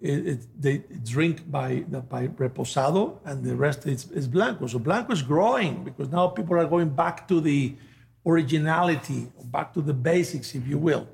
It, 0.00 0.26
it, 0.28 0.62
they 0.62 0.78
drink 1.04 1.50
by 1.50 1.80
by 1.80 2.28
reposado, 2.28 3.18
and 3.24 3.42
the 3.42 3.56
rest 3.56 3.86
is, 3.86 4.10
is 4.12 4.28
blanco. 4.28 4.68
So 4.68 4.78
blanco 4.78 5.12
is 5.12 5.22
growing 5.22 5.82
because 5.82 6.08
now 6.08 6.28
people 6.28 6.56
are 6.56 6.66
going 6.66 6.90
back 6.90 7.26
to 7.28 7.40
the 7.40 7.74
originality, 8.24 9.26
back 9.44 9.74
to 9.74 9.80
the 9.80 9.94
basics, 9.94 10.54
if 10.54 10.68
you 10.68 10.78
will. 10.78 11.08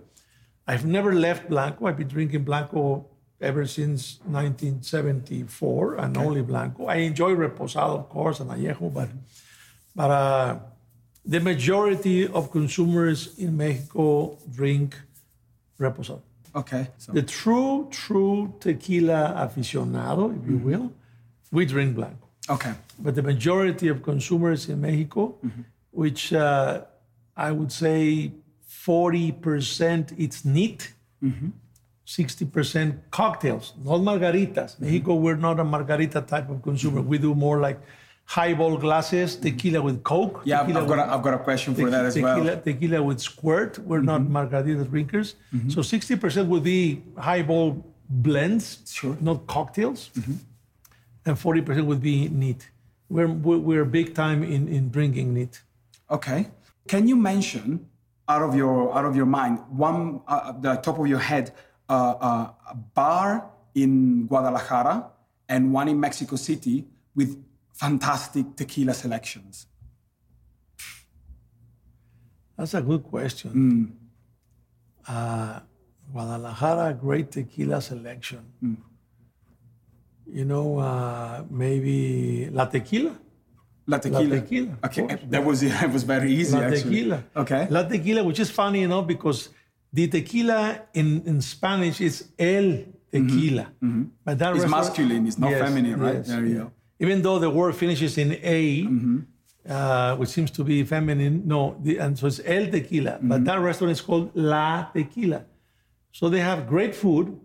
I've 0.66 0.84
never 0.84 1.14
left 1.14 1.48
blanco. 1.48 1.86
I've 1.86 1.96
been 1.96 2.08
drinking 2.08 2.44
blanco 2.44 3.06
ever 3.40 3.66
since 3.66 4.20
1974, 4.24 5.96
and 5.96 6.16
only 6.16 6.42
blanco. 6.42 6.86
I 6.86 6.96
enjoy 6.96 7.34
reposado, 7.34 7.98
of 7.98 8.08
course, 8.08 8.40
and 8.40 8.50
añejo, 8.50 8.92
but 8.92 9.08
but 9.94 10.10
uh, 10.10 10.58
the 11.24 11.40
majority 11.40 12.26
of 12.26 12.50
consumers 12.50 13.38
in 13.38 13.56
Mexico 13.56 14.38
drink 14.50 14.96
reposado. 15.78 16.22
Okay. 16.54 16.88
So, 16.98 17.12
The 17.12 17.22
true, 17.22 17.88
true 17.90 18.54
tequila 18.60 19.34
aficionado, 19.36 20.36
if 20.38 20.48
you 20.48 20.56
mm-hmm. 20.56 20.64
will, 20.64 20.92
we 21.50 21.66
drink 21.66 21.96
blanco. 21.96 22.28
okay. 22.48 22.74
But 22.98 23.14
the 23.14 23.22
majority 23.22 23.88
of 23.88 24.02
consumers 24.02 24.68
in 24.68 24.80
Mexico, 24.80 25.36
mm-hmm. 25.44 25.62
which 25.90 26.32
uh, 26.32 26.82
I 27.36 27.50
would 27.50 27.72
say 27.72 28.32
40% 28.68 30.14
it's 30.16 30.44
neat, 30.44 30.92
mm-hmm. 31.22 31.48
60% 32.06 32.98
cocktails, 33.10 33.72
not 33.82 34.00
margaritas. 34.00 34.78
Mexico, 34.78 35.14
we're 35.14 35.36
not 35.36 35.58
a 35.58 35.64
margarita 35.64 36.20
type 36.20 36.50
of 36.50 36.62
consumer. 36.62 37.00
We 37.00 37.18
do 37.18 37.34
more 37.34 37.58
like 37.60 37.80
highball 38.26 38.76
glasses, 38.78 39.36
tequila 39.36 39.82
with 39.82 40.02
Coke. 40.02 40.42
Yeah, 40.44 40.60
I've, 40.62 40.72
got, 40.72 40.88
with- 40.88 40.98
a, 40.98 41.12
I've 41.12 41.22
got 41.22 41.34
a 41.34 41.38
question 41.38 41.74
for 41.74 41.90
that 41.90 42.04
as 42.06 42.14
tequila, 42.14 42.42
well. 42.44 42.60
tequila 42.62 43.02
with 43.02 43.20
squirt. 43.20 43.78
We're 43.78 44.00
not 44.00 44.28
margarita 44.28 44.84
drinkers. 44.84 45.34
So 45.68 45.80
60% 45.80 46.46
would 46.46 46.64
be 46.64 47.02
highball 47.18 47.84
blends, 48.08 48.78
Sure. 48.90 49.16
not 49.20 49.46
cocktails. 49.46 50.10
And 51.26 51.36
40% 51.36 51.84
would 51.86 52.02
be 52.02 52.28
neat. 52.28 52.70
We're, 53.08 53.28
we're 53.28 53.58
we're 53.58 53.84
big 53.84 54.14
time 54.14 54.42
in, 54.42 54.66
in 54.68 54.90
drinking 54.90 55.34
neat. 55.34 55.62
Okay. 56.10 56.48
Can 56.88 57.06
you 57.06 57.16
mention 57.16 57.86
out 58.28 58.42
of 58.42 58.54
your 58.54 58.96
out 58.96 59.04
of 59.04 59.14
your 59.14 59.26
mind 59.26 59.58
one 59.68 60.20
uh, 60.26 60.52
the 60.52 60.74
top 60.76 60.98
of 60.98 61.06
your 61.06 61.18
head 61.18 61.52
uh, 61.88 61.92
uh, 62.20 62.50
a 62.70 62.74
bar 62.74 63.50
in 63.74 64.26
Guadalajara 64.26 65.06
and 65.48 65.72
one 65.72 65.88
in 65.88 66.00
Mexico 66.00 66.36
City 66.36 66.86
with 67.14 67.36
fantastic 67.74 68.56
tequila 68.56 68.94
selections? 68.94 69.66
That's 72.56 72.74
a 72.74 72.82
good 72.82 73.02
question. 73.04 73.96
Uh, 75.06 75.60
Guadalajara, 76.12 76.94
great 76.94 77.30
tequila 77.32 77.80
selection. 77.80 78.40
You 80.26 80.44
know, 80.44 80.78
uh, 80.78 81.44
maybe 81.50 82.48
La 82.50 82.66
Tequila. 82.66 83.18
La 83.86 83.98
tequila. 83.98 84.40
tequila, 84.40 84.78
Okay, 84.84 85.06
that 85.28 85.44
was 85.44 85.60
that 85.80 85.92
was 85.92 86.04
very 86.04 86.32
easy. 86.32 86.56
La 86.56 86.62
actually. 86.62 86.82
tequila. 86.82 87.24
Okay. 87.36 87.66
La 87.70 87.82
tequila, 87.82 88.24
which 88.24 88.40
is 88.40 88.50
funny, 88.50 88.80
you 88.80 88.88
know, 88.88 89.02
because 89.02 89.50
the 89.92 90.08
tequila 90.08 90.80
in, 90.94 91.22
in 91.26 91.42
Spanish 91.42 92.00
is 92.00 92.28
el 92.38 92.84
tequila. 93.12 93.66
But 94.24 94.38
that 94.38 94.54
It's 94.54 94.62
restaurant- 94.64 94.70
masculine, 94.70 95.26
it's 95.26 95.38
not 95.38 95.50
Yes, 95.50 95.60
feminine, 95.68 96.00
right? 96.00 96.14
yes, 96.14 96.28
There 96.28 96.44
you 96.46 96.54
yeah. 96.54 96.62
go. 96.62 96.72
Even 97.00 97.22
though 97.22 97.38
the 97.38 97.50
word 97.50 97.74
finishes 97.74 98.18
in 98.18 98.32
A, 98.42 98.88
uh, 99.68 100.16
which 100.16 100.28
seems 100.30 100.50
to 100.52 100.64
be 100.64 100.84
feminine, 100.84 101.42
no, 101.46 101.76
the, 101.82 101.98
and 101.98 102.18
so 102.18 102.26
it's 102.26 102.40
El 102.44 102.66
Tequila. 102.70 103.18
But 103.20 103.44
that 103.44 103.58
restaurant 103.60 103.92
is 103.92 104.00
called 104.00 104.30
La 104.34 104.84
Tequila. 104.92 105.44
So 106.12 106.28
they 106.28 106.40
have 106.40 106.68
great 106.68 106.94
food. 106.94 107.40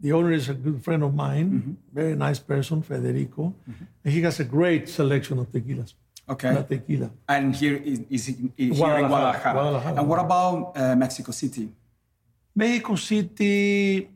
The 0.00 0.12
owner 0.12 0.32
is 0.32 0.48
a 0.48 0.54
good 0.54 0.82
friend 0.82 1.04
of 1.04 1.14
mine, 1.14 1.76
very 1.92 2.16
nice 2.16 2.40
person, 2.40 2.82
Federico. 2.82 3.54
And 4.04 4.12
he 4.12 4.20
has 4.22 4.40
a 4.40 4.44
great 4.44 4.88
selection 4.88 5.38
of 5.38 5.46
tequilas. 5.52 5.94
Okay. 6.28 6.54
La 6.54 6.62
Tequila. 6.62 7.10
And 7.28 7.54
here 7.54 7.76
is, 7.76 8.00
is, 8.10 8.28
is 8.28 8.34
here 8.56 8.66
in 8.66 8.74
Guadalajara, 8.74 9.08
Guadalajara. 9.08 9.52
Guadalajara. 9.52 9.98
And 9.98 10.08
what 10.08 10.18
about 10.18 10.72
uh, 10.76 10.96
Mexico 10.96 11.30
City? 11.32 11.68
Mexico 12.54 12.94
City, 12.96 14.08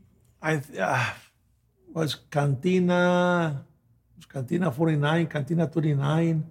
I 0.43 0.61
uh, 0.79 1.11
was 1.93 2.17
Cantina, 2.31 3.65
Cantina 4.33 4.71
49, 4.71 5.27
Cantina 5.27 5.67
29. 5.67 6.45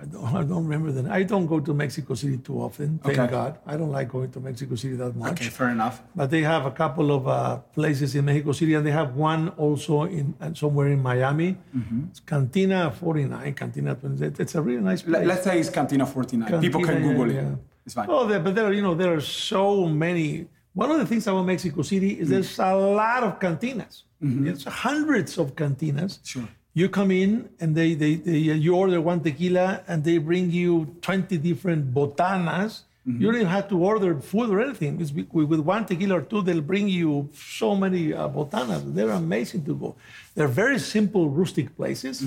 I 0.00 0.04
don't, 0.06 0.24
I 0.40 0.42
don't 0.42 0.64
remember 0.66 0.92
the 0.92 1.10
I 1.12 1.22
don't 1.22 1.46
go 1.46 1.60
to 1.60 1.74
Mexico 1.74 2.14
City 2.14 2.38
too 2.38 2.60
often, 2.60 2.98
thank 2.98 3.18
Okay. 3.18 3.30
God. 3.30 3.58
I 3.66 3.76
don't 3.76 3.90
like 3.90 4.08
going 4.08 4.30
to 4.32 4.40
Mexico 4.40 4.74
City 4.74 4.96
that 4.96 5.14
much. 5.14 5.32
Okay, 5.32 5.50
fair 5.50 5.70
enough. 5.70 6.02
But 6.16 6.30
they 6.30 6.42
have 6.42 6.66
a 6.66 6.70
couple 6.70 7.12
of 7.12 7.28
uh, 7.28 7.58
places 7.74 8.14
in 8.14 8.24
Mexico 8.24 8.52
City, 8.52 8.74
and 8.74 8.86
they 8.86 8.90
have 8.92 9.14
one 9.14 9.50
also 9.50 10.04
in 10.04 10.34
and 10.40 10.56
somewhere 10.56 10.88
in 10.88 11.02
Miami. 11.02 11.56
Mm-hmm. 11.76 12.04
It's 12.10 12.20
Cantina 12.20 12.90
49, 12.90 13.54
Cantina 13.54 13.94
28. 13.94 14.40
It's 14.40 14.54
a 14.54 14.62
really 14.62 14.82
nice 14.82 15.02
place. 15.02 15.26
Let, 15.26 15.38
us 15.38 15.44
say 15.44 15.60
it's 15.60 15.70
Cantina 15.70 16.06
49. 16.06 16.60
People 16.60 16.80
can 16.80 16.94
Cantina, 16.94 17.06
yeah, 17.06 17.12
Google 17.12 17.32
yeah. 17.32 17.40
it. 17.40 17.58
It's 17.84 17.94
fine. 17.94 18.06
Oh, 18.08 18.26
there, 18.26 18.40
but 18.40 18.54
there, 18.54 18.66
are, 18.66 18.72
you 18.72 18.82
know, 18.82 18.94
there 18.94 19.12
are 19.14 19.20
so 19.20 19.86
many. 19.86 20.46
One 20.72 20.90
of 20.90 20.98
the 20.98 21.06
things 21.06 21.26
about 21.26 21.44
Mexico 21.44 21.82
City 21.82 22.20
is 22.20 22.28
there's 22.28 22.58
a 22.58 22.74
lot 22.74 23.24
of 23.24 23.38
cantinas. 23.40 24.04
It's 24.22 24.64
hundreds 24.64 25.38
of 25.38 25.56
cantinas. 25.56 26.20
Sure. 26.22 26.48
You 26.72 26.88
come 26.88 27.10
in 27.10 27.48
and 27.58 27.74
they, 27.74 27.94
they, 27.94 28.14
they 28.14 28.38
you 28.38 28.76
order 28.76 29.00
one 29.00 29.20
tequila 29.20 29.82
and 29.88 30.04
they 30.04 30.18
bring 30.18 30.50
you 30.50 30.96
20 31.02 31.36
different 31.38 31.92
botanas. 31.92 32.82
You 33.06 33.26
don't 33.26 33.34
even 33.36 33.48
have 33.48 33.68
to 33.70 33.82
order 33.82 34.14
food 34.20 34.50
or 34.50 34.60
anything. 34.60 35.00
It's 35.00 35.10
with, 35.10 35.58
one 35.60 35.84
tequila 35.84 36.18
or 36.18 36.22
two, 36.22 36.42
they'll 36.42 36.60
bring 36.60 36.86
you 36.86 37.28
so 37.34 37.74
many 37.74 38.12
uh, 38.12 38.28
botanas. 38.28 38.84
They're 38.94 39.10
amazing 39.10 39.64
to 39.64 39.74
go. 39.74 39.96
They're 40.34 40.46
very 40.46 40.78
simple, 40.78 41.28
rustic 41.28 41.74
places, 41.76 42.24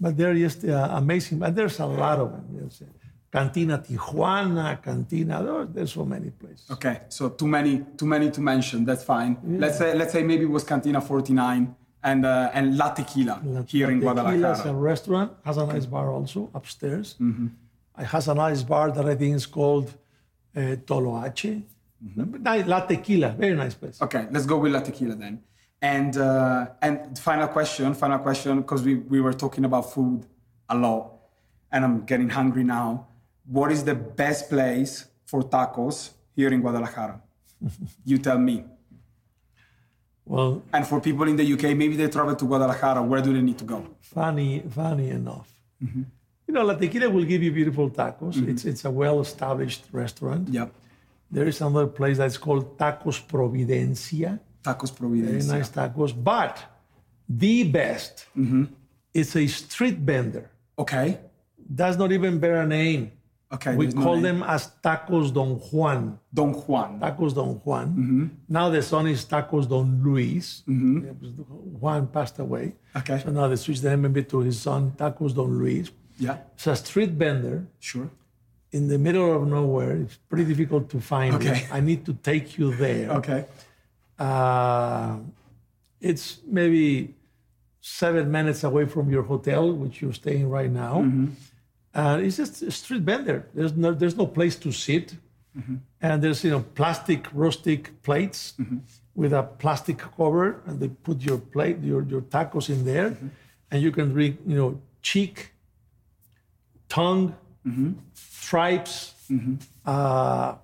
but 0.00 0.16
they're 0.16 0.34
just 0.34 0.64
uh, 0.64 0.88
amazing. 0.92 1.42
And 1.42 1.54
there's 1.54 1.78
a 1.80 1.86
lot 1.86 2.18
of 2.18 2.30
them. 2.32 2.46
Yes. 2.62 2.82
Cantina 3.30 3.78
Tijuana, 3.78 4.82
Cantina. 4.82 5.42
There, 5.42 5.64
there's 5.66 5.92
so 5.92 6.04
many 6.04 6.30
places. 6.30 6.70
Okay, 6.70 7.00
so 7.08 7.30
too 7.30 7.48
many, 7.48 7.84
too 7.96 8.06
many 8.06 8.30
to 8.30 8.40
mention. 8.40 8.84
That's 8.84 9.04
fine. 9.04 9.38
Let's 9.42 9.78
say, 9.78 9.94
let's 9.94 10.12
say 10.12 10.22
maybe 10.22 10.44
it 10.44 10.50
was 10.50 10.64
Cantina 10.64 11.00
49 11.00 11.74
and 12.02 12.24
uh, 12.26 12.50
and 12.54 12.76
La 12.76 12.88
Tequila 12.94 13.40
here 13.66 13.90
in 13.90 14.00
Tequila's 14.32 14.60
a 14.60 14.74
restaurant, 14.74 15.32
has 15.44 15.56
a 15.56 15.66
nice 15.66 15.86
bar 15.86 16.10
also 16.10 16.50
upstairs. 16.54 17.16
It 17.98 18.06
has 18.06 18.28
a 18.28 18.34
nice 18.34 18.62
bar 18.62 18.90
that 18.90 19.06
I 19.06 19.14
think 19.14 19.36
is 19.36 19.46
called 19.46 19.88
uh, 20.56 20.60
Toloache. 20.88 21.62
Ni- 22.16 22.62
La 22.64 22.80
Tequila, 22.80 23.28
very 23.38 23.54
nice 23.54 23.74
place. 23.74 24.02
Okay, 24.02 24.26
let's 24.30 24.46
go 24.46 24.56
with 24.58 24.72
La 24.72 24.80
Tequila 24.80 25.14
then. 25.14 25.40
And 25.80 26.16
uh, 26.16 26.66
and 26.80 27.18
final 27.18 27.48
question, 27.48 27.94
final 27.94 28.18
question, 28.18 28.60
because 28.62 28.82
we, 28.82 28.94
we 28.96 29.20
were 29.20 29.32
talking 29.34 29.64
about 29.64 29.92
food 29.92 30.26
a 30.68 30.76
lot, 30.76 31.12
and 31.70 31.84
I'm 31.84 32.04
getting 32.04 32.30
hungry 32.30 32.64
now. 32.64 33.06
What 33.46 33.70
is 33.72 33.84
the 33.84 33.94
best 33.94 34.48
place 34.48 35.06
for 35.26 35.42
tacos 35.42 36.10
here 36.36 36.48
in 36.52 36.60
Guadalajara? 36.60 37.20
you 38.04 38.18
tell 38.18 38.38
me. 38.38 38.64
Well, 40.24 40.62
And 40.72 40.86
for 40.86 41.00
people 41.00 41.26
in 41.28 41.36
the 41.36 41.52
UK, 41.52 41.76
maybe 41.76 41.96
they 41.96 42.08
travel 42.08 42.36
to 42.36 42.44
Guadalajara. 42.44 43.02
Where 43.02 43.20
do 43.20 43.32
they 43.32 43.42
need 43.42 43.58
to 43.58 43.64
go? 43.64 43.86
funny, 44.14 44.62
funny 44.70 45.10
enough. 45.10 45.48
Mm-hmm. 45.82 46.02
You 46.46 46.54
know, 46.54 46.64
La 46.64 46.74
Tequila 46.74 47.08
will 47.08 47.24
give 47.24 47.42
you 47.42 47.50
beautiful 47.50 47.88
tacos. 47.90 48.34
Mm-hmm. 48.34 48.50
It's, 48.50 48.64
it's 48.64 48.84
a 48.84 48.90
well-established 48.90 49.84
restaurant. 49.92 50.48
Yep. 50.48 50.72
There 51.30 51.46
is 51.46 51.60
another 51.60 51.86
place 51.86 52.18
that's 52.18 52.36
called 52.36 52.76
Tacos 52.78 53.26
Providencia. 53.26 54.38
Tacos 54.62 54.92
Providencia. 54.92 55.46
Very 55.46 55.58
nice 55.58 55.70
tacos. 55.70 56.12
But 56.12 56.62
the 57.28 57.64
best 57.64 58.26
mm-hmm. 58.36 58.64
is 59.14 59.34
a 59.34 59.46
street 59.46 59.96
vendor. 59.96 60.50
Okay. 60.78 61.18
Does 61.74 61.96
not 61.96 62.12
even 62.12 62.38
bear 62.38 62.60
a 62.60 62.66
name. 62.66 63.12
Okay. 63.52 63.74
We 63.76 63.86
there's 63.86 63.94
no 63.94 64.02
call 64.04 64.20
them 64.20 64.42
as 64.42 64.70
Tacos 64.82 65.32
Don 65.32 65.56
Juan. 65.70 66.18
Don 66.32 66.52
Juan. 66.52 66.98
Tacos 67.00 67.34
Don 67.34 67.60
Juan. 67.64 67.88
Mm-hmm. 67.88 68.26
Now 68.48 68.70
the 68.70 68.82
son 68.82 69.06
is 69.08 69.24
Tacos 69.26 69.68
Don 69.68 70.02
Luis. 70.02 70.62
Because 70.66 71.32
Juan 71.80 72.06
passed 72.06 72.38
away. 72.38 72.74
Okay. 72.96 73.20
So 73.22 73.30
now 73.30 73.48
they 73.48 73.56
switched 73.56 73.82
the 73.82 73.90
name 73.90 74.04
a 74.06 74.08
bit 74.08 74.28
to 74.30 74.38
his 74.40 74.58
son, 74.60 74.92
Tacos 74.96 75.34
Don 75.34 75.58
Luis. 75.58 75.90
Yeah. 76.18 76.38
It's 76.54 76.66
a 76.66 76.76
street 76.76 77.10
vendor 77.10 77.66
Sure. 77.78 78.08
in 78.72 78.88
the 78.88 78.98
middle 78.98 79.34
of 79.36 79.46
nowhere. 79.46 79.96
It's 79.96 80.16
pretty 80.16 80.44
difficult 80.46 80.88
to 80.90 81.00
find. 81.00 81.34
Okay. 81.34 81.58
it. 81.64 81.68
I 81.74 81.80
need 81.80 82.06
to 82.06 82.14
take 82.14 82.56
you 82.58 82.74
there. 82.74 83.10
Okay. 83.18 83.44
Uh, 84.18 85.16
it's 86.00 86.38
maybe 86.46 87.14
seven 87.80 88.30
minutes 88.30 88.64
away 88.64 88.86
from 88.86 89.10
your 89.10 89.22
hotel, 89.22 89.72
which 89.72 90.00
you're 90.00 90.12
staying 90.12 90.48
right 90.48 90.70
now. 90.70 91.02
Uh, 91.94 92.18
it's 92.22 92.36
just 92.36 92.62
a 92.62 92.70
street 92.70 93.02
vendor. 93.02 93.48
There's 93.54 93.74
no, 93.76 93.92
there's 93.92 94.16
no 94.16 94.26
place 94.26 94.56
to 94.56 94.72
sit, 94.72 95.14
mm-hmm. 95.56 95.76
and 96.00 96.22
there's 96.22 96.42
you 96.44 96.50
know 96.50 96.64
plastic 96.74 97.26
rustic 97.34 98.02
plates 98.02 98.54
mm-hmm. 98.58 98.78
with 99.14 99.32
a 99.32 99.42
plastic 99.42 99.98
cover, 99.98 100.62
and 100.66 100.80
they 100.80 100.88
put 100.88 101.20
your 101.20 101.38
plate, 101.38 101.78
your 101.82 102.02
your 102.04 102.22
tacos 102.22 102.68
in 102.70 102.84
there, 102.84 103.10
mm-hmm. 103.10 103.28
and 103.70 103.82
you 103.82 103.92
can 103.92 104.14
read 104.14 104.38
you 104.46 104.56
know 104.56 104.80
cheek, 105.02 105.52
tongue, 106.88 107.34
stripes. 108.14 109.14
Uh, 109.84 110.54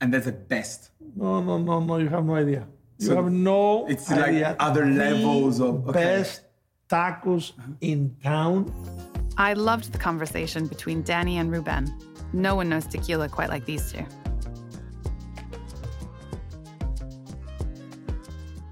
And 0.00 0.12
that's 0.12 0.26
the 0.26 0.32
best. 0.32 0.90
no, 1.16 1.40
no, 1.40 1.58
no, 1.58 1.80
no. 1.80 1.96
You 1.98 2.08
have 2.08 2.24
no 2.24 2.34
idea. 2.34 2.66
You 2.98 3.14
have 3.16 3.30
no 3.30 3.86
it's 3.88 4.10
like 4.10 4.28
idea. 4.28 4.56
other 4.60 4.84
The 4.86 4.92
levels 5.04 5.60
of- 5.60 5.88
okay. 5.88 6.04
best 6.04 6.42
tacos 6.88 7.52
uh-huh. 7.58 7.72
in 7.90 8.16
town. 8.22 8.70
I 9.36 9.54
loved 9.54 9.92
the 9.92 9.98
conversation 9.98 10.68
between 10.68 11.02
Dani 11.02 11.34
and 11.34 11.50
Ruben. 11.50 11.92
No 12.32 12.54
one 12.54 12.68
knows 12.68 12.86
tequila 12.86 13.28
quite 13.28 13.48
like 13.48 13.64
these 13.64 13.92
two. 13.92 14.04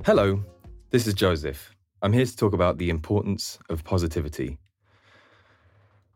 Hello, 0.04 0.44
this 0.90 1.06
is 1.06 1.14
Joseph. 1.14 1.74
I'm 2.00 2.12
here 2.12 2.26
to 2.26 2.36
talk 2.36 2.52
about 2.52 2.78
the 2.78 2.90
importance 2.90 3.58
of 3.70 3.82
positivity. 3.82 4.58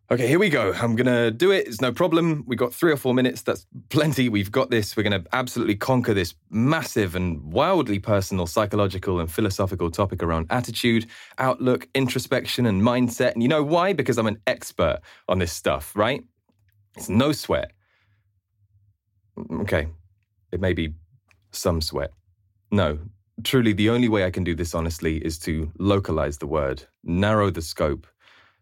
Okay, 0.08 0.28
here 0.28 0.38
we 0.38 0.50
go. 0.50 0.72
I'm 0.72 0.94
going 0.94 1.08
to 1.08 1.32
do 1.32 1.50
it. 1.50 1.66
It's 1.66 1.80
no 1.80 1.90
problem. 1.90 2.44
We've 2.46 2.58
got 2.58 2.72
three 2.72 2.92
or 2.92 2.96
four 2.96 3.12
minutes. 3.12 3.42
That's 3.42 3.66
plenty. 3.88 4.28
We've 4.28 4.52
got 4.52 4.70
this. 4.70 4.96
We're 4.96 5.02
going 5.02 5.20
to 5.20 5.28
absolutely 5.32 5.74
conquer 5.74 6.14
this 6.14 6.32
massive 6.48 7.16
and 7.16 7.42
wildly 7.42 7.98
personal 7.98 8.46
psychological 8.46 9.18
and 9.18 9.28
philosophical 9.28 9.90
topic 9.90 10.22
around 10.22 10.46
attitude, 10.50 11.06
outlook, 11.38 11.88
introspection, 11.92 12.66
and 12.66 12.82
mindset. 12.82 13.32
And 13.32 13.42
you 13.42 13.48
know 13.48 13.64
why? 13.64 13.94
Because 13.94 14.16
I'm 14.16 14.28
an 14.28 14.40
expert 14.46 15.00
on 15.28 15.40
this 15.40 15.52
stuff, 15.52 15.90
right? 15.96 16.22
It's 16.96 17.08
no 17.08 17.32
sweat. 17.32 17.72
Mm, 19.36 19.62
okay, 19.62 19.88
it 20.52 20.60
may 20.60 20.72
be 20.72 20.94
some 21.50 21.80
sweat. 21.80 22.12
No, 22.70 23.00
truly, 23.42 23.72
the 23.72 23.90
only 23.90 24.08
way 24.08 24.24
I 24.24 24.30
can 24.30 24.44
do 24.44 24.54
this 24.54 24.72
honestly 24.72 25.16
is 25.18 25.36
to 25.40 25.72
localize 25.80 26.38
the 26.38 26.46
word, 26.46 26.84
narrow 27.02 27.50
the 27.50 27.62
scope, 27.62 28.06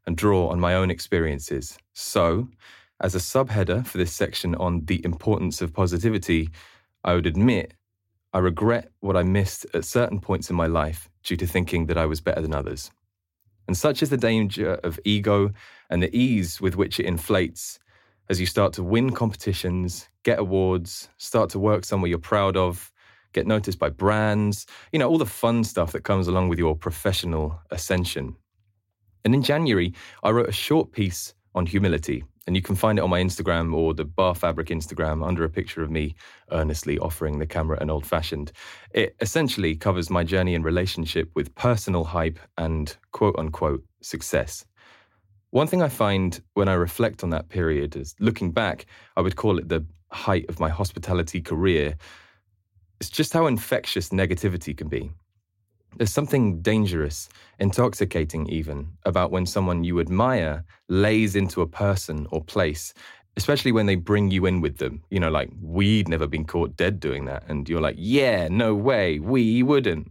and 0.07 0.17
draw 0.17 0.49
on 0.49 0.61
my 0.61 0.75
own 0.75 0.91
experiences. 0.91 1.79
So, 1.93 2.49
as 3.01 3.15
a 3.15 3.19
subheader 3.19 3.87
for 3.87 3.99
this 3.99 4.13
section 4.13 4.55
on 4.55 4.85
the 4.85 5.05
importance 5.05 5.61
of 5.61 5.73
positivity, 5.73 6.51
I 7.03 7.15
would 7.15 7.27
admit 7.27 7.75
I 8.33 8.39
regret 8.39 8.91
what 9.01 9.17
I 9.17 9.23
missed 9.23 9.67
at 9.75 9.85
certain 9.85 10.21
points 10.21 10.51
in 10.51 10.57
my 10.57 10.67
life 10.67 11.09
due 11.23 11.37
to 11.37 11.47
thinking 11.47 11.87
that 11.87 11.99
I 11.99 12.07
was 12.07 12.21
better 12.21 12.41
than 12.41 12.55
others. 12.55 12.91
And 13.67 13.77
such 13.77 14.03
is 14.03 14.11
the 14.11 14.17
danger 14.17 14.75
of 14.85 15.01
ego 15.05 15.53
and 15.91 16.03
the 16.03 16.15
ease 16.17 16.61
with 16.61 16.77
which 16.77 17.01
it 17.01 17.07
inflates 17.07 17.79
as 18.29 18.41
you 18.41 18.47
start 18.47 18.73
to 18.75 18.83
win 18.83 19.11
competitions, 19.11 20.09
get 20.23 20.39
awards, 20.39 21.09
start 21.19 21.51
to 21.51 21.59
work 21.59 21.85
somewhere 21.85 22.09
you're 22.09 22.19
proud 22.19 22.57
of, 22.57 22.93
get 23.33 23.47
noticed 23.47 23.79
by 23.79 23.91
brands, 23.91 24.67
you 24.93 24.99
know, 24.99 25.09
all 25.09 25.19
the 25.19 25.27
fun 25.27 25.63
stuff 25.65 25.93
that 25.93 26.05
comes 26.05 26.27
along 26.27 26.49
with 26.49 26.59
your 26.59 26.75
professional 26.75 27.61
ascension. 27.71 28.37
And 29.25 29.35
in 29.35 29.43
January, 29.43 29.95
I 30.23 30.31
wrote 30.31 30.49
a 30.49 30.53
short 30.53 30.93
piece 30.93 31.35
on 31.55 31.67
humility, 31.67 32.25
and 32.47 32.55
you 32.55 32.63
can 32.63 32.77
find 32.77 32.99
it 32.99 33.03
on 33.03 33.11
my 33.11 33.23
Instagram 33.23 33.75
or 33.75 33.95
the 33.95 34.05
Bar 34.05 34.35
Fabric 34.35 34.69
Instagram 34.69 35.27
under 35.27 35.45
a 35.45 35.49
picture 35.49 35.83
of 35.83 35.91
me 35.91 36.15
earnestly 36.53 36.99
offering 36.99 37.39
the 37.39 37.47
camera 37.47 37.79
an 37.81 37.89
old 37.89 38.05
fashioned. 38.05 38.53
It 38.91 39.17
essentially 39.21 39.77
covers 39.77 40.11
my 40.11 40.25
journey 40.25 40.55
and 40.55 40.65
relationship 40.65 41.31
with 41.35 41.55
personal 41.55 42.05
hype 42.05 42.39
and 42.59 42.95
quote 43.13 43.37
unquote 43.39 43.83
success. 44.03 44.67
One 45.51 45.69
thing 45.69 45.83
I 45.83 45.89
find 45.89 46.41
when 46.55 46.69
I 46.69 46.75
reflect 46.75 47.23
on 47.23 47.31
that 47.31 47.49
period 47.49 47.97
is 47.97 48.15
looking 48.19 48.51
back, 48.51 48.87
I 49.17 49.21
would 49.21 49.37
call 49.37 49.59
it 49.59 49.69
the 49.69 49.87
height 50.11 50.47
of 50.49 50.61
my 50.61 50.69
hospitality 50.69 51.41
career. 51.41 51.97
It's 53.01 53.09
just 53.09 53.33
how 53.33 53.47
infectious 53.47 54.11
negativity 54.11 54.77
can 54.77 54.89
be. 54.89 55.13
There's 55.97 56.13
something 56.13 56.61
dangerous, 56.61 57.29
intoxicating 57.61 58.49
even, 58.49 58.89
about 59.05 59.31
when 59.31 59.47
someone 59.47 59.85
you 59.85 60.01
admire 60.01 60.65
lays 60.89 61.37
into 61.37 61.63
a 61.63 61.69
person 61.69 62.27
or 62.31 62.43
place, 62.43 62.93
especially 63.37 63.71
when 63.71 63.87
they 63.87 63.95
bring 63.95 64.31
you 64.31 64.45
in 64.47 64.61
with 64.61 64.79
them. 64.79 65.03
You 65.11 65.21
know, 65.21 65.31
like, 65.31 65.51
we'd 65.61 66.09
never 66.09 66.27
been 66.27 66.45
caught 66.45 66.77
dead 66.77 66.99
doing 66.99 67.27
that. 67.27 67.45
And 67.49 67.69
you're 67.69 67.81
like, 67.81 67.97
yeah, 67.99 68.49
no 68.49 68.75
way, 68.75 69.21
we 69.21 69.63
wouldn't. 69.63 70.11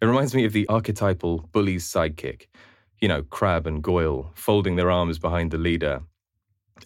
It 0.00 0.06
reminds 0.06 0.34
me 0.34 0.44
of 0.44 0.52
the 0.52 0.68
archetypal 0.68 1.48
bully's 1.50 1.84
sidekick. 1.84 2.46
You 3.00 3.08
know, 3.08 3.22
Crabbe 3.22 3.66
and 3.66 3.82
Goyle 3.82 4.30
folding 4.34 4.76
their 4.76 4.90
arms 4.90 5.18
behind 5.18 5.50
the 5.50 5.58
leader. 5.58 6.02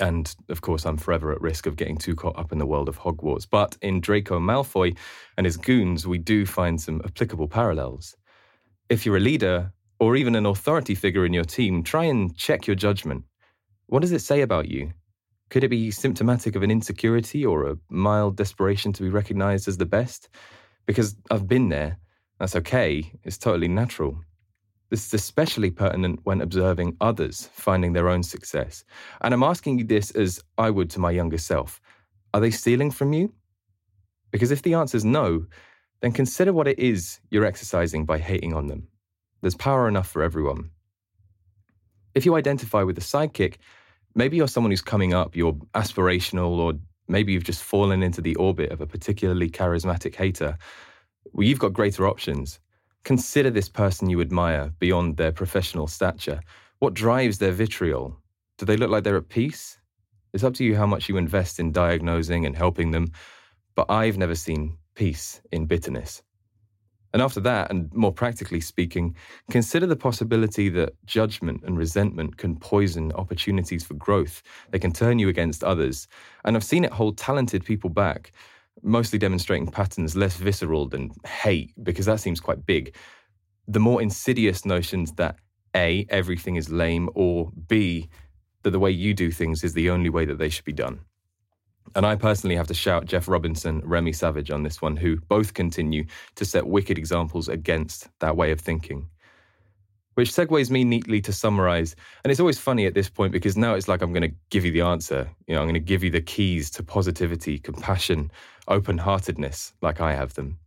And 0.01 0.35
of 0.49 0.63
course, 0.63 0.87
I'm 0.87 0.97
forever 0.97 1.33
at 1.33 1.41
risk 1.43 1.67
of 1.67 1.77
getting 1.77 1.99
too 1.99 2.15
caught 2.15 2.39
up 2.39 2.53
in 2.53 2.59
the 2.59 2.65
world 2.67 2.89
of 2.89 2.99
Hogwarts. 2.99 3.47
But 3.51 3.77
in 3.83 4.01
Draco 4.01 4.41
Malfoy 4.41 4.97
and 5.37 5.45
his 5.45 5.59
goons, 5.59 6.07
we 6.07 6.17
do 6.17 6.47
find 6.47 6.81
some 6.81 7.03
applicable 7.05 7.49
parallels. 7.49 8.17
If 8.93 9.07
you're 9.07 9.17
a 9.17 9.21
leader 9.21 9.73
or 10.01 10.17
even 10.17 10.35
an 10.35 10.45
authority 10.45 10.95
figure 10.95 11.25
in 11.25 11.33
your 11.33 11.45
team, 11.45 11.83
try 11.83 12.05
and 12.05 12.37
check 12.37 12.67
your 12.67 12.77
judgment. 12.77 13.25
What 13.87 14.03
does 14.03 14.13
it 14.13 14.19
say 14.19 14.43
about 14.43 14.69
you? 14.69 14.93
Could 15.49 15.65
it 15.65 15.71
be 15.71 15.91
symptomatic 15.91 16.57
of 16.57 16.63
an 16.63 16.71
insecurity 16.71 17.47
or 17.47 17.71
a 17.71 17.79
mild 17.89 18.37
desperation 18.37 18.93
to 18.93 19.03
be 19.03 19.09
recognized 19.09 19.67
as 19.67 19.79
the 19.79 19.87
best? 19.87 20.29
Because 20.85 21.17
I've 21.31 21.49
been 21.49 21.71
there. 21.71 21.97
That's 22.39 22.55
okay. 22.55 23.11
It's 23.25 23.39
totally 23.39 23.67
natural. 23.67 24.21
This 24.91 25.07
is 25.07 25.15
especially 25.15 25.71
pertinent 25.71 26.21
when 26.25 26.43
observing 26.43 26.99
others 27.01 27.49
finding 27.55 27.95
their 27.95 28.11
own 28.11 28.23
success. 28.23 28.85
And 29.23 29.33
I'm 29.33 29.43
asking 29.43 29.79
you 29.79 29.87
this 29.87 30.11
as 30.11 30.39
I 30.59 30.69
would 30.69 30.91
to 30.91 31.01
my 31.01 31.13
younger 31.13 31.39
self. 31.39 31.81
Are 32.35 32.43
they 32.43 32.51
stealing 32.51 32.91
from 32.91 33.15
you? 33.15 33.33
Because 34.33 34.51
if 34.51 34.61
the 34.61 34.75
answer 34.75 34.99
is 34.99 35.05
no, 35.07 35.47
then 36.03 36.13
consider 36.13 36.53
what 36.53 36.69
it 36.69 36.79
is 36.79 37.21
you're 37.31 37.45
exercising 37.45 38.05
by 38.05 38.19
hating 38.19 38.53
on 38.53 38.67
them. 38.67 38.89
There's 39.41 39.55
power 39.55 39.89
enough 39.89 40.09
for 40.09 40.23
everyone. 40.23 40.71
If 42.15 42.27
you 42.27 42.35
identify 42.35 42.83
with 42.83 42.99
a 42.99 43.01
sidekick, 43.01 43.57
maybe 44.15 44.37
you're 44.37 44.49
someone 44.49 44.73
who's 44.73 44.83
coming 44.83 45.15
up, 45.15 45.37
you're 45.37 45.55
aspirational, 45.75 46.59
or 46.59 46.75
maybe 47.09 47.33
you've 47.33 47.45
just 47.45 47.63
fallen 47.63 48.03
into 48.03 48.21
the 48.21 48.35
orbit 48.35 48.73
of 48.73 48.81
a 48.81 48.87
particularly 48.87 49.49
charismatic 49.49 50.17
hater. 50.17 50.59
Well, 51.33 51.47
you've 51.47 51.61
got 51.61 51.73
greater 51.73 52.07
options. 52.07 52.59
Consider 53.05 53.51
this 53.51 53.69
person 53.69 54.11
you 54.11 54.21
admire 54.21 54.73
beyond 54.81 55.17
their 55.17 55.33
professional 55.33 55.87
stature. 55.87 56.41
What 56.81 56.95
drives 56.95 57.39
their 57.39 57.53
vitriol? 57.53 58.19
Do 58.59 58.67
they 58.67 58.77
look 58.77 58.91
like 58.91 59.05
they're 59.05 59.17
at 59.17 59.29
peace? 59.29 59.79
It's 60.33 60.45
up 60.45 60.55
to 60.55 60.65
you 60.65 60.77
how 60.77 60.87
much 60.87 61.09
you 61.09 61.17
invest 61.17 61.61
in 61.61 61.71
diagnosing 61.71 62.45
and 62.45 62.57
helping 62.57 62.91
them, 62.91 63.13
but 63.77 63.87
I've 63.89 64.19
never 64.19 64.35
seen 64.35 64.79
peace 64.95 65.41
in 65.51 65.67
bitterness. 65.67 66.23
And 67.13 67.21
after 67.21 67.41
that, 67.41 67.71
and 67.71 67.93
more 67.93 68.13
practically 68.13 68.61
speaking, 68.61 69.15
consider 69.51 69.87
the 69.87 69.97
possibility 69.97 70.71
that 70.71 70.95
judgment 71.05 71.63
and 71.65 71.77
resentment 71.77 72.39
can 72.39 72.57
poison 72.57 73.13
opportunities 73.13 73.85
for 73.85 73.95
growth. 73.95 74.43
They 74.71 74.79
can 74.79 74.93
turn 74.93 75.19
you 75.19 75.29
against 75.29 75.63
others. 75.63 76.09
And 76.45 76.57
I've 76.57 76.65
seen 76.65 76.85
it 76.85 76.93
hold 76.93 77.19
talented 77.19 77.65
people 77.65 77.91
back, 77.91 78.33
mostly 78.83 79.19
demonstrating 79.19 79.67
patterns 79.67 80.17
less 80.17 80.37
visceral 80.37 80.89
than 80.89 81.11
hate, 81.27 81.75
because 81.83 82.07
that 82.07 82.21
seems 82.21 82.41
quite 82.41 82.65
big. 82.65 82.97
The 83.69 83.81
more 83.81 84.01
insidious 84.01 84.65
notions 84.65 85.13
that 85.13 85.37
A, 85.77 86.07
everything 86.09 86.57
is 86.57 86.71
lame, 86.71 87.11
or 87.15 87.51
B, 87.67 88.09
that 88.63 88.71
the 88.71 88.79
way 88.79 88.91
you 88.91 89.13
do 89.13 89.31
things 89.31 89.63
is 89.63 89.75
the 89.75 89.91
only 89.91 90.09
way 90.09 90.25
that 90.25 90.39
they 90.39 90.49
should 90.49 90.65
be 90.65 90.73
done. 90.73 91.01
And 91.95 92.07
I 92.07 92.17
personally 92.17 92.57
have 92.57 92.69
to 92.69 92.75
shout 92.75 93.07
Jeff 93.07 93.29
Robinson, 93.29 93.83
Remy 93.85 94.13
Savage 94.13 94.51
on 94.51 94.63
this 94.63 94.81
one, 94.81 94.97
who 94.97 95.17
both 95.29 95.55
continue 95.55 96.05
to 96.37 96.45
set 96.45 96.67
wicked 96.67 96.99
examples 96.99 97.49
against 97.49 98.09
that 98.21 98.37
way 98.37 98.51
of 98.51 98.61
thinking. 98.61 99.09
Which 100.15 100.31
segues 100.31 100.71
me 100.71 100.85
neatly 100.85 101.21
to 101.23 101.33
summarize. 101.33 101.97
And 102.23 102.31
it's 102.31 102.41
always 102.41 102.59
funny 102.59 102.87
at 102.87 102.95
this 102.95 103.09
point 103.09 103.33
because 103.33 103.57
now 103.57 103.75
it's 103.75 103.89
like 103.89 104.03
I'm 104.03 104.13
going 104.13 104.31
to 104.31 104.37
give 104.51 104.65
you 104.65 104.71
the 104.71 104.83
answer. 104.83 105.29
You 105.47 105.55
know, 105.55 105.61
I'm 105.61 105.67
going 105.67 105.75
to 105.75 105.81
give 105.81 106.05
you 106.05 106.11
the 106.11 106.21
keys 106.21 106.71
to 106.73 106.83
positivity, 106.83 107.59
compassion, 107.59 108.31
open 108.69 108.99
heartedness, 108.99 109.73
like 109.81 110.01
I 110.01 110.13
have 110.15 110.35
them. 110.35 110.59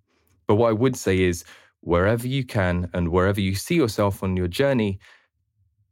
But 0.48 0.56
what 0.56 0.70
I 0.70 0.74
would 0.74 0.96
say 0.96 1.20
is 1.20 1.44
wherever 1.82 2.28
you 2.28 2.44
can 2.44 2.90
and 2.94 3.10
wherever 3.10 3.40
you 3.40 3.56
see 3.56 3.76
yourself 3.76 4.24
on 4.24 4.36
your 4.36 4.48
journey, 4.48 5.00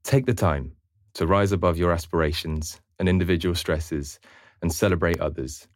take 0.04 0.26
the 0.26 0.34
time 0.34 0.72
to 1.14 1.28
rise 1.28 1.52
above 1.52 1.78
your 1.78 1.92
aspirations 1.92 2.82
and 3.00 3.08
individual 3.08 3.56
stresses 3.56 4.20
and 4.64 4.74
celebrate 4.74 5.20
others. 5.20 5.68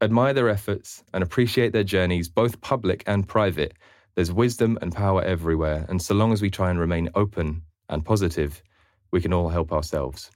Admire 0.00 0.32
their 0.32 0.48
efforts 0.48 1.02
and 1.12 1.24
appreciate 1.24 1.72
their 1.72 1.82
journeys, 1.82 2.28
both 2.28 2.60
public 2.60 3.02
and 3.08 3.26
private. 3.26 3.72
There's 4.14 4.30
wisdom 4.30 4.78
and 4.80 4.94
power 4.94 5.22
everywhere, 5.22 5.84
and 5.88 6.00
so 6.00 6.14
long 6.14 6.32
as 6.32 6.40
we 6.40 6.50
try 6.50 6.70
and 6.70 6.78
remain 6.78 7.08
open 7.16 7.62
and 7.88 8.04
positive, 8.04 8.62
we 9.10 9.20
can 9.20 9.32
all 9.32 9.48
help 9.48 9.72
ourselves. 9.72 10.30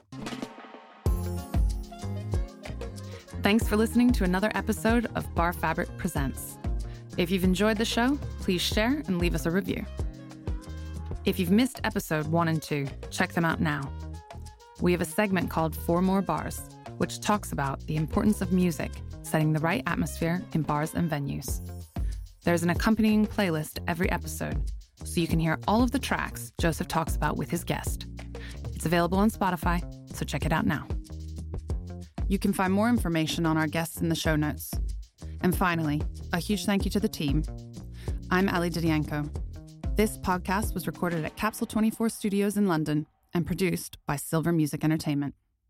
Thanks 3.42 3.68
for 3.68 3.76
listening 3.76 4.10
to 4.12 4.24
another 4.24 4.50
episode 4.54 5.08
of 5.14 5.32
Bar 5.34 5.52
Fabric 5.52 5.96
Presents. 5.96 6.58
If 7.16 7.30
you've 7.30 7.44
enjoyed 7.44 7.76
the 7.76 7.84
show, 7.84 8.18
please 8.40 8.62
share 8.62 9.02
and 9.06 9.18
leave 9.18 9.34
us 9.34 9.46
a 9.46 9.50
review. 9.50 9.84
If 11.24 11.38
you've 11.38 11.50
missed 11.50 11.80
episode 11.84 12.26
one 12.28 12.48
and 12.48 12.60
two, 12.62 12.88
check 13.10 13.32
them 13.32 13.44
out 13.44 13.60
now. 13.60 13.92
We 14.80 14.92
have 14.92 15.00
a 15.00 15.04
segment 15.04 15.50
called 15.50 15.76
Four 15.76 16.02
More 16.02 16.22
Bars 16.22 16.71
which 17.02 17.18
talks 17.18 17.50
about 17.50 17.84
the 17.88 17.96
importance 17.96 18.40
of 18.40 18.52
music 18.52 18.92
setting 19.22 19.52
the 19.52 19.58
right 19.58 19.82
atmosphere 19.88 20.40
in 20.52 20.62
bars 20.62 20.94
and 20.94 21.10
venues. 21.10 21.60
There's 22.44 22.62
an 22.62 22.70
accompanying 22.70 23.26
playlist 23.26 23.80
every 23.88 24.08
episode, 24.12 24.70
so 25.02 25.20
you 25.20 25.26
can 25.26 25.40
hear 25.40 25.58
all 25.66 25.82
of 25.82 25.90
the 25.90 25.98
tracks 25.98 26.52
Joseph 26.60 26.86
talks 26.86 27.16
about 27.16 27.36
with 27.36 27.50
his 27.50 27.64
guest. 27.64 28.06
It's 28.72 28.86
available 28.86 29.18
on 29.18 29.32
Spotify, 29.32 29.82
so 30.14 30.24
check 30.24 30.46
it 30.46 30.52
out 30.52 30.64
now. 30.64 30.86
You 32.28 32.38
can 32.38 32.52
find 32.52 32.72
more 32.72 32.88
information 32.88 33.46
on 33.46 33.56
our 33.56 33.66
guests 33.66 34.00
in 34.00 34.08
the 34.08 34.14
show 34.14 34.36
notes. 34.36 34.70
And 35.40 35.56
finally, 35.56 36.02
a 36.32 36.38
huge 36.38 36.66
thank 36.66 36.84
you 36.84 36.90
to 36.92 37.00
the 37.00 37.08
team. 37.08 37.42
I'm 38.30 38.48
Ali 38.48 38.70
Dedianko. 38.70 39.28
This 39.96 40.18
podcast 40.18 40.72
was 40.72 40.86
recorded 40.86 41.24
at 41.24 41.34
Capsule 41.34 41.66
24 41.66 42.10
Studios 42.10 42.56
in 42.56 42.68
London 42.68 43.08
and 43.34 43.44
produced 43.44 43.98
by 44.06 44.14
Silver 44.14 44.52
Music 44.52 44.84
Entertainment. 44.84 45.34